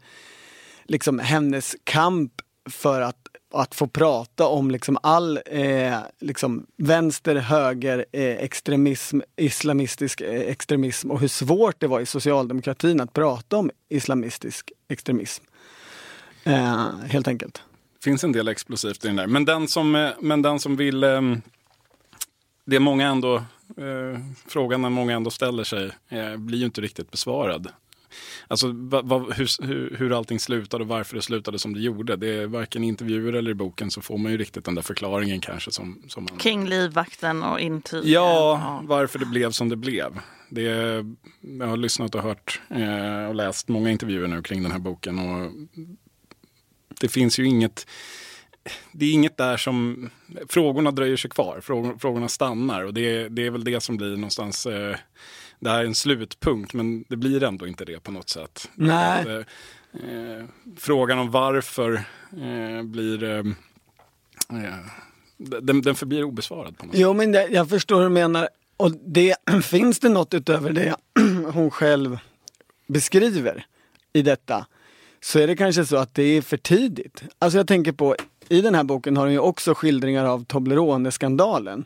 liksom 0.85 1.19
hennes 1.19 1.75
kamp 1.83 2.31
för 2.69 3.01
att 3.01 3.26
att 3.57 3.75
få 3.75 3.87
prata 3.87 4.47
om 4.47 4.71
liksom 4.71 4.97
all 5.03 5.39
eh, 5.45 5.97
liksom 6.19 6.65
vänster, 6.77 7.35
höger, 7.35 8.05
eh, 8.11 8.21
extremism, 8.23 9.19
islamistisk 9.35 10.21
eh, 10.21 10.41
extremism 10.41 11.11
och 11.11 11.19
hur 11.19 11.27
svårt 11.27 11.79
det 11.79 11.87
var 11.87 11.99
i 11.99 12.05
socialdemokratin 12.05 13.01
att 13.01 13.13
prata 13.13 13.57
om 13.57 13.71
islamistisk 13.89 14.71
extremism. 14.87 15.43
Eh, 16.43 16.89
helt 17.05 17.27
enkelt. 17.27 17.61
Det 17.99 18.03
finns 18.03 18.23
en 18.23 18.31
del 18.31 18.47
explosivt 18.47 19.05
i 19.05 19.07
den 19.07 19.15
där. 19.15 19.27
Men 19.27 19.45
den 19.45 19.67
som, 19.67 19.95
eh, 19.95 20.09
men 20.19 20.41
den 20.41 20.59
som 20.59 20.75
vill... 20.75 21.03
Eh, 21.03 21.21
det 22.65 22.75
är 22.75 22.79
många 22.79 23.07
ändå... 23.07 23.35
Eh, 23.77 24.19
frågan 24.47 24.81
när 24.81 24.89
många 24.89 25.15
ändå 25.15 25.29
ställer 25.29 25.63
sig 25.63 25.91
eh, 26.09 26.37
blir 26.37 26.59
ju 26.59 26.65
inte 26.65 26.81
riktigt 26.81 27.11
besvarad. 27.11 27.67
Alltså 28.47 28.67
va, 28.67 29.01
va, 29.01 29.19
hur, 29.35 29.65
hur, 29.67 29.95
hur 29.99 30.17
allting 30.17 30.39
slutade 30.39 30.83
och 30.83 30.87
varför 30.87 31.15
det 31.15 31.21
slutade 31.21 31.59
som 31.59 31.73
det 31.73 31.79
gjorde. 31.79 32.15
Det 32.15 32.27
är 32.27 32.47
varken 32.47 32.83
intervjuer 32.83 33.33
eller 33.33 33.51
i 33.51 33.53
boken 33.53 33.91
så 33.91 34.01
får 34.01 34.17
man 34.17 34.31
ju 34.31 34.37
riktigt 34.37 34.65
den 34.65 34.75
där 34.75 34.81
förklaringen 34.81 35.41
kanske. 35.41 35.71
Som, 35.71 36.01
som 36.07 36.27
man... 36.29 36.39
Kring 36.39 36.67
livvakten 36.67 37.43
och 37.43 37.59
intygen. 37.59 38.11
Ja, 38.11 38.81
varför 38.83 39.19
det 39.19 39.25
blev 39.25 39.51
som 39.51 39.69
det 39.69 39.75
blev. 39.75 40.19
Det 40.49 40.61
jag 41.41 41.67
har 41.67 41.77
lyssnat 41.77 42.15
och 42.15 42.21
hört 42.21 42.61
eh, 42.69 43.25
och 43.25 43.35
läst 43.35 43.67
många 43.67 43.91
intervjuer 43.91 44.27
nu 44.27 44.41
kring 44.41 44.63
den 44.63 44.71
här 44.71 44.79
boken. 44.79 45.19
Och 45.19 45.51
det 46.99 47.07
finns 47.07 47.39
ju 47.39 47.45
inget 47.45 47.87
det 48.91 49.05
är 49.05 49.13
inget 49.13 49.37
där 49.37 49.57
som, 49.57 50.09
frågorna 50.49 50.91
dröjer 50.91 51.17
sig 51.17 51.29
kvar, 51.29 51.59
frågor, 51.61 51.97
frågorna 51.99 52.27
stannar 52.27 52.83
och 52.83 52.93
det, 52.93 53.29
det 53.29 53.45
är 53.45 53.51
väl 53.51 53.63
det 53.63 53.81
som 53.81 53.97
blir 53.97 54.15
någonstans, 54.15 54.65
eh, 54.65 54.95
det 55.59 55.69
här 55.69 55.79
är 55.79 55.85
en 55.85 55.95
slutpunkt 55.95 56.73
men 56.73 57.05
det 57.07 57.17
blir 57.17 57.43
ändå 57.43 57.67
inte 57.67 57.85
det 57.85 57.99
på 57.99 58.11
något 58.11 58.29
sätt. 58.29 58.69
Nej. 58.75 59.21
Att, 59.21 59.27
eh, 59.27 59.37
eh 59.37 60.45
frågan 60.77 61.19
om 61.19 61.31
varför 61.31 61.93
eh, 62.31 62.83
blir 62.83 63.23
eh, 63.23 63.39
eh, 64.63 64.75
den, 65.37 65.81
den 65.81 65.95
förblir 65.95 66.23
obesvarad. 66.23 66.77
På 66.77 66.85
något 66.85 66.95
jo, 66.97 67.13
men 67.13 67.31
det, 67.31 67.47
jag 67.47 67.69
förstår 67.69 67.95
hur 67.95 68.03
du 68.03 68.09
menar. 68.09 68.49
Och 68.77 68.91
det, 68.91 69.35
finns 69.63 69.99
det 69.99 70.09
något 70.09 70.33
utöver 70.33 70.71
det 70.71 70.95
hon 71.53 71.71
själv 71.71 72.19
beskriver 72.87 73.65
i 74.13 74.21
detta 74.21 74.65
så 75.21 75.39
är 75.39 75.47
det 75.47 75.55
kanske 75.55 75.85
så 75.85 75.97
att 75.97 76.13
det 76.13 76.23
är 76.23 76.41
för 76.41 76.57
tidigt. 76.57 77.23
Alltså 77.39 77.57
jag 77.57 77.67
tänker 77.67 77.91
på, 77.91 78.15
i 78.49 78.61
den 78.61 78.75
här 78.75 78.83
boken 78.83 79.17
har 79.17 79.23
hon 79.23 79.33
ju 79.33 79.39
också 79.39 79.73
skildringar 79.73 80.25
av 80.25 80.45
Toblerone-skandalen. 80.45 81.85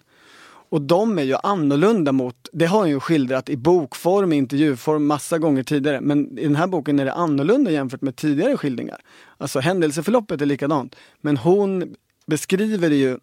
Och 0.71 0.81
de 0.81 1.19
är 1.19 1.23
ju 1.23 1.35
annorlunda 1.43 2.11
mot, 2.11 2.49
det 2.51 2.65
har 2.65 2.79
hon 2.79 2.89
ju 2.89 2.99
skildrat 2.99 3.49
i 3.49 3.57
bokform, 3.57 4.33
intervjuform 4.33 5.07
massa 5.07 5.37
gånger 5.37 5.63
tidigare. 5.63 6.01
Men 6.01 6.37
i 6.37 6.43
den 6.43 6.55
här 6.55 6.67
boken 6.67 6.99
är 6.99 7.05
det 7.05 7.13
annorlunda 7.13 7.71
jämfört 7.71 8.01
med 8.01 8.15
tidigare 8.15 8.57
skildringar. 8.57 9.01
Alltså 9.37 9.59
händelseförloppet 9.59 10.41
är 10.41 10.45
likadant. 10.45 10.95
Men 11.21 11.37
hon 11.37 11.95
beskriver 12.25 12.89
det 12.89 12.95
ju 12.95 13.17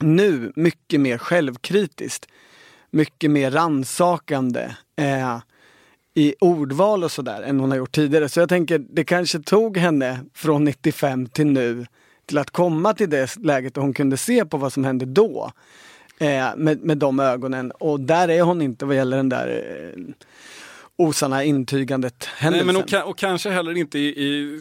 nu 0.00 0.52
mycket 0.56 1.00
mer 1.00 1.18
självkritiskt. 1.18 2.26
Mycket 2.90 3.30
mer 3.30 3.50
ransakande 3.50 4.76
eh, 4.96 5.38
i 6.14 6.34
ordval 6.40 7.04
och 7.04 7.12
sådär 7.12 7.42
än 7.42 7.60
hon 7.60 7.70
har 7.70 7.78
gjort 7.78 7.94
tidigare. 7.94 8.28
Så 8.28 8.40
jag 8.40 8.48
tänker, 8.48 8.78
det 8.78 9.04
kanske 9.04 9.38
tog 9.38 9.76
henne 9.76 10.20
från 10.34 10.64
95 10.64 11.26
till 11.26 11.46
nu 11.46 11.86
till 12.26 12.38
att 12.38 12.50
komma 12.50 12.94
till 12.94 13.10
det 13.10 13.36
läget 13.36 13.74
där 13.74 13.82
hon 13.82 13.94
kunde 13.94 14.16
se 14.16 14.44
på 14.44 14.56
vad 14.56 14.72
som 14.72 14.84
hände 14.84 15.04
då. 15.04 15.52
Eh, 16.18 16.56
med, 16.56 16.82
med 16.82 16.98
de 16.98 17.20
ögonen. 17.20 17.70
Och 17.70 18.00
där 18.00 18.28
är 18.28 18.42
hon 18.42 18.62
inte 18.62 18.84
vad 18.84 18.96
gäller 18.96 19.16
den 19.16 19.28
där 19.28 19.62
eh, 19.96 20.02
osanna 20.96 21.44
intygandet 21.44 22.24
händelsen. 22.24 22.66
Nej, 22.66 22.82
men 22.90 23.00
och, 23.02 23.10
och 23.10 23.18
kanske 23.18 23.50
heller 23.50 23.76
inte 23.76 23.98
i, 23.98 24.06
i 24.06 24.60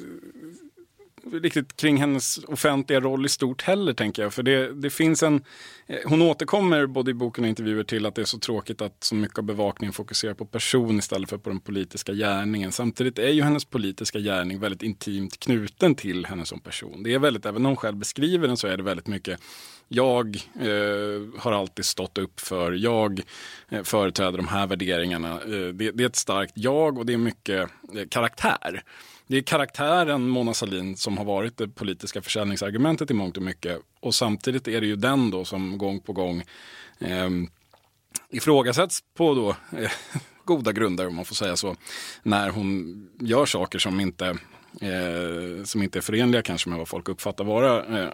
riktigt 1.32 1.78
kring 1.78 1.98
hennes 1.98 2.38
offentliga 2.38 3.00
roll 3.00 3.26
i 3.26 3.30
stort 3.30 3.62
heller, 3.62 3.94
tänker 3.94 4.22
jag. 4.24 4.34
För 4.34 4.44
det, 4.44 4.74
det 4.74 4.90
finns 4.90 5.24
en... 5.24 5.44
Eh, 5.88 5.98
hon 6.06 6.22
återkommer 6.22 6.86
både 6.86 7.12
i 7.12 7.14
boken 7.14 7.44
och 7.44 7.48
intervjuer 7.48 7.84
till 7.84 8.06
att 8.06 8.16
det 8.16 8.22
är 8.22 8.26
så 8.26 8.40
tråkigt 8.40 8.82
att 8.82 9.04
så 9.04 9.16
mycket 9.16 9.38
av 9.38 9.44
bevakningen 9.44 9.94
fokuserar 9.94 10.34
på 10.34 10.46
person 10.46 11.00
istället 11.00 11.30
för 11.30 11.38
på 11.38 11.50
den 11.50 11.60
politiska 11.60 12.14
gärningen. 12.14 12.72
Samtidigt 12.72 13.20
är 13.20 13.30
ju 13.30 13.42
hennes 13.42 13.66
politiska 13.66 14.20
gärning 14.20 14.60
väldigt 14.60 14.84
intimt 14.84 15.40
knuten 15.40 15.96
till 15.96 16.26
henne 16.26 16.46
som 16.46 16.60
person. 16.60 17.04
Det 17.04 17.14
är 17.14 17.20
väldigt, 17.20 17.46
även 17.46 17.66
om 17.66 17.66
hon 17.66 17.78
själv 17.78 17.98
beskriver 17.98 18.48
den 18.48 18.58
så 18.58 18.68
är 18.68 18.78
det 18.78 18.84
väldigt 18.84 19.08
mycket 19.08 19.40
jag 19.88 20.36
eh, 20.60 21.42
har 21.42 21.52
alltid 21.52 21.86
stått 21.86 22.18
upp 22.18 22.40
för, 22.40 22.72
jag 22.72 23.22
eh, 23.70 23.84
företräder 23.84 24.38
de 24.38 24.48
här 24.48 24.68
värderingarna. 24.68 25.32
Eh, 25.32 25.68
det, 25.74 25.92
det, 25.92 26.04
är 26.04 26.06
ett 26.06 26.16
starkt 26.16 26.54
jag 26.56 26.98
och 26.98 27.06
det 27.06 27.14
är 27.14 27.18
mycket 27.18 27.70
eh, 27.96 28.08
karaktär 28.10 28.84
det 29.28 29.38
är 29.38 29.42
karaktären 29.42 30.30
Mona 30.30 30.54
Sahlin 30.54 30.98
som 30.98 31.18
har 31.18 31.26
varit 31.26 31.58
det 31.58 31.68
politiska 31.68 32.22
försäljningsargumentet 32.22 33.12
i 33.12 33.14
mångt 33.14 33.38
och 33.38 33.44
mycket. 33.44 33.80
Och 34.00 34.16
samtidigt 34.16 34.68
är 34.68 34.82
det 34.82 34.88
ju 34.88 34.96
den 34.96 35.32
då 35.32 35.46
som 35.46 35.78
gång 35.78 36.00
på 36.00 36.14
gång 36.14 36.44
eh, 37.00 37.30
ifrågasätts 38.30 39.00
på 39.18 39.34
då, 39.34 39.50
eh, 39.80 39.92
goda 40.46 40.72
grunder 40.72 41.08
om 41.08 41.16
man 41.16 41.26
får 41.26 41.36
säga 41.36 41.56
så. 41.56 41.76
När 42.24 42.50
hon 42.50 43.10
gör 43.20 43.46
saker 43.46 43.80
som 43.80 44.00
inte 44.00 44.38
eh, 44.82 45.64
som 45.64 45.84
inte 45.84 46.00
är 46.00 46.02
förenliga 46.02 46.42
kanske 46.42 46.70
med 46.70 46.78
vad 46.78 46.88
folk 46.88 47.10
uppfattar 47.10 47.44
vara 47.44 47.86
eh, 47.86 48.10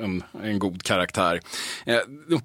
en, 0.00 0.22
en, 0.42 0.58
god 0.58 0.82
karaktär. 0.82 1.40
Eh, 1.86 1.98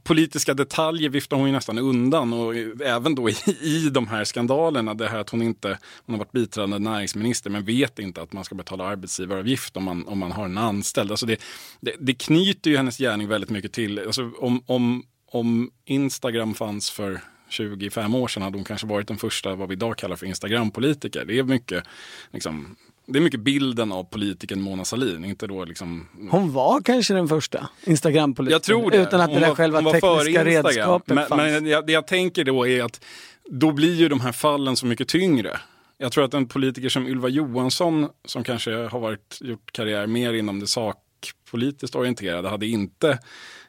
politiska 0.03 0.53
detaljer 0.53 1.09
viftar 1.09 1.37
hon 1.37 1.47
ju 1.47 1.51
nästan 1.51 1.77
undan 1.77 2.33
och 2.33 2.55
även 2.81 3.15
då 3.15 3.29
i, 3.29 3.35
i 3.61 3.89
de 3.89 4.07
här 4.07 4.23
skandalerna, 4.23 4.93
det 4.93 5.07
här 5.07 5.19
att 5.19 5.29
hon 5.29 5.41
inte, 5.41 5.77
hon 6.05 6.15
har 6.15 6.19
varit 6.19 6.31
biträdande 6.31 6.79
näringsminister 6.79 7.49
men 7.49 7.65
vet 7.65 7.99
inte 7.99 8.21
att 8.21 8.33
man 8.33 8.43
ska 8.43 8.55
betala 8.55 8.83
arbetsgivaravgift 8.83 9.77
om 9.77 9.83
man, 9.83 10.07
om 10.07 10.19
man 10.19 10.31
har 10.31 10.45
en 10.45 10.57
anställd. 10.57 11.11
Alltså 11.11 11.25
det, 11.25 11.41
det, 11.79 11.93
det 11.99 12.13
knyter 12.13 12.71
ju 12.71 12.77
hennes 12.77 12.97
gärning 12.97 13.27
väldigt 13.27 13.49
mycket 13.49 13.73
till, 13.73 13.99
alltså 13.99 14.31
om, 14.39 14.63
om, 14.65 15.03
om 15.31 15.71
Instagram 15.85 16.53
fanns 16.53 16.89
för 16.89 17.21
25 17.49 18.15
år 18.15 18.27
sedan 18.27 18.43
hade 18.43 18.57
hon 18.57 18.65
kanske 18.65 18.87
varit 18.87 19.07
den 19.07 19.17
första, 19.17 19.55
vad 19.55 19.67
vi 19.67 19.73
idag 19.73 19.97
kallar 19.97 20.15
för 20.15 20.25
Instagram-politiker. 20.25 21.25
Det 21.25 21.39
är 21.39 21.43
mycket 21.43 21.83
liksom, 22.31 22.75
det 23.07 23.19
är 23.19 23.21
mycket 23.21 23.39
bilden 23.39 23.91
av 23.91 24.03
politikern 24.03 24.61
Mona 24.61 24.85
Sahlin, 24.85 25.25
inte 25.25 25.47
då 25.47 25.65
liksom... 25.65 26.07
Hon 26.31 26.53
var 26.53 26.81
kanske 26.81 27.13
den 27.13 27.27
första 27.27 27.69
Instagrampolitikern. 27.85 28.93
Utan 28.93 29.21
att 29.21 29.27
hon 29.27 29.35
det 29.35 29.41
där 29.41 29.47
var, 29.47 29.55
själva 29.55 29.81
tekniska 29.81 30.45
redskapet 30.45 31.15
men, 31.15 31.27
fanns. 31.27 31.41
Men 31.41 31.65
jag, 31.65 31.87
det 31.87 31.93
jag 31.93 32.07
tänker 32.07 32.43
då 32.43 32.67
är 32.67 32.83
att 32.83 33.01
då 33.45 33.71
blir 33.71 33.93
ju 33.93 34.09
de 34.09 34.21
här 34.21 34.31
fallen 34.31 34.75
så 34.75 34.85
mycket 34.85 35.07
tyngre. 35.07 35.59
Jag 35.97 36.11
tror 36.11 36.23
att 36.23 36.33
en 36.33 36.47
politiker 36.47 36.89
som 36.89 37.07
Ylva 37.07 37.29
Johansson, 37.29 38.09
som 38.25 38.43
kanske 38.43 38.71
har 38.75 38.99
varit, 38.99 39.37
gjort 39.41 39.71
karriär 39.71 40.07
mer 40.07 40.33
inom 40.33 40.59
det 40.59 40.67
sakpolitiskt 41.25 41.95
orienterade, 41.95 42.49
hade 42.49 42.67
inte 42.67 43.19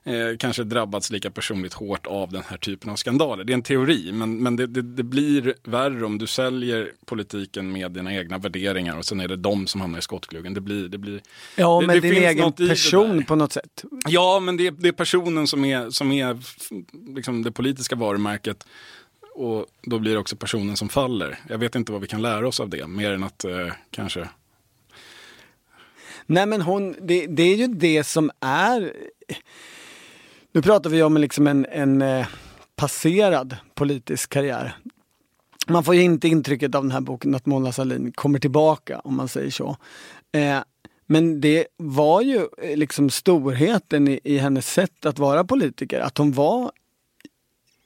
eh, 0.04 0.36
kanske 0.38 0.64
drabbats 0.64 1.10
lika 1.10 1.30
personligt 1.30 1.74
hårt 1.74 2.06
av 2.06 2.32
den 2.32 2.42
här 2.48 2.56
typen 2.56 2.90
av 2.90 2.96
skandaler. 2.96 3.44
Det 3.44 3.52
är 3.52 3.54
en 3.54 3.62
teori, 3.62 4.12
men, 4.12 4.42
men 4.42 4.56
det, 4.56 4.66
det, 4.66 4.82
det, 4.82 5.02
blir 5.02 5.54
värre 5.62 6.04
om 6.04 6.18
du 6.18 6.26
säljer 6.26 6.92
politiken 7.06 7.72
med 7.72 7.92
dina 7.92 8.14
egna 8.14 8.38
värderingar 8.38 8.96
och 8.96 9.04
sen 9.04 9.20
är 9.20 9.28
det 9.28 9.36
de 9.36 9.66
som 9.66 9.80
hamnar 9.80 9.98
i 9.98 10.02
skottgluggen. 10.02 10.54
Det 10.54 10.60
blir, 10.60 10.88
det 10.88 10.98
blir, 10.98 11.20
ja, 11.56 11.80
det, 11.80 11.86
men 11.86 12.00
din 12.00 12.14
egen 12.14 12.52
person 12.52 13.24
på 13.24 13.36
något 13.36 13.52
sätt. 13.52 13.84
Ja, 14.08 14.40
men 14.40 14.56
det, 14.56 14.70
det 14.70 14.88
är 14.88 14.92
personen 14.92 15.46
som 15.46 15.64
är, 15.64 15.90
som 15.90 16.12
är 16.12 16.38
liksom 17.14 17.42
det 17.42 17.52
politiska 17.52 17.96
varumärket. 17.96 18.66
Och 19.34 19.66
då 19.82 19.98
blir 19.98 20.12
det 20.12 20.18
också 20.18 20.36
personen 20.36 20.76
som 20.76 20.88
faller. 20.88 21.38
Jag 21.48 21.58
vet 21.58 21.74
inte 21.74 21.92
vad 21.92 22.00
vi 22.00 22.06
kan 22.06 22.22
lära 22.22 22.48
oss 22.48 22.60
av 22.60 22.68
det, 22.68 22.86
mer 22.86 23.12
än 23.12 23.24
att 23.24 23.44
eh, 23.44 23.72
kanske 23.90 24.28
Nej 26.30 26.46
men 26.46 26.62
hon, 26.62 26.96
det, 27.00 27.26
det, 27.26 27.42
är 27.42 27.56
ju 27.56 27.66
det 27.66 28.04
som 28.04 28.30
är 28.40 28.92
nu 30.52 30.62
pratar 30.62 30.90
vi 30.90 31.02
om 31.02 31.16
liksom 31.16 31.46
en, 31.46 31.66
en 31.70 32.02
eh, 32.02 32.26
passerad 32.76 33.56
politisk 33.74 34.30
karriär. 34.30 34.76
Man 35.66 35.84
får 35.84 35.94
ju 35.94 36.02
inte 36.02 36.28
intrycket 36.28 36.74
av 36.74 36.82
den 36.82 36.92
här 36.92 37.00
boken 37.00 37.34
att 37.34 37.46
Mona 37.46 37.72
Sahlin 37.72 38.12
kommer 38.12 38.38
tillbaka 38.38 38.98
om 38.98 39.16
man 39.16 39.28
säger 39.28 39.50
så. 39.50 39.76
Eh, 40.32 40.58
men 41.06 41.40
det 41.40 41.66
var 41.76 42.20
ju 42.20 42.48
eh, 42.62 42.76
liksom 42.76 43.10
storheten 43.10 44.08
i, 44.08 44.20
i, 44.24 44.38
hennes 44.38 44.72
sätt 44.72 45.06
att 45.06 45.18
vara 45.18 45.44
politiker, 45.44 46.00
att 46.00 46.18
hon 46.18 46.32
var 46.32 46.72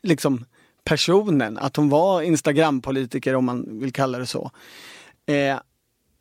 liksom 0.03 0.45
personen, 0.85 1.59
att 1.59 1.77
hon 1.77 1.89
var 1.89 2.23
Instagram-politiker 2.23 3.35
om 3.35 3.45
man 3.45 3.81
vill 3.81 3.93
kalla 3.93 4.19
det 4.19 4.27
så. 4.27 4.51
Eh, 5.27 5.57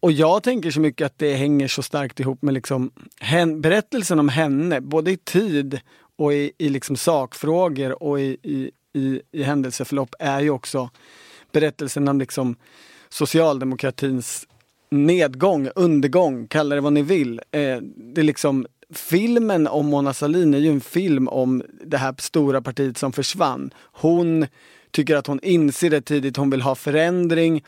och 0.01 0.11
jag 0.11 0.43
tänker 0.43 0.71
så 0.71 0.79
mycket 0.79 1.05
att 1.05 1.17
det 1.17 1.33
hänger 1.33 1.67
så 1.67 1.83
starkt 1.83 2.19
ihop 2.19 2.41
med 2.41 2.53
liksom 2.53 2.91
hen, 3.19 3.61
berättelsen 3.61 4.19
om 4.19 4.29
henne, 4.29 4.81
både 4.81 5.11
i 5.11 5.17
tid 5.17 5.79
och 6.15 6.33
i, 6.33 6.51
i 6.57 6.69
liksom 6.69 6.95
sakfrågor 6.95 8.03
och 8.03 8.19
i, 8.19 8.37
i, 8.43 8.71
i, 8.93 9.21
i 9.31 9.43
händelseförlopp 9.43 10.15
är 10.19 10.39
ju 10.39 10.49
också 10.49 10.89
berättelsen 11.51 12.07
om 12.07 12.19
liksom 12.19 12.55
socialdemokratins 13.09 14.47
nedgång, 14.89 15.69
undergång, 15.75 16.47
kalla 16.47 16.75
det 16.75 16.81
vad 16.81 16.93
ni 16.93 17.01
vill. 17.01 17.41
Eh, 17.51 17.77
det 17.95 18.21
är 18.21 18.23
liksom, 18.23 18.67
filmen 18.93 19.67
om 19.67 19.85
Mona 19.85 20.13
Sahlin 20.13 20.53
är 20.53 20.59
ju 20.59 20.69
en 20.69 20.81
film 20.81 21.27
om 21.27 21.63
det 21.85 21.97
här 21.97 22.15
stora 22.17 22.61
partiet 22.61 22.97
som 22.97 23.13
försvann. 23.13 23.73
Hon 23.83 24.47
tycker 24.91 25.15
att 25.15 25.27
hon 25.27 25.39
inser 25.43 25.89
det 25.89 26.01
tidigt, 26.01 26.37
hon 26.37 26.49
vill 26.49 26.61
ha 26.61 26.75
förändring, 26.75 27.63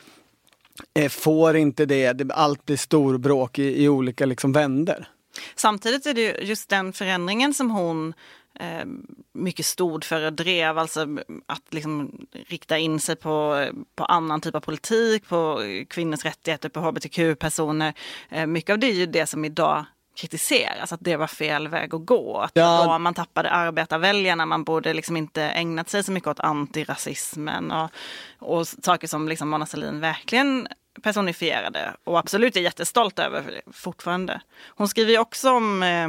Eh, 0.94 1.08
får 1.08 1.56
inte 1.56 1.86
det, 1.86 2.30
allt 2.30 2.66
blir 2.66 2.76
storbråk 2.76 3.58
i, 3.58 3.84
i 3.84 3.88
olika 3.88 4.26
liksom 4.26 4.52
vänder. 4.52 5.08
Samtidigt 5.54 6.06
är 6.06 6.14
det 6.14 6.42
just 6.42 6.68
den 6.68 6.92
förändringen 6.92 7.54
som 7.54 7.70
hon 7.70 8.14
eh, 8.60 8.86
mycket 9.32 9.66
stod 9.66 10.04
för 10.04 10.26
och 10.26 10.32
drev, 10.32 10.78
alltså 10.78 11.06
att 11.46 11.74
liksom 11.74 12.26
rikta 12.46 12.78
in 12.78 13.00
sig 13.00 13.16
på, 13.16 13.66
på 13.94 14.04
annan 14.04 14.40
typ 14.40 14.54
av 14.54 14.60
politik, 14.60 15.28
på 15.28 15.60
kvinnors 15.88 16.24
rättigheter, 16.24 16.68
på 16.68 16.80
hbtq-personer. 16.80 17.94
Eh, 18.30 18.46
mycket 18.46 18.72
av 18.72 18.78
det 18.78 18.86
är 18.86 18.94
ju 18.94 19.06
det 19.06 19.26
som 19.26 19.44
idag 19.44 19.84
kritiseras, 20.14 20.92
att 20.92 21.00
det 21.02 21.16
var 21.16 21.26
fel 21.26 21.68
väg 21.68 21.94
att 21.94 22.06
gå. 22.06 22.38
Att 22.38 22.50
ja. 22.54 22.84
då 22.84 22.98
man 22.98 23.14
tappade 23.14 23.50
arbetarväljarna, 23.50 24.46
man 24.46 24.64
borde 24.64 24.94
liksom 24.94 25.16
inte 25.16 25.42
ägnat 25.42 25.88
sig 25.88 26.04
så 26.04 26.12
mycket 26.12 26.28
åt 26.28 26.40
antirasismen 26.40 27.70
och, 27.70 27.90
och 28.38 28.66
saker 28.66 29.08
som 29.08 29.28
liksom 29.28 29.48
Mona 29.48 29.66
Sahlin 29.66 30.00
verkligen 30.00 30.68
personifierade 31.02 31.96
och 32.04 32.18
absolut 32.18 32.56
är 32.56 32.60
jättestolt 32.60 33.18
över 33.18 33.62
fortfarande. 33.72 34.40
Hon 34.66 34.88
skriver 34.88 35.18
också 35.18 35.50
om 35.50 35.82
eh, 35.82 36.08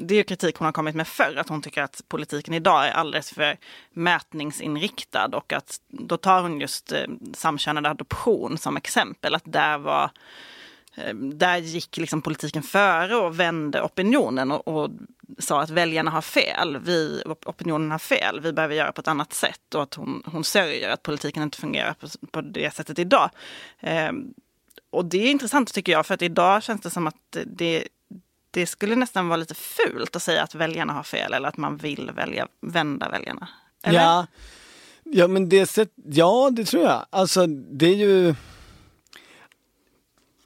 det 0.00 0.14
är 0.14 0.22
kritik 0.22 0.56
hon 0.56 0.66
har 0.66 0.72
kommit 0.72 0.94
med 0.94 1.08
förr, 1.08 1.36
att 1.36 1.48
hon 1.48 1.62
tycker 1.62 1.82
att 1.82 2.00
politiken 2.08 2.54
idag 2.54 2.86
är 2.86 2.92
alldeles 2.92 3.32
för 3.32 3.56
mätningsinriktad 3.92 5.28
och 5.32 5.52
att 5.52 5.80
då 5.88 6.16
tar 6.16 6.42
hon 6.42 6.60
just 6.60 6.92
eh, 6.92 7.04
samkönad 7.34 7.86
adoption 7.86 8.58
som 8.58 8.76
exempel, 8.76 9.34
att 9.34 9.42
där 9.44 9.78
var 9.78 10.10
Eh, 10.94 11.14
där 11.14 11.56
gick 11.56 11.96
liksom 11.96 12.22
politiken 12.22 12.62
före 12.62 13.16
och 13.16 13.40
vände 13.40 13.82
opinionen 13.82 14.50
och, 14.50 14.68
och, 14.68 14.90
sa 15.38 15.62
att 15.62 15.70
väljarna 15.70 16.10
har 16.10 16.22
fel, 16.22 16.78
vi, 16.78 17.22
opinionen 17.26 17.90
har 17.90 17.98
fel, 17.98 18.40
vi 18.40 18.52
behöver 18.52 18.74
göra 18.74 18.92
på 18.92 19.00
ett 19.00 19.08
annat 19.08 19.32
sätt 19.32 19.74
och 19.74 19.82
att 19.82 19.94
hon, 19.94 20.22
hon 20.26 20.44
sörjer 20.44 20.90
att 20.90 21.02
politiken 21.02 21.42
inte 21.42 21.58
fungerar 21.58 21.94
på, 21.94 22.06
på 22.30 22.40
det 22.40 22.74
sättet 22.74 22.98
idag. 22.98 23.30
Eh, 23.80 24.12
och 24.90 25.04
det 25.04 25.18
är 25.18 25.30
intressant 25.30 25.74
tycker 25.74 25.92
jag, 25.92 26.06
för 26.06 26.14
att 26.14 26.22
idag 26.22 26.62
känns 26.62 26.80
det 26.80 26.90
som 26.90 27.06
att 27.06 27.36
det, 27.46 27.88
det 28.50 28.66
skulle 28.66 28.96
nästan 28.96 29.28
vara 29.28 29.36
lite 29.36 29.54
fult 29.54 30.16
att 30.16 30.22
säga 30.22 30.42
att 30.42 30.54
väljarna 30.54 30.92
har 30.92 31.02
fel 31.02 31.32
eller 31.32 31.48
att 31.48 31.56
man 31.56 31.76
vill 31.76 32.10
välja, 32.10 32.48
vända 32.60 33.08
väljarna. 33.08 33.48
Eller? 33.82 34.00
Ja, 34.00 34.26
ja, 35.04 35.28
men 35.28 35.48
det 35.48 35.66
sätt, 35.66 35.92
ja, 36.04 36.50
det 36.52 36.64
tror 36.64 36.82
jag. 36.82 37.06
Alltså, 37.10 37.46
det 37.46 37.86
är 37.86 37.96
ju 37.96 38.34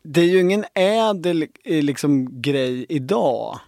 det 0.09 0.21
är 0.21 0.25
ju 0.25 0.41
ingen 0.41 0.65
ädel 0.75 1.47
eh, 1.65 1.83
liksom, 1.83 2.43
grej 2.43 2.87
idag 2.89 3.61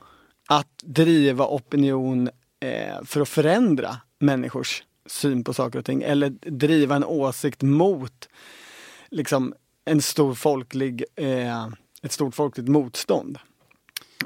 att 0.48 0.82
driva 0.82 1.46
opinion 1.46 2.30
eh, 2.60 3.04
för 3.04 3.20
att 3.20 3.28
förändra 3.28 3.96
människors 4.18 4.82
syn 5.06 5.44
på 5.44 5.54
saker 5.54 5.78
och 5.78 5.84
ting 5.84 6.02
eller 6.02 6.30
driva 6.30 6.96
en 6.96 7.04
åsikt 7.04 7.62
mot 7.62 8.28
liksom, 9.10 9.54
en 9.84 10.02
stor 10.02 10.34
folklig, 10.34 11.04
eh, 11.16 11.68
ett 12.02 12.12
stort 12.12 12.34
folkligt 12.34 12.68
motstånd. 12.68 13.38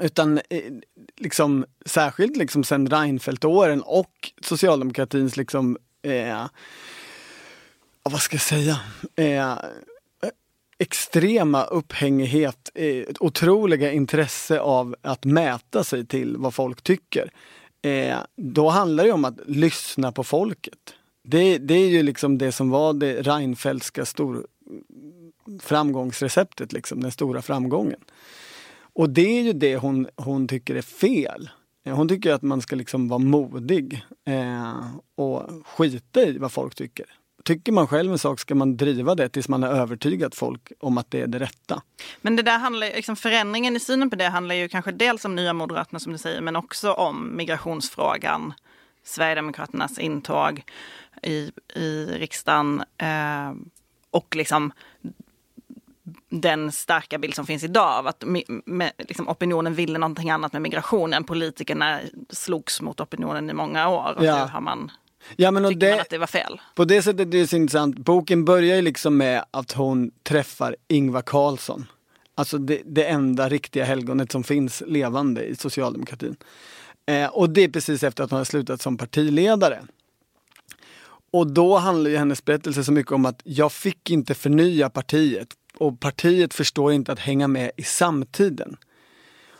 Utan 0.00 0.40
eh, 0.50 0.72
liksom, 1.16 1.64
särskilt 1.86 2.36
liksom 2.36 2.64
sen 2.64 2.90
Reinfeldt-åren 2.90 3.82
och 3.82 4.32
socialdemokratins 4.42 5.36
liksom, 5.36 5.78
eh, 6.02 6.46
vad 8.02 8.20
ska 8.20 8.34
jag 8.34 8.42
säga, 8.42 8.80
eh, 9.16 9.56
extrema 10.82 11.64
upphängighet, 11.64 12.70
eh, 12.74 13.04
otroliga 13.20 13.92
intresse 13.92 14.60
av 14.60 14.96
att 15.02 15.24
mäta 15.24 15.84
sig 15.84 16.06
till 16.06 16.36
vad 16.36 16.54
folk 16.54 16.82
tycker. 16.82 17.32
Eh, 17.82 18.18
då 18.36 18.68
handlar 18.68 19.04
det 19.04 19.12
om 19.12 19.24
att 19.24 19.38
lyssna 19.46 20.12
på 20.12 20.24
folket. 20.24 20.78
Det, 21.24 21.58
det 21.58 21.74
är 21.74 21.88
ju 21.88 22.02
liksom 22.02 22.38
det 22.38 22.52
som 22.52 22.70
var 22.70 22.92
det 22.92 23.22
Reinfeldtska 23.22 24.04
stor 24.04 24.46
framgångsreceptet, 25.60 26.72
liksom, 26.72 27.00
den 27.00 27.12
stora 27.12 27.42
framgången. 27.42 28.00
Och 28.94 29.10
det 29.10 29.38
är 29.38 29.42
ju 29.42 29.52
det 29.52 29.76
hon, 29.76 30.08
hon 30.16 30.48
tycker 30.48 30.74
är 30.74 30.82
fel. 30.82 31.50
Eh, 31.84 31.96
hon 31.96 32.08
tycker 32.08 32.32
att 32.32 32.42
man 32.42 32.62
ska 32.62 32.76
liksom 32.76 33.08
vara 33.08 33.18
modig 33.18 34.04
eh, 34.26 34.86
och 35.14 35.66
skita 35.66 36.22
i 36.22 36.38
vad 36.38 36.52
folk 36.52 36.74
tycker. 36.74 37.06
Tycker 37.42 37.72
man 37.72 37.86
själv 37.86 38.12
en 38.12 38.18
sak 38.18 38.40
ska 38.40 38.54
man 38.54 38.76
driva 38.76 39.14
det 39.14 39.28
tills 39.28 39.48
man 39.48 39.62
har 39.62 39.70
övertygat 39.70 40.34
folk 40.34 40.72
om 40.80 40.98
att 40.98 41.10
det 41.10 41.20
är 41.20 41.26
det 41.26 41.38
rätta. 41.38 41.82
Men 42.20 42.36
det 42.36 42.42
där 42.42 42.58
handlar, 42.58 42.86
liksom 42.86 43.16
förändringen 43.16 43.76
i 43.76 43.80
synen 43.80 44.10
på 44.10 44.16
det 44.16 44.28
handlar 44.28 44.54
ju 44.54 44.68
kanske 44.68 44.92
dels 44.92 45.24
om 45.24 45.34
Nya 45.34 45.52
Moderaterna 45.52 45.98
som 45.98 46.12
du 46.12 46.18
säger, 46.18 46.40
men 46.40 46.56
också 46.56 46.92
om 46.92 47.36
migrationsfrågan, 47.36 48.54
Sverigedemokraternas 49.04 49.98
intåg 49.98 50.62
i, 51.22 51.52
i 51.74 52.06
riksdagen 52.06 52.82
eh, 52.98 53.52
och 54.10 54.36
liksom 54.36 54.72
den 56.28 56.72
starka 56.72 57.18
bild 57.18 57.34
som 57.34 57.46
finns 57.46 57.64
idag 57.64 57.98
av 57.98 58.06
att 58.06 58.24
med, 58.64 58.92
liksom, 58.98 59.28
opinionen 59.28 59.74
ville 59.74 59.98
någonting 59.98 60.30
annat 60.30 60.52
med 60.52 60.62
migrationen. 60.62 61.24
Politikerna 61.24 62.00
slogs 62.30 62.80
mot 62.80 63.00
opinionen 63.00 63.50
i 63.50 63.52
många 63.52 63.88
år 63.88 64.14
och 64.16 64.24
ja. 64.24 64.44
nu 64.44 64.50
har 64.50 64.60
man 64.60 64.90
Ja, 65.36 65.50
men 65.50 65.64
och 65.64 65.76
det, 65.76 65.90
man 65.90 66.00
att 66.00 66.10
det 66.10 66.18
var 66.18 66.26
fel. 66.26 66.60
På 66.74 66.84
det 66.84 67.02
sättet 67.02 67.20
är 67.20 67.24
det 67.24 67.46
så 67.46 67.56
intressant. 67.56 67.98
Boken 67.98 68.44
börjar 68.44 68.76
ju 68.76 68.82
liksom 68.82 69.16
med 69.16 69.44
att 69.50 69.72
hon 69.72 70.10
träffar 70.22 70.76
Ingvar 70.88 71.22
Carlsson. 71.22 71.86
Alltså 72.34 72.58
det, 72.58 72.82
det 72.84 73.04
enda 73.04 73.48
riktiga 73.48 73.84
helgonet 73.84 74.32
som 74.32 74.44
finns 74.44 74.82
levande 74.86 75.44
i 75.44 75.56
socialdemokratin. 75.56 76.36
Eh, 77.06 77.26
och 77.26 77.50
det 77.50 77.64
är 77.64 77.68
precis 77.68 78.02
efter 78.02 78.24
att 78.24 78.30
hon 78.30 78.38
har 78.38 78.44
slutat 78.44 78.82
som 78.82 78.96
partiledare. 78.96 79.82
Och 81.32 81.52
då 81.52 81.76
handlar 81.76 82.10
ju 82.10 82.16
hennes 82.16 82.44
berättelse 82.44 82.84
så 82.84 82.92
mycket 82.92 83.12
om 83.12 83.26
att 83.26 83.40
jag 83.44 83.72
fick 83.72 84.10
inte 84.10 84.34
förnya 84.34 84.90
partiet 84.90 85.48
och 85.78 86.00
partiet 86.00 86.54
förstår 86.54 86.92
inte 86.92 87.12
att 87.12 87.18
hänga 87.18 87.48
med 87.48 87.70
i 87.76 87.82
samtiden. 87.82 88.76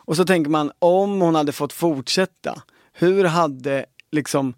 Och 0.05 0.17
så 0.17 0.25
tänker 0.25 0.51
man, 0.51 0.73
om 0.79 1.21
hon 1.21 1.35
hade 1.35 1.53
fått 1.53 1.73
fortsätta, 1.73 2.63
hur 2.93 3.25
hade 3.25 3.87
liksom 4.11 4.55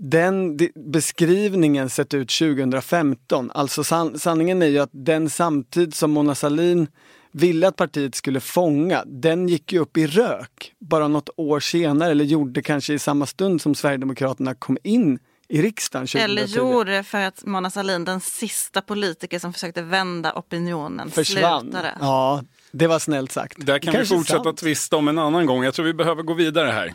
den 0.00 0.58
beskrivningen 0.74 1.90
sett 1.90 2.14
ut 2.14 2.28
2015? 2.28 3.50
Alltså 3.54 3.84
san 3.84 4.18
sanningen 4.18 4.62
är 4.62 4.66
ju 4.66 4.78
att 4.78 4.90
den 4.92 5.30
samtid 5.30 5.94
som 5.94 6.10
Mona 6.10 6.34
Sahlin 6.34 6.88
ville 7.32 7.68
att 7.68 7.76
partiet 7.76 8.14
skulle 8.14 8.40
fånga, 8.40 9.04
den 9.06 9.48
gick 9.48 9.72
ju 9.72 9.78
upp 9.78 9.96
i 9.96 10.06
rök 10.06 10.72
bara 10.78 11.08
något 11.08 11.30
år 11.36 11.60
senare, 11.60 12.10
eller 12.10 12.24
gjorde 12.24 12.62
kanske 12.62 12.94
i 12.94 12.98
samma 12.98 13.26
stund 13.26 13.62
som 13.62 13.74
Sverigedemokraterna 13.74 14.54
kom 14.54 14.78
in 14.82 15.18
i 15.48 15.62
riksdagen 15.62 16.06
2010. 16.06 16.24
Eller 16.24 16.46
gjorde 16.46 16.92
det 16.96 17.02
för 17.02 17.18
att 17.18 17.44
Mona 17.44 17.70
Sahlin, 17.70 18.04
den 18.04 18.20
sista 18.20 18.80
politiker 18.80 19.38
som 19.38 19.52
försökte 19.52 19.82
vända 19.82 20.32
opinionen, 20.32 21.10
Försvann. 21.10 21.62
slutade. 21.62 21.94
Ja, 22.00 22.42
det 22.72 22.86
var 22.86 22.98
snällt 22.98 23.32
sagt. 23.32 23.66
Det 23.66 23.78
kan 23.78 23.94
vi 24.00 24.06
fortsätta 24.06 24.44
sant. 24.44 24.58
tvista 24.58 24.96
om 24.96 25.08
en 25.08 25.18
annan 25.18 25.46
gång. 25.46 25.64
Jag 25.64 25.74
tror 25.74 25.86
vi 25.86 25.94
behöver 25.94 26.22
gå 26.22 26.34
vidare 26.34 26.70
här. 26.70 26.94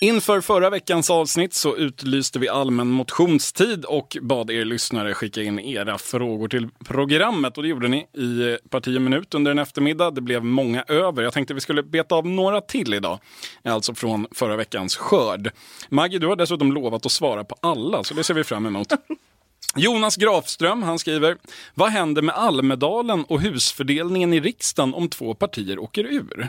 Inför 0.00 0.40
förra 0.40 0.70
veckans 0.70 1.10
avsnitt 1.10 1.54
så 1.54 1.76
utlyste 1.76 2.38
vi 2.38 2.48
allmän 2.48 2.86
motionstid 2.86 3.84
och 3.84 4.16
bad 4.22 4.50
er 4.50 4.64
lyssnare 4.64 5.14
skicka 5.14 5.42
in 5.42 5.58
era 5.58 5.98
frågor 5.98 6.48
till 6.48 6.68
programmet. 6.84 7.56
Och 7.56 7.62
det 7.62 7.68
gjorde 7.68 7.88
ni 7.88 7.98
i 7.98 8.58
parti 8.70 9.00
minut 9.00 9.34
under 9.34 9.50
en 9.50 9.58
eftermiddag. 9.58 10.10
Det 10.10 10.20
blev 10.20 10.44
många 10.44 10.84
över. 10.88 11.22
Jag 11.22 11.32
tänkte 11.32 11.54
vi 11.54 11.60
skulle 11.60 11.82
beta 11.82 12.14
av 12.14 12.26
några 12.26 12.60
till 12.60 12.94
idag. 12.94 13.18
Alltså 13.64 13.94
från 13.94 14.26
förra 14.30 14.56
veckans 14.56 14.96
skörd. 14.96 15.50
Maggie, 15.88 16.18
du 16.18 16.26
har 16.26 16.36
dessutom 16.36 16.72
lovat 16.72 17.06
att 17.06 17.12
svara 17.12 17.44
på 17.44 17.56
alla, 17.60 18.04
så 18.04 18.14
det 18.14 18.24
ser 18.24 18.34
vi 18.34 18.44
fram 18.44 18.66
emot. 18.66 18.92
Jonas 19.76 20.16
Grafström 20.16 20.82
han 20.82 20.98
skriver, 20.98 21.36
vad 21.74 21.90
händer 21.90 22.22
med 22.22 22.34
Almedalen 22.34 23.24
och 23.24 23.40
husfördelningen 23.40 24.32
i 24.32 24.40
riksdagen 24.40 24.94
om 24.94 25.08
två 25.08 25.34
partier 25.34 25.78
åker 25.78 26.04
ur? 26.04 26.48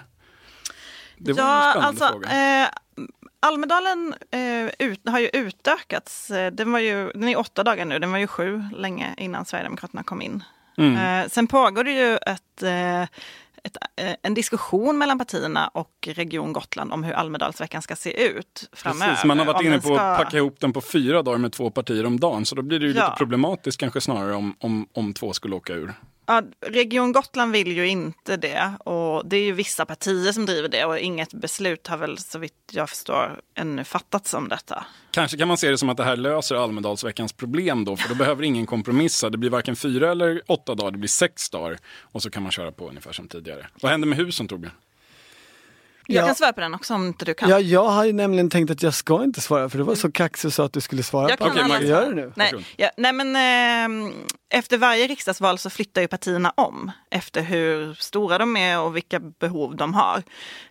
Det 1.18 1.34
var 1.34 1.44
ja, 1.44 1.66
en 1.66 1.72
spännande 1.72 1.88
alltså, 1.88 2.08
fråga. 2.08 2.64
Eh, 2.64 2.70
Almedalen 3.40 4.16
eh, 4.32 4.88
ut, 4.88 5.10
har 5.10 5.20
ju 5.20 5.30
utökats. 5.34 6.32
Eh, 6.32 6.52
den, 6.52 6.72
var 6.72 6.80
ju, 6.80 7.12
den 7.12 7.28
är 7.28 7.40
åtta 7.40 7.64
dagar 7.64 7.86
nu, 7.86 8.00
den 8.00 8.12
var 8.12 8.20
ju 8.20 8.28
sju 8.28 8.64
länge 8.76 9.16
innan 9.18 9.46
Sverigedemokraterna 9.46 10.04
kom 10.04 10.22
in. 10.22 10.44
Mm. 10.78 11.24
Eh, 11.24 11.30
sen 11.30 11.48
pågår 11.48 11.84
det 11.84 11.92
ju 11.92 12.18
ett, 12.18 12.64
eh, 12.64 13.02
ett, 13.64 13.78
eh, 13.96 14.16
en 14.22 14.34
diskussion 14.34 14.98
mellan 14.98 15.18
partierna 15.18 15.68
och 15.68 15.92
Region 16.08 16.54
Gotland 16.54 16.94
om 16.94 17.04
hur 17.04 17.14
Almedalsveckan 17.14 17.82
ska 17.82 17.96
se 17.96 18.28
ut 18.28 18.70
framöver. 18.74 19.08
Precis, 19.08 19.26
man 19.26 19.40
har 19.40 19.46
varit 19.46 19.66
inne 19.66 19.80
på 19.80 19.96
ska... 19.96 20.00
att 20.00 20.18
packa 20.18 20.38
ihop 20.38 20.60
den 20.60 20.74
på 20.74 20.82
fyra 20.82 21.22
dagar 21.22 21.38
med 21.38 21.52
två 21.52 21.70
partier 21.70 22.06
om 22.06 22.20
dagen. 22.20 22.46
Så 22.46 22.56
då 22.56 22.62
blir 22.62 22.80
det 22.80 22.86
ju 22.86 22.94
ja. 22.94 23.06
lite 23.06 23.18
problematiskt 23.18 23.80
kanske 23.80 24.02
snarare 24.02 24.36
om, 24.36 24.56
om, 24.60 24.88
om 24.94 25.14
två 25.14 25.34
skulle 25.34 25.56
åka 25.56 25.74
ur. 25.74 25.94
Ja, 26.30 26.44
Region 26.62 27.12
Gotland 27.12 27.52
vill 27.52 27.78
ju 27.78 27.88
inte 27.88 28.38
det 28.38 28.72
och 28.80 29.26
det 29.26 29.38
är 29.38 29.44
ju 29.44 29.52
vissa 29.52 29.86
partier 29.86 30.32
som 30.32 30.46
driver 30.46 30.70
det 30.70 30.86
och 30.86 31.00
inget 31.00 31.34
beslut 31.34 31.88
har 31.88 31.98
väl 31.98 32.18
så 32.18 32.40
vitt 32.40 32.54
jag 32.72 32.90
förstår 32.90 33.40
ännu 33.56 33.84
fattats 33.84 34.34
om 34.34 34.50
detta. 34.50 34.86
Kanske 35.12 35.38
kan 35.38 35.48
man 35.48 35.58
se 35.58 35.70
det 35.70 35.78
som 35.78 35.90
att 35.90 35.98
det 35.98 36.04
här 36.04 36.16
löser 36.16 36.56
Almedalsveckans 36.56 37.34
problem 37.34 37.86
då, 37.86 37.98
för 37.98 38.10
då 38.10 38.16
behöver 38.16 38.44
ingen 38.44 38.66
kompromissa. 38.66 39.30
Det 39.30 39.38
blir 39.38 39.50
varken 39.50 39.76
fyra 39.76 40.12
eller 40.12 40.42
åtta 40.48 40.76
dagar, 40.76 40.92
det 40.92 40.98
blir 40.98 41.08
sex 41.08 41.50
dagar 41.50 41.78
och 42.02 42.22
så 42.22 42.30
kan 42.30 42.44
man 42.44 42.52
köra 42.52 42.72
på 42.72 42.90
ungefär 42.90 43.12
som 43.12 43.28
tidigare. 43.28 43.68
Vad 43.82 43.92
händer 43.92 44.08
med 44.08 44.18
husen 44.18 44.48
Torbjörn? 44.48 44.74
Jag 46.08 46.26
kan 46.26 46.36
svara 46.36 46.54
på 46.54 46.62
den 46.62 46.74
också 46.74 46.94
om 46.94 47.08
inte 47.08 47.26
du 47.26 47.34
kan. 47.34 47.50
Ja, 47.50 47.60
jag 47.60 47.88
har 47.88 48.06
ju 48.06 48.14
nämligen 48.14 48.50
tänkt 48.50 48.72
att 48.72 48.84
jag 48.84 48.94
ska 48.94 49.24
inte 49.24 49.42
svara 49.42 49.70
för 49.70 49.78
det 49.78 49.84
var 49.84 49.96
så 49.96 50.12
kaxigt 50.12 50.54
så 50.54 50.64
att 50.64 50.74
du 50.74 50.82
skulle 50.82 51.04
svara 51.04 51.30
jag 51.30 51.40
på. 51.40 51.46
Okej, 51.46 51.88
gör 51.88 52.10
det 52.10 52.16
nu. 52.16 52.34
Nej, 52.36 52.54
ja, 52.76 52.90
nej 52.98 53.14
men 53.14 53.36
eh, 53.36 54.14
efter 54.50 54.78
varje 54.78 55.08
riksdagsval 55.08 55.58
så 55.58 55.70
flyttar 55.70 56.02
ju 56.02 56.08
partierna 56.08 56.54
om 56.56 56.92
efter 57.10 57.42
hur 57.42 57.94
stora 57.94 58.38
de 58.38 58.58
är 58.58 58.80
och 58.80 58.96
vilka 58.96 59.20
behov 59.20 59.76
de 59.76 59.94
har. 59.94 60.24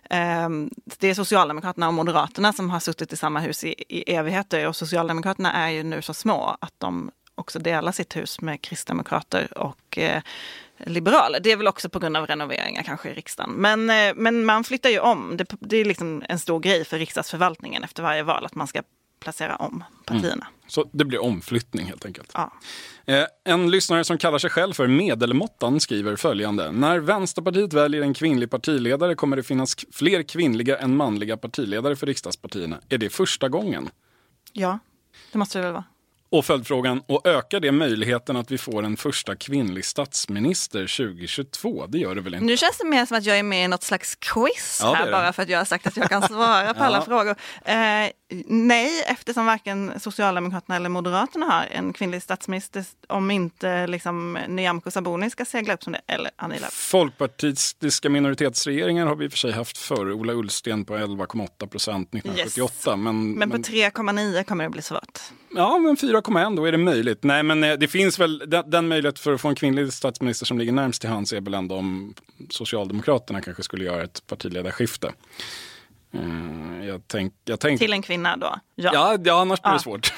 Eh, 0.09 0.49
det 0.97 1.07
är 1.07 1.13
Socialdemokraterna 1.13 1.87
och 1.87 1.93
Moderaterna 1.93 2.53
som 2.53 2.69
har 2.69 2.79
suttit 2.79 3.13
i 3.13 3.17
samma 3.17 3.39
hus 3.39 3.63
i, 3.63 3.75
i 3.89 4.13
evigheter 4.13 4.67
och 4.67 4.75
Socialdemokraterna 4.75 5.53
är 5.53 5.69
ju 5.69 5.83
nu 5.83 6.01
så 6.01 6.13
små 6.13 6.57
att 6.61 6.73
de 6.77 7.11
också 7.35 7.59
delar 7.59 7.91
sitt 7.91 8.15
hus 8.15 8.41
med 8.41 8.61
kristdemokrater 8.61 9.57
och 9.57 9.97
eh, 9.97 10.21
liberaler. 10.85 11.39
Det 11.39 11.51
är 11.51 11.57
väl 11.57 11.67
också 11.67 11.89
på 11.89 11.99
grund 11.99 12.17
av 12.17 12.27
renoveringar 12.27 12.83
kanske 12.83 13.09
i 13.09 13.13
riksdagen. 13.13 13.51
Men, 13.51 13.89
eh, 13.89 14.13
men 14.15 14.45
man 14.45 14.63
flyttar 14.63 14.89
ju 14.89 14.99
om. 14.99 15.37
Det, 15.37 15.45
det 15.59 15.77
är 15.77 15.85
liksom 15.85 16.23
en 16.29 16.39
stor 16.39 16.59
grej 16.59 16.85
för 16.85 16.99
riksdagsförvaltningen 16.99 17.83
efter 17.83 18.03
varje 18.03 18.23
val 18.23 18.45
att 18.45 18.55
man 18.55 18.67
ska 18.67 18.81
placera 19.19 19.55
om 19.55 19.83
partierna. 20.05 20.33
Mm. 20.33 20.53
Så 20.67 20.89
det 20.91 21.05
blir 21.05 21.21
omflyttning 21.21 21.85
helt 21.85 22.05
enkelt. 22.05 22.31
Ja. 22.33 22.51
Eh, 23.05 23.25
en 23.43 23.71
lyssnare 23.71 24.03
som 24.03 24.17
kallar 24.17 24.37
sig 24.37 24.49
själv 24.49 24.73
för 24.73 24.87
Medelmåttan 24.87 25.79
skriver 25.79 26.15
följande. 26.15 26.71
När 26.71 26.99
Vänsterpartiet 26.99 27.73
väljer 27.73 28.01
en 28.01 28.13
kvinnlig 28.13 28.49
partiledare 28.51 29.15
kommer 29.15 29.35
det 29.35 29.43
finnas 29.43 29.75
fler 29.91 30.23
kvinnliga 30.23 30.77
än 30.77 30.95
manliga 30.95 31.37
partiledare 31.37 31.95
för 31.95 32.07
riksdagspartierna. 32.07 32.79
Är 32.89 32.97
det 32.97 33.09
första 33.09 33.49
gången? 33.49 33.89
Ja, 34.53 34.79
det 35.31 35.37
måste 35.37 35.57
det 35.57 35.63
väl 35.63 35.73
vara. 35.73 35.83
Och 36.29 36.45
följdfrågan, 36.45 37.01
och 37.07 37.27
ökar 37.27 37.59
det 37.59 37.71
möjligheten 37.71 38.37
att 38.37 38.51
vi 38.51 38.57
får 38.57 38.83
en 38.83 38.97
första 38.97 39.35
kvinnlig 39.35 39.85
statsminister 39.85 40.79
2022? 40.97 41.85
Det 41.87 41.97
gör 41.97 42.15
det 42.15 42.21
väl 42.21 42.33
inte? 42.33 42.45
Nu 42.45 42.57
känns 42.57 42.77
det 42.77 42.85
mer 42.87 43.05
som 43.05 43.17
att 43.17 43.25
jag 43.25 43.39
är 43.39 43.43
med 43.43 43.65
i 43.65 43.67
något 43.67 43.83
slags 43.83 44.15
quiz 44.15 44.79
Ja, 44.83 44.93
här 44.93 45.11
bara 45.11 45.33
för 45.33 45.43
att 45.43 45.49
jag 45.49 45.57
har 45.57 45.65
sagt 45.65 45.87
att 45.87 45.97
jag 45.97 46.09
kan 46.09 46.21
svara 46.21 46.73
på 46.73 46.83
alla 46.83 46.97
Ja. 46.97 47.05
frågor. 47.05 47.35
Eh, 47.65 48.11
nej, 48.47 49.03
eftersom 49.07 49.45
varken 49.45 49.99
Socialdemokraterna 49.99 50.75
eller 50.75 50.89
Moderaterna 50.89 51.45
har 51.45 51.65
en 51.71 51.93
kvinnlig 51.93 52.21
statsminister 52.23 52.83
om 53.07 53.31
inte 53.31 53.87
liksom, 53.87 54.37
Nyamko 54.47 54.91
Sabuni 54.91 55.29
ska 55.29 55.45
segla 55.45 55.73
upp 55.73 55.83
som 55.83 55.93
det, 55.93 56.01
eller 56.07 56.31
Annie 56.35 56.59
Lööf. 56.59 56.73
Folkpartistiska 56.73 58.09
minoritetsregeringar 58.09 59.05
har 59.05 59.15
vi 59.15 59.25
i 59.25 59.27
och 59.27 59.31
för 59.31 59.37
sig 59.37 59.51
haft 59.51 59.77
förr. 59.77 60.11
Ola 60.11 60.33
Ullsten 60.33 60.85
på 60.85 60.97
11,8 60.97 61.67
procent 61.67 62.07
1978. 62.15 62.95
Men, 62.95 63.31
Men 63.31 63.51
på 63.51 63.57
3,9 63.57 64.43
kommer 64.43 64.63
det 64.63 64.69
bli 64.69 64.81
svårt. 64.81 65.19
Ja, 65.57 65.77
men 65.79 65.95
4,1 65.95 66.55
då 66.55 66.65
är 66.65 66.71
det 66.71 66.77
möjligt. 66.77 67.23
Nej, 67.23 67.43
men 67.43 67.63
eh, 67.63 67.73
det 67.73 67.87
finns 67.87 68.19
väl 68.19 68.43
den, 68.47 68.69
den 68.69 68.87
möjlighet 68.87 69.19
för 69.19 69.33
att 69.33 69.41
få 69.41 69.47
en 69.47 69.55
kvinnlig 69.55 69.93
statsminister 69.93 70.45
som 70.45 70.57
ligger 70.59 70.71
närmst 70.71 71.01
till 71.01 71.09
hands 71.09 71.33
är 71.33 71.41
väl 71.41 71.53
ändå 71.53 71.75
om 71.75 72.13
Socialdemokraterna 72.49 73.41
kanske 73.41 73.63
skulle 73.63 73.85
göra 73.85 74.03
ett 74.03 74.23
partiledarskifte. 74.27 75.11
Eh, 76.13 76.85
Jag, 76.87 77.01
tänk, 77.07 77.33
jag 77.45 77.59
tänkte... 77.59 77.83
Till 77.85 77.93
en 77.93 78.01
kvinna 78.01 78.37
då? 78.37 78.55
Ja. 78.75 78.91
Ja, 78.93 79.17
ja, 79.23 79.41
annars 79.41 79.61
blir 79.61 79.71
det 79.71 79.75
Ja. 79.75 79.79
svårt. 79.79 80.13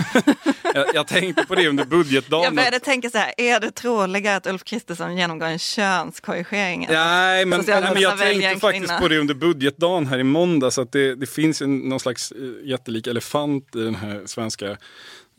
jag, 0.74 0.86
jag 0.94 1.08
tänkte 1.08 1.46
på 1.46 1.56
det 1.56 1.68
under 1.68 1.84
Jag 1.84 1.90
budgetdagen. 1.90 2.56
började 2.56 2.80
tänka 2.80 3.10
så 3.10 3.18
här, 3.18 3.34
är 3.38 3.60
det 3.60 3.72
troligare 3.72 4.36
att 4.36 4.48
Ulf 4.48 4.64
Kristersson 4.64 5.18
genomgår 5.18 5.46
en 5.48 5.60
könskorrigering? 5.60 6.88
Nej, 6.90 7.46
men, 7.46 7.64
nej, 7.68 7.82
men 7.94 8.02
jag 8.02 8.18
tänkte 8.20 8.60
faktiskt 8.60 8.98
på 9.00 9.08
det 9.08 9.18
under 9.20 9.34
budgetdagen 9.34 10.08
här 10.08 10.20
i 10.20 10.24
måndags. 10.24 10.78
Att 10.78 10.92
det, 10.92 11.16
det 11.16 11.26
finns 11.30 11.62
en, 11.62 11.78
någon 11.80 12.00
slags 12.00 12.32
eh, 12.32 12.70
jättelik 12.70 13.08
elefant 13.08 13.76
i 13.76 13.80
den 13.80 13.96
här 13.96 14.22
svenska 14.26 14.78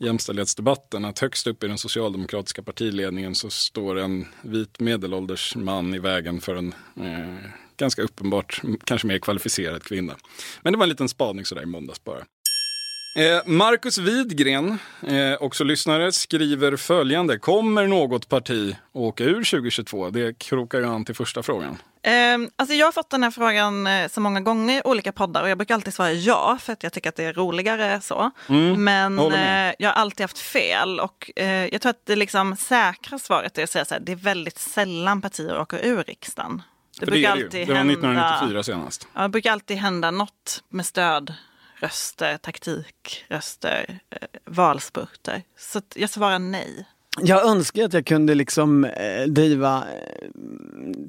jämställdhetsdebatten. 0.01 1.05
Att 1.05 1.19
högst 1.19 1.47
upp 1.47 1.63
i 1.63 1.67
den 1.67 1.77
socialdemokratiska 1.77 2.63
partiledningen 2.63 3.35
så 3.35 3.49
står 3.49 3.99
en 3.99 4.27
vit 4.41 4.79
medelålders 4.79 5.55
man 5.55 5.93
i 5.93 5.99
vägen 5.99 6.41
för 6.41 6.55
en 6.55 6.73
eh, 6.97 7.49
ganska 7.77 8.01
uppenbart, 8.01 8.61
kanske 8.83 9.07
mer 9.07 9.19
kvalificerad 9.19 9.83
kvinna. 9.83 10.15
Men 10.61 10.73
det 10.73 10.79
var 10.79 10.85
en 10.85 10.89
liten 10.89 11.09
spaning 11.09 11.45
sådär 11.45 11.61
i 11.61 11.65
måndags 11.65 12.03
bara. 12.03 12.25
Eh, 13.15 13.41
Marcus 13.45 13.97
Widgren, 13.97 14.77
eh, 15.07 15.33
också 15.39 15.63
lyssnare, 15.63 16.11
skriver 16.11 16.75
följande. 16.75 17.39
Kommer 17.39 17.87
något 17.87 18.29
parti 18.29 18.75
åka 18.91 19.23
ur 19.23 19.43
2022? 19.43 20.09
Det 20.09 20.37
krokar 20.37 20.79
ju 20.79 20.85
an 20.85 21.05
till 21.05 21.15
första 21.15 21.43
frågan. 21.43 21.77
Um, 22.07 22.49
alltså 22.55 22.75
jag 22.75 22.87
har 22.87 22.91
fått 22.91 23.09
den 23.09 23.23
här 23.23 23.31
frågan 23.31 23.87
eh, 23.87 24.07
så 24.09 24.21
många 24.21 24.41
gånger 24.41 24.77
i 24.77 24.81
olika 24.85 25.11
poddar 25.11 25.41
och 25.43 25.49
jag 25.49 25.57
brukar 25.57 25.75
alltid 25.75 25.93
svara 25.93 26.11
ja 26.11 26.57
för 26.61 26.73
att 26.73 26.83
jag 26.83 26.93
tycker 26.93 27.09
att 27.09 27.15
det 27.15 27.23
är 27.23 27.33
roligare 27.33 28.01
så. 28.01 28.31
Men 28.47 29.19
Mm, 29.19 29.31
med. 29.31 29.69
eh, 29.69 29.75
jag 29.79 29.89
har 29.89 29.93
alltid 29.95 30.23
haft 30.23 30.39
fel 30.39 30.99
och 30.99 31.31
eh, 31.35 31.65
jag 31.65 31.81
tror 31.81 31.89
att 31.89 32.05
det 32.05 32.15
liksom 32.15 32.55
säkra 32.55 33.19
svaret 33.19 33.57
är 33.57 33.63
att 33.63 33.69
säga 33.69 33.85
så 33.85 33.93
här, 33.93 34.01
det 34.01 34.11
är 34.11 34.15
väldigt 34.15 34.57
sällan 34.59 35.21
partier 35.21 35.59
åker 35.59 35.85
ur 35.85 36.03
riksdagen. 36.03 36.61
Det 36.99 36.99
För 36.99 37.05
det, 37.05 37.11
brukar 37.11 37.35
det, 37.35 37.43
alltid 37.43 37.67
det 37.67 37.71
var 37.73 37.77
hända, 37.77 37.93
1994 37.93 38.63
senast. 38.63 39.07
Ja, 39.13 39.21
det 39.21 39.29
brukar 39.29 39.51
alltid 39.51 39.77
hända 39.77 40.11
något 40.11 40.63
med 40.69 40.85
stöd, 40.85 41.33
röster, 41.75 42.37
taktik, 42.37 43.25
röster, 43.29 43.99
eh, 44.09 44.27
valspurter. 44.45 45.43
Så 45.59 45.81
jag 45.95 46.09
svarar 46.09 46.39
nej. 46.39 46.85
Jag 47.19 47.47
önskar 47.47 47.83
att 47.83 47.93
jag 47.93 48.05
kunde 48.05 48.35
liksom 48.35 48.85
eh, 48.85 49.23
driva 49.27 49.77
eh, 49.77 50.27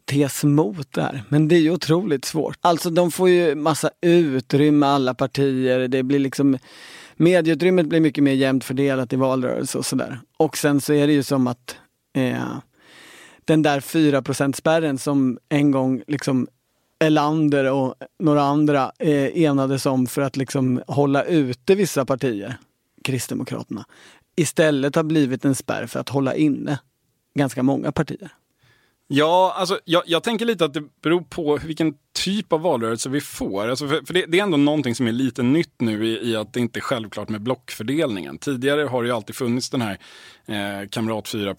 tes 0.04 0.44
mot 0.44 0.92
det 0.92 1.02
här. 1.02 1.24
Men 1.28 1.48
det 1.48 1.56
är 1.56 1.60
ju 1.60 1.70
otroligt 1.70 2.24
svårt. 2.24 2.56
Alltså 2.60 2.90
de 2.90 3.10
får 3.10 3.28
ju 3.28 3.54
massa 3.54 3.90
utrymme 4.00 4.86
alla 4.86 5.14
partier. 5.14 5.88
Det 5.88 6.02
blir 6.02 6.18
liksom 6.18 6.58
Medieutrymmet 7.16 7.86
blir 7.86 8.00
mycket 8.00 8.24
mer 8.24 8.32
jämnt 8.32 8.64
fördelat 8.64 9.12
i 9.12 9.16
valrörelse 9.16 9.78
och 9.78 9.86
sådär. 9.86 10.20
Och 10.36 10.56
sen 10.56 10.80
så 10.80 10.92
är 10.92 11.06
det 11.06 11.12
ju 11.12 11.22
som 11.22 11.46
att 11.46 11.76
eh, 12.16 12.58
den 13.44 13.62
där 13.62 13.80
4 13.80 14.52
spärren 14.52 14.98
som 14.98 15.38
en 15.48 15.70
gång 15.70 16.02
liksom 16.06 16.48
Elander 17.04 17.72
och 17.72 17.94
några 18.18 18.42
andra 18.42 18.92
eh, 18.98 19.42
enades 19.42 19.86
om 19.86 20.06
för 20.06 20.22
att 20.22 20.36
liksom 20.36 20.82
hålla 20.86 21.24
ute 21.24 21.74
vissa 21.74 22.04
partier, 22.04 22.56
Kristdemokraterna, 23.04 23.84
istället 24.36 24.96
har 24.96 25.02
blivit 25.02 25.44
en 25.44 25.54
spärr 25.54 25.86
för 25.86 26.00
att 26.00 26.08
hålla 26.08 26.34
inne 26.34 26.78
ganska 27.34 27.62
många 27.62 27.92
partier. 27.92 28.30
Ja, 29.06 29.54
alltså, 29.56 29.78
jag, 29.84 30.02
jag 30.06 30.22
tänker 30.22 30.44
lite 30.44 30.64
att 30.64 30.74
det 30.74 30.82
beror 31.02 31.20
på 31.20 31.56
vilken 31.56 31.94
typ 32.12 32.52
av 32.52 32.60
valrörelse 32.60 33.08
vi 33.08 33.20
får. 33.20 33.68
Alltså 33.68 33.88
för 33.88 34.02
för 34.06 34.14
det, 34.14 34.26
det 34.28 34.38
är 34.38 34.42
ändå 34.42 34.56
någonting 34.56 34.94
som 34.94 35.06
är 35.06 35.12
lite 35.12 35.42
nytt 35.42 35.80
nu 35.80 36.06
i, 36.06 36.30
i 36.30 36.36
att 36.36 36.52
det 36.52 36.60
inte 36.60 36.78
är 36.78 36.80
självklart 36.80 37.28
med 37.28 37.40
blockfördelningen. 37.40 38.38
Tidigare 38.38 38.82
har 38.82 39.02
det 39.02 39.08
ju 39.08 39.14
alltid 39.14 39.36
funnits 39.36 39.70
den 39.70 39.82
här 39.82 39.98
eh, 40.46 40.88
kamrat 40.88 41.28
4 41.28 41.54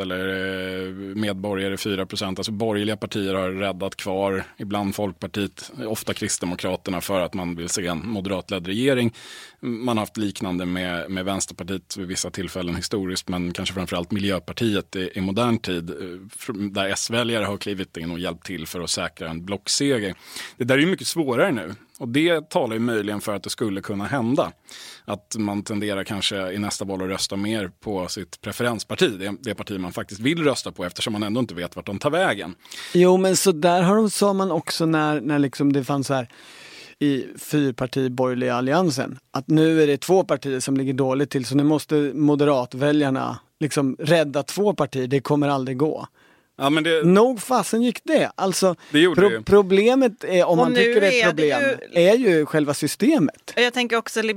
eller 0.00 0.28
eh, 0.28 0.92
medborgare 0.94 1.76
4 1.76 2.06
Alltså 2.20 2.52
borgerliga 2.52 2.96
partier 2.96 3.34
har 3.34 3.50
räddat 3.50 3.96
kvar, 3.96 4.44
ibland 4.56 4.94
Folkpartiet, 4.94 5.72
ofta 5.86 6.14
Kristdemokraterna 6.14 7.00
för 7.00 7.20
att 7.20 7.34
man 7.34 7.56
vill 7.56 7.68
se 7.68 7.86
en 7.86 8.08
moderatledd 8.08 8.66
regering. 8.66 9.14
Man 9.60 9.96
har 9.96 10.02
haft 10.02 10.16
liknande 10.16 10.66
med, 10.66 11.10
med 11.10 11.24
Vänsterpartiet 11.24 11.96
vid 11.96 12.06
vissa 12.06 12.30
tillfällen 12.30 12.76
historiskt, 12.76 13.28
men 13.28 13.52
kanske 13.52 13.74
framförallt 13.74 14.10
Miljöpartiet 14.10 14.96
i, 14.96 15.10
i 15.14 15.20
modern 15.20 15.58
tid, 15.58 15.90
eh, 15.90 16.54
där 16.54 16.88
S-väljare 16.88 17.44
har 17.44 17.56
klivit 17.56 17.96
in 17.96 18.10
och 18.10 18.18
hjälpt 18.18 18.46
till 18.46 18.66
för 18.66 18.80
att 18.80 18.90
säkra 18.90 19.28
en 19.30 19.44
blockseger. 19.44 19.95
Det 20.56 20.64
där 20.64 20.74
är 20.74 20.78
ju 20.78 20.86
mycket 20.86 21.06
svårare 21.06 21.52
nu. 21.52 21.74
Och 21.98 22.08
det 22.08 22.50
talar 22.50 22.74
ju 22.74 22.80
möjligen 22.80 23.20
för 23.20 23.34
att 23.34 23.42
det 23.42 23.50
skulle 23.50 23.80
kunna 23.80 24.04
hända. 24.04 24.52
Att 25.04 25.36
man 25.38 25.62
tenderar 25.62 26.04
kanske 26.04 26.52
i 26.52 26.58
nästa 26.58 26.84
val 26.84 27.02
att 27.02 27.08
rösta 27.08 27.36
mer 27.36 27.70
på 27.80 28.08
sitt 28.08 28.40
preferensparti, 28.40 29.18
det, 29.18 29.36
det 29.40 29.54
parti 29.54 29.80
man 29.80 29.92
faktiskt 29.92 30.20
vill 30.20 30.44
rösta 30.44 30.72
på 30.72 30.84
eftersom 30.84 31.12
man 31.12 31.22
ändå 31.22 31.40
inte 31.40 31.54
vet 31.54 31.76
vart 31.76 31.86
de 31.86 31.98
tar 31.98 32.10
vägen. 32.10 32.54
Jo 32.94 33.16
men 33.16 33.36
så 33.36 33.52
där 33.52 33.82
har 33.82 33.96
de, 33.96 34.10
sa 34.10 34.32
man 34.32 34.50
också 34.50 34.86
när, 34.86 35.20
när 35.20 35.38
liksom 35.38 35.72
det 35.72 35.84
fanns 35.84 36.06
så 36.06 36.14
här 36.14 36.28
i 36.98 37.24
fyrparti 37.38 38.10
borgerliga 38.10 38.54
alliansen. 38.54 39.18
Att 39.30 39.48
nu 39.48 39.82
är 39.82 39.86
det 39.86 39.96
två 39.96 40.24
partier 40.24 40.60
som 40.60 40.76
ligger 40.76 40.92
dåligt 40.92 41.30
till 41.30 41.44
så 41.44 41.56
nu 41.56 41.64
måste 41.64 41.94
moderatväljarna 42.14 43.38
liksom 43.60 43.96
rädda 43.98 44.42
två 44.42 44.74
partier, 44.74 45.06
det 45.06 45.20
kommer 45.20 45.48
aldrig 45.48 45.76
gå. 45.76 46.06
Ja, 46.58 46.70
men 46.70 46.84
det, 46.84 47.02
Nog 47.06 47.40
fasen 47.42 47.82
gick 47.82 48.00
det. 48.04 48.32
Alltså 48.34 48.74
Det 48.90 49.00
gjorde 49.00 49.20
det 49.20 49.34
ju. 49.34 49.42
problemet 49.42 50.24
är, 50.24 50.44
om 50.44 50.50
Och 50.50 50.56
man 50.56 50.74
tycker 50.74 51.00
det 51.00 51.20
är 51.20 51.28
ett 51.28 51.30
problem, 51.30 51.62
ju- 51.92 52.00
är 52.02 52.14
ju 52.14 52.46
själva 52.46 52.74
systemet. 52.74 53.52
Jag 53.56 53.72
tänker 53.74 53.96
också, 53.96 54.20
eh, 54.20 54.34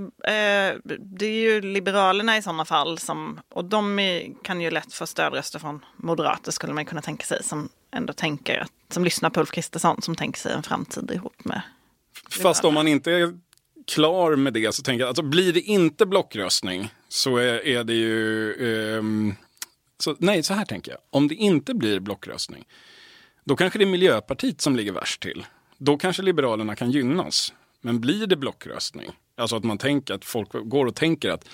det 1.00 1.26
är 1.26 1.32
ju 1.42 1.62
Liberalerna 1.62 2.38
i 2.38 2.42
sådana 2.42 2.66
fall 2.66 2.98
som, 2.98 3.40
och 3.54 3.66
de 3.66 4.00
är, 4.00 4.44
kan 4.44 4.62
ju 4.62 4.72
lätt 4.72 4.94
få 4.94 5.08
stödröster 5.08 5.60
från 5.60 5.86
Moderater 5.98 6.52
skulle 6.52 6.74
man 6.74 6.86
kunna 6.86 7.02
tänka 7.02 7.26
sig, 7.26 7.44
som 7.44 7.70
ändå 7.96 8.14
tänker, 8.14 8.60
att, 8.60 8.72
som 8.94 9.04
lyssnar 9.04 9.30
på 9.30 9.40
Ulf 9.40 9.52
Kristersson, 9.52 10.02
som 10.02 10.16
tänker 10.16 10.40
sig 10.40 10.54
en 10.54 10.64
framtid 10.64 11.12
ihop 11.12 11.46
med. 11.46 11.62
Fast 12.30 12.66
om 12.66 12.74
man 12.74 12.88
inte 12.88 13.12
är 13.12 13.34
klar 13.88 14.36
med 14.36 14.54
det 14.54 14.76
så 14.76 14.84
tänker 14.84 15.00
jag, 15.00 15.08
alltså 15.08 15.24
blir 15.24 15.54
det 15.54 15.62
inte 15.62 16.06
blockröstning 16.06 16.94
så 17.10 17.38
är, 17.38 17.68
är 17.68 17.84
det 17.84 17.94
ju, 17.94 18.54
ehm, 18.98 19.36
så, 20.00 20.16
nej 20.20 20.44
så 20.44 20.54
här 20.54 20.66
tänker 20.66 20.92
jag, 20.92 21.00
om 21.10 21.28
det 21.28 21.36
inte 21.36 21.74
blir 21.74 22.00
blockröstning 22.00 22.66
då 23.50 23.56
kanske 23.56 23.80
det 23.80 23.86
är 23.86 23.90
Miljöpartiet 23.90 24.62
som 24.62 24.76
ligger 24.76 24.92
värst 24.92 25.22
till. 25.22 25.46
Då 25.78 25.98
kanske 25.98 26.22
Liberalerna 26.22 26.76
kan 26.76 26.92
gynnas. 26.92 27.54
Men 27.82 28.02
blir 28.02 28.28
det 28.28 28.36
blockröstning, 28.36 29.12
alltså 29.38 29.56
att 29.56 29.64
man 29.64 29.78
tänker 29.78 30.14
att 30.14 30.26
folk 30.26 30.50
går 30.52 30.86
och 30.86 30.96
tänker 30.96 31.30
att 31.30 31.50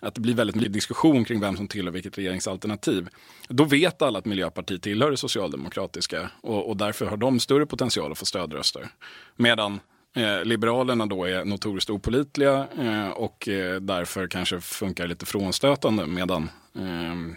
att 0.00 0.14
det 0.14 0.20
blir 0.20 0.34
väldigt 0.34 0.56
mycket 0.56 0.72
diskussion 0.72 1.24
kring 1.24 1.40
vem 1.40 1.56
som 1.56 1.68
tillhör 1.68 1.92
vilket 1.92 2.18
regeringsalternativ. 2.18 3.08
Då 3.48 3.64
vet 3.64 4.02
alla 4.02 4.18
att 4.18 4.24
Miljöpartiet 4.24 4.82
tillhör 4.82 5.10
det 5.10 5.16
socialdemokratiska 5.16 6.30
och, 6.40 6.68
och 6.68 6.76
därför 6.76 7.06
har 7.06 7.16
de 7.16 7.40
större 7.40 7.66
potential 7.66 8.12
att 8.12 8.18
få 8.18 8.24
stödröster. 8.24 8.88
Medan 9.36 9.80
eh, 10.16 10.44
Liberalerna 10.44 11.06
då 11.06 11.24
är 11.24 11.44
notoriskt 11.44 11.90
opolitliga 11.90 12.66
eh, 12.78 13.08
och 13.08 13.48
eh, 13.48 13.80
därför 13.80 14.28
kanske 14.28 14.60
funkar 14.60 15.06
lite 15.06 15.26
frånstötande 15.26 16.06
medan 16.06 16.50
ehm, 16.78 17.36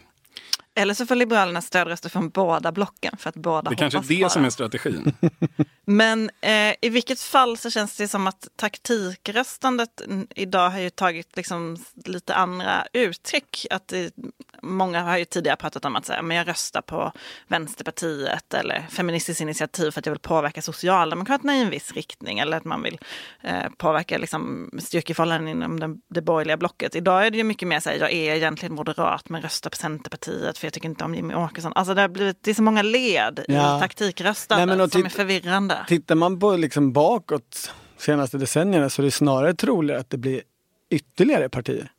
eller 0.75 0.93
så 0.93 1.05
får 1.05 1.15
Liberalerna 1.15 1.61
stödröster 1.61 2.09
från 2.09 2.29
båda 2.29 2.71
blocken 2.71 3.17
för 3.17 3.29
att 3.29 3.35
båda 3.35 3.69
det 3.69 3.75
kanske 3.75 3.99
är 3.99 4.23
det 4.23 4.29
som 4.29 4.45
är 4.45 4.49
strategin. 4.49 5.13
Men 5.85 6.29
eh, 6.41 6.75
i 6.81 6.89
vilket 6.89 7.21
fall 7.21 7.57
så 7.57 7.69
känns 7.69 7.97
det 7.97 8.07
som 8.07 8.27
att 8.27 8.47
taktikröstandet 8.55 10.01
idag 10.35 10.69
har 10.69 10.79
ju 10.79 10.89
tagit 10.89 11.35
liksom 11.37 11.77
lite 12.05 12.35
andra 12.35 12.85
uttryck. 12.93 13.65
Att 13.69 13.87
det, 13.87 14.13
många 14.61 15.01
har 15.01 15.17
ju 15.17 15.25
tidigare 15.25 15.57
pratat 15.57 15.85
om 15.85 15.95
att 15.95 16.05
säga, 16.05 16.21
men 16.21 16.37
jag 16.37 16.47
röstar 16.47 16.81
på 16.81 17.11
Vänsterpartiet 17.47 18.53
eller 18.53 18.87
Feministiskt 18.89 19.41
initiativ 19.41 19.91
för 19.91 19.99
att 19.99 20.05
jag 20.05 20.13
vill 20.13 20.19
påverka 20.19 20.61
Socialdemokraterna 20.61 21.55
i 21.55 21.61
en 21.61 21.69
viss 21.69 21.91
riktning. 21.91 22.39
Eller 22.39 22.57
att 22.57 22.65
man 22.65 22.83
vill 22.83 22.99
eh, 23.41 23.69
påverka 23.77 24.17
liksom, 24.17 24.69
styrkeförhållanden 24.79 25.47
inom 25.47 25.79
den, 25.79 26.01
det 26.07 26.21
borgerliga 26.21 26.57
blocket. 26.57 26.95
Idag 26.95 27.25
är 27.25 27.31
det 27.31 27.37
ju 27.37 27.43
mycket 27.43 27.67
mer 27.67 27.79
så 27.79 27.89
här, 27.89 27.97
jag 27.97 28.11
är 28.11 28.35
egentligen 28.35 28.75
moderat 28.75 29.29
men 29.29 29.41
röstar 29.41 29.69
på 29.69 29.77
Centerpartiet 29.77 30.60
för 30.61 30.67
jag 30.67 30.73
tycker 30.73 30.89
inte 30.89 31.03
om 31.03 31.15
Jimmy 31.15 31.33
Åkesson. 31.33 31.71
Alltså 31.75 31.93
det, 31.93 32.01
har 32.01 32.09
blivit, 32.09 32.37
det 32.43 32.51
är 32.51 32.55
så 32.55 32.63
många 32.63 32.81
led 32.81 33.45
Ja. 33.47 33.77
i 33.77 33.79
taktikröstandet 33.81 34.91
som 34.91 35.01
är 35.01 35.05
titt- 35.09 35.13
förvirrande. 35.15 35.77
Tittar 35.87 36.15
man 36.15 36.39
på 36.39 36.55
liksom 36.55 36.93
bakåt 36.93 37.71
senaste 37.97 38.37
decennierna 38.37 38.89
så 38.89 39.01
är 39.01 39.03
det 39.05 39.11
snarare 39.11 39.53
troligare 39.53 39.99
att 39.99 40.09
det 40.09 40.17
blir 40.17 40.41
ytterligare 40.89 41.49
partier. 41.49 41.91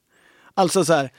Alltså 0.54 0.84
så 0.84 0.92
här, 0.92 1.10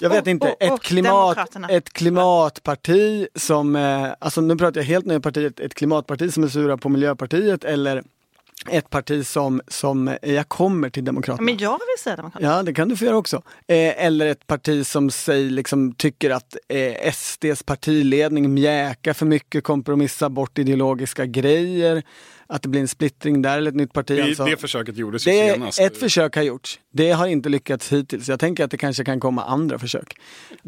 Jag 0.00 0.10
vet 0.10 0.22
Och- 0.22 0.28
inte, 0.28 0.46
och- 0.50 0.62
ett, 0.62 0.72
och 0.72 0.82
klimat, 0.82 1.38
ett 1.70 1.92
klimatparti 1.92 3.26
som, 3.34 3.76
eh, 3.76 4.08
alltså 4.18 4.40
nu 4.40 4.56
pratar 4.56 4.80
jag 4.80 4.86
helt 4.86 5.06
nya 5.06 5.20
partiet, 5.20 5.60
ett 5.60 5.74
klimatparti 5.74 6.32
som 6.34 6.44
är 6.44 6.48
sura 6.48 6.76
på 6.76 6.88
Miljöpartiet 6.88 7.64
eller 7.64 8.02
ett 8.70 8.90
parti 8.90 9.26
som, 9.26 9.60
som 9.68 10.08
eh, 10.08 10.14
jag 10.22 10.48
kommer 10.48 10.90
till 10.90 11.04
Demokraterna. 11.04 11.44
Men 11.44 11.58
jag 11.58 11.72
vill 11.72 12.02
säga 12.02 12.16
Demokraterna. 12.16 12.56
Ja, 12.56 12.62
det 12.62 12.74
kan 12.74 12.88
du 12.88 12.96
få 12.96 13.04
göra 13.04 13.16
också. 13.16 13.36
Eh, 13.68 14.04
eller 14.04 14.26
ett 14.26 14.46
parti 14.46 14.86
som 14.86 15.10
säger, 15.10 15.50
liksom, 15.50 15.94
tycker 15.94 16.30
att 16.30 16.56
eh, 16.68 17.12
SDs 17.12 17.62
partiledning 17.62 18.54
mjäkar 18.54 19.12
för 19.12 19.26
mycket, 19.26 19.64
kompromissar 19.64 20.28
bort 20.28 20.58
ideologiska 20.58 21.26
grejer. 21.26 22.02
Att 22.46 22.62
det 22.62 22.68
blir 22.68 22.80
en 22.80 22.88
splittring 22.88 23.42
där, 23.42 23.58
eller 23.58 23.70
ett 23.70 23.76
nytt 23.76 23.92
parti. 23.92 24.16
Det, 24.16 24.22
alltså. 24.22 24.44
det 24.44 24.56
försöket 24.56 24.96
gjordes 24.96 25.26
ju 25.26 25.30
senast. 25.30 25.80
ett 25.80 25.96
försök 25.96 26.36
har 26.36 26.42
gjorts. 26.42 26.80
Det 26.96 27.10
har 27.12 27.26
inte 27.26 27.48
lyckats 27.48 27.92
hittills. 27.92 28.28
Jag 28.28 28.40
tänker 28.40 28.64
att 28.64 28.70
det 28.70 28.76
kanske 28.76 29.04
kan 29.04 29.20
komma 29.20 29.44
andra 29.44 29.78
försök. 29.78 30.16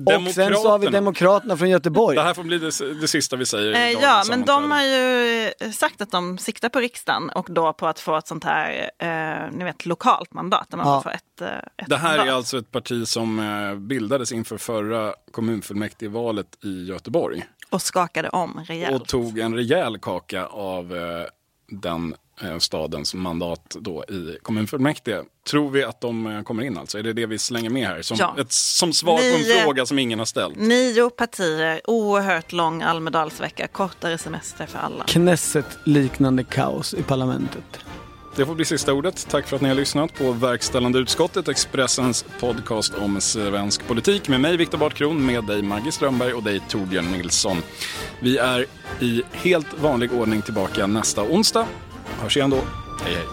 Och 0.07 0.31
sen 0.35 0.55
så 0.55 0.69
har 0.71 0.79
vi 0.79 0.87
Demokraterna. 0.87 1.57
Från 1.57 1.71
Göteborg. 1.71 2.17
Det 2.17 2.23
här 2.23 2.35
får 2.35 2.43
bli 2.43 2.59
det, 2.59 3.01
det 3.01 3.09
sista 3.09 3.37
vi 3.37 3.47
säger. 3.47 3.71
i 3.91 3.95
Eh, 3.95 4.03
ja, 4.03 4.25
men 4.29 4.45
de 4.45 4.71
har 4.71 4.83
ju 4.83 5.43
eh, 5.61 5.71
sagt 5.71 6.01
att 6.01 6.11
de 6.11 6.39
siktar 6.39 6.69
på 6.69 6.81
riksdagen 6.81 7.31
och 7.31 7.47
då 7.51 7.73
på 7.73 7.87
att 7.87 8.01
få 8.01 8.17
ett 8.17 8.27
sånt 8.27 8.45
här, 8.45 8.91
eh, 8.99 9.53
ni 9.53 9.65
vet, 9.65 9.87
lokalt 9.87 10.33
mandat. 10.35 10.67
Där 10.71 10.77
man 10.79 10.87
Ja. 10.87 11.03
får 11.03 11.11
ett, 11.11 11.41
eh, 11.41 11.47
ett 11.77 11.89
Det 11.89 11.97
här 11.97 12.09
mandat. 12.09 12.27
är 12.27 12.33
alltså 12.33 12.59
ett 12.59 12.71
parti 12.71 13.09
som 13.09 13.39
eh, 13.39 13.75
bildades 13.75 14.33
inför 14.33 14.59
förra 14.59 15.15
kommunfullmäktigevalet 15.31 16.65
i 16.65 16.85
Göteborg. 16.85 17.47
Och 17.71 17.83
skakade 17.83 18.29
om 18.29 18.65
rejält. 18.69 19.03
Och 19.03 19.09
tog 19.09 19.39
en 19.39 19.55
rejäl 19.55 19.99
kaka 19.99 20.47
av 20.47 20.97
eh, 20.97 21.27
den 21.69 22.15
stadens 22.59 23.15
mandat 23.15 23.77
då 23.81 24.05
i 24.05 24.39
kommunfullmäktige. 24.43 25.23
Tror 25.51 25.71
vi 25.71 25.85
att 25.85 26.01
de 26.01 26.27
eh, 26.27 26.43
kommer 26.43 26.63
in 26.63 26.79
alltså? 26.79 26.99
Är 26.99 27.03
det 27.03 27.13
det 27.13 27.27
vi 27.27 27.39
slänger 27.39 27.71
med 27.71 27.87
här? 27.89 28.03
Som, 28.03 28.17
Ja. 28.21 28.35
ett, 28.39 28.53
som 28.53 28.93
svar 28.93 29.17
på 29.17 29.23
Nio- 29.23 29.57
en 29.59 29.63
fråga 29.63 29.87
som 29.87 29.99
ingen 29.99 30.19
har 30.19 30.27
ställt. 30.27 30.57
Nio 30.57 31.11
partier, 31.11 31.81
oerhört 31.85 32.53
lång 32.53 32.83
Almedalsvecka, 32.83 33.67
kortare 33.69 34.19
semester 34.19 34.67
för 34.67 34.79
alla. 34.79 35.05
Knesset-liknande 35.05 36.45
kaos 36.45 36.95
i 36.95 37.03
parlamentet. 37.03 37.65
Det 38.37 38.47
får 38.47 38.55
bli 38.55 38.65
sista 38.65 38.93
ordet. 38.93 39.27
Tack 39.31 39.47
för 39.49 39.57
att 39.57 39.63
ni 39.63 39.69
har 39.69 39.77
lyssnat 39.77 40.15
på 40.15 40.33
Verkställande 40.33 40.99
utskottet, 40.99 41.49
Expressens 41.49 42.25
podcast 42.41 42.95
om 42.95 43.21
svensk 43.21 43.87
politik. 43.87 44.29
Med 44.29 44.41
mig 44.41 44.57
Viktor 44.57 44.79
Bartkron, 44.79 45.27
med 45.27 45.45
dig 45.45 45.63
Maggie 45.63 45.93
Strömberg 45.93 46.33
och 46.33 46.43
dig 46.43 46.61
Torbjörn 46.69 47.05
Nilsson. 47.13 47.63
Vi 48.21 48.39
är 48.39 48.67
i 49.01 49.23
helt 49.33 49.79
vanlig 49.81 50.13
ordning 50.13 50.43
tillbaka 50.43 50.87
nästa 50.87 51.23
onsdag. 51.23 51.67
Hörs 52.21 52.37
igen 52.37 52.51
då. 52.51 52.59
Hej 53.05 53.15
hej. 53.15 53.27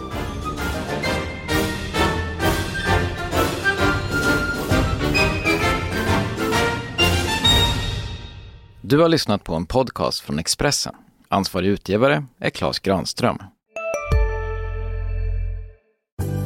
Du 8.82 8.98
har 8.98 9.08
lyssnat 9.08 9.44
på 9.44 9.54
en 9.54 9.66
podcast 9.66 10.20
från 10.20 10.38
Expressen. 10.38 10.94
Ansvarig 11.28 11.68
utgivare 11.68 12.24
är 12.40 12.50
Klas 12.50 12.78
Granström. 12.78 13.38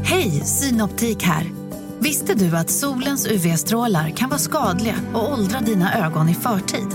Hej, 0.05 0.30
Synoptik 0.30 1.22
här. 1.22 1.47
Visste 1.99 2.34
du 2.34 2.57
att 2.57 2.70
solens 2.70 3.26
UV-strålar 3.26 4.11
kan 4.11 4.28
vara 4.28 4.39
skadliga 4.39 4.95
och 5.14 5.32
åldra 5.32 5.61
dina 5.61 6.07
ögon 6.07 6.28
i 6.28 6.34
förtid? 6.34 6.89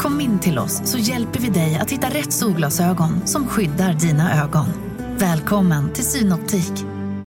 Kom 0.00 0.20
in 0.20 0.38
till 0.38 0.58
oss 0.58 0.80
så 0.84 0.98
hjälper 0.98 1.40
vi 1.40 1.48
dig 1.48 1.78
att 1.82 1.90
hitta 1.90 2.08
rätt 2.08 2.32
solglasögon 2.32 3.26
som 3.26 3.46
skyddar 3.46 3.92
dina 3.92 4.44
ögon. 4.44 4.66
Välkommen 5.18 5.92
till 5.92 6.04
Synoptik. 6.04 6.89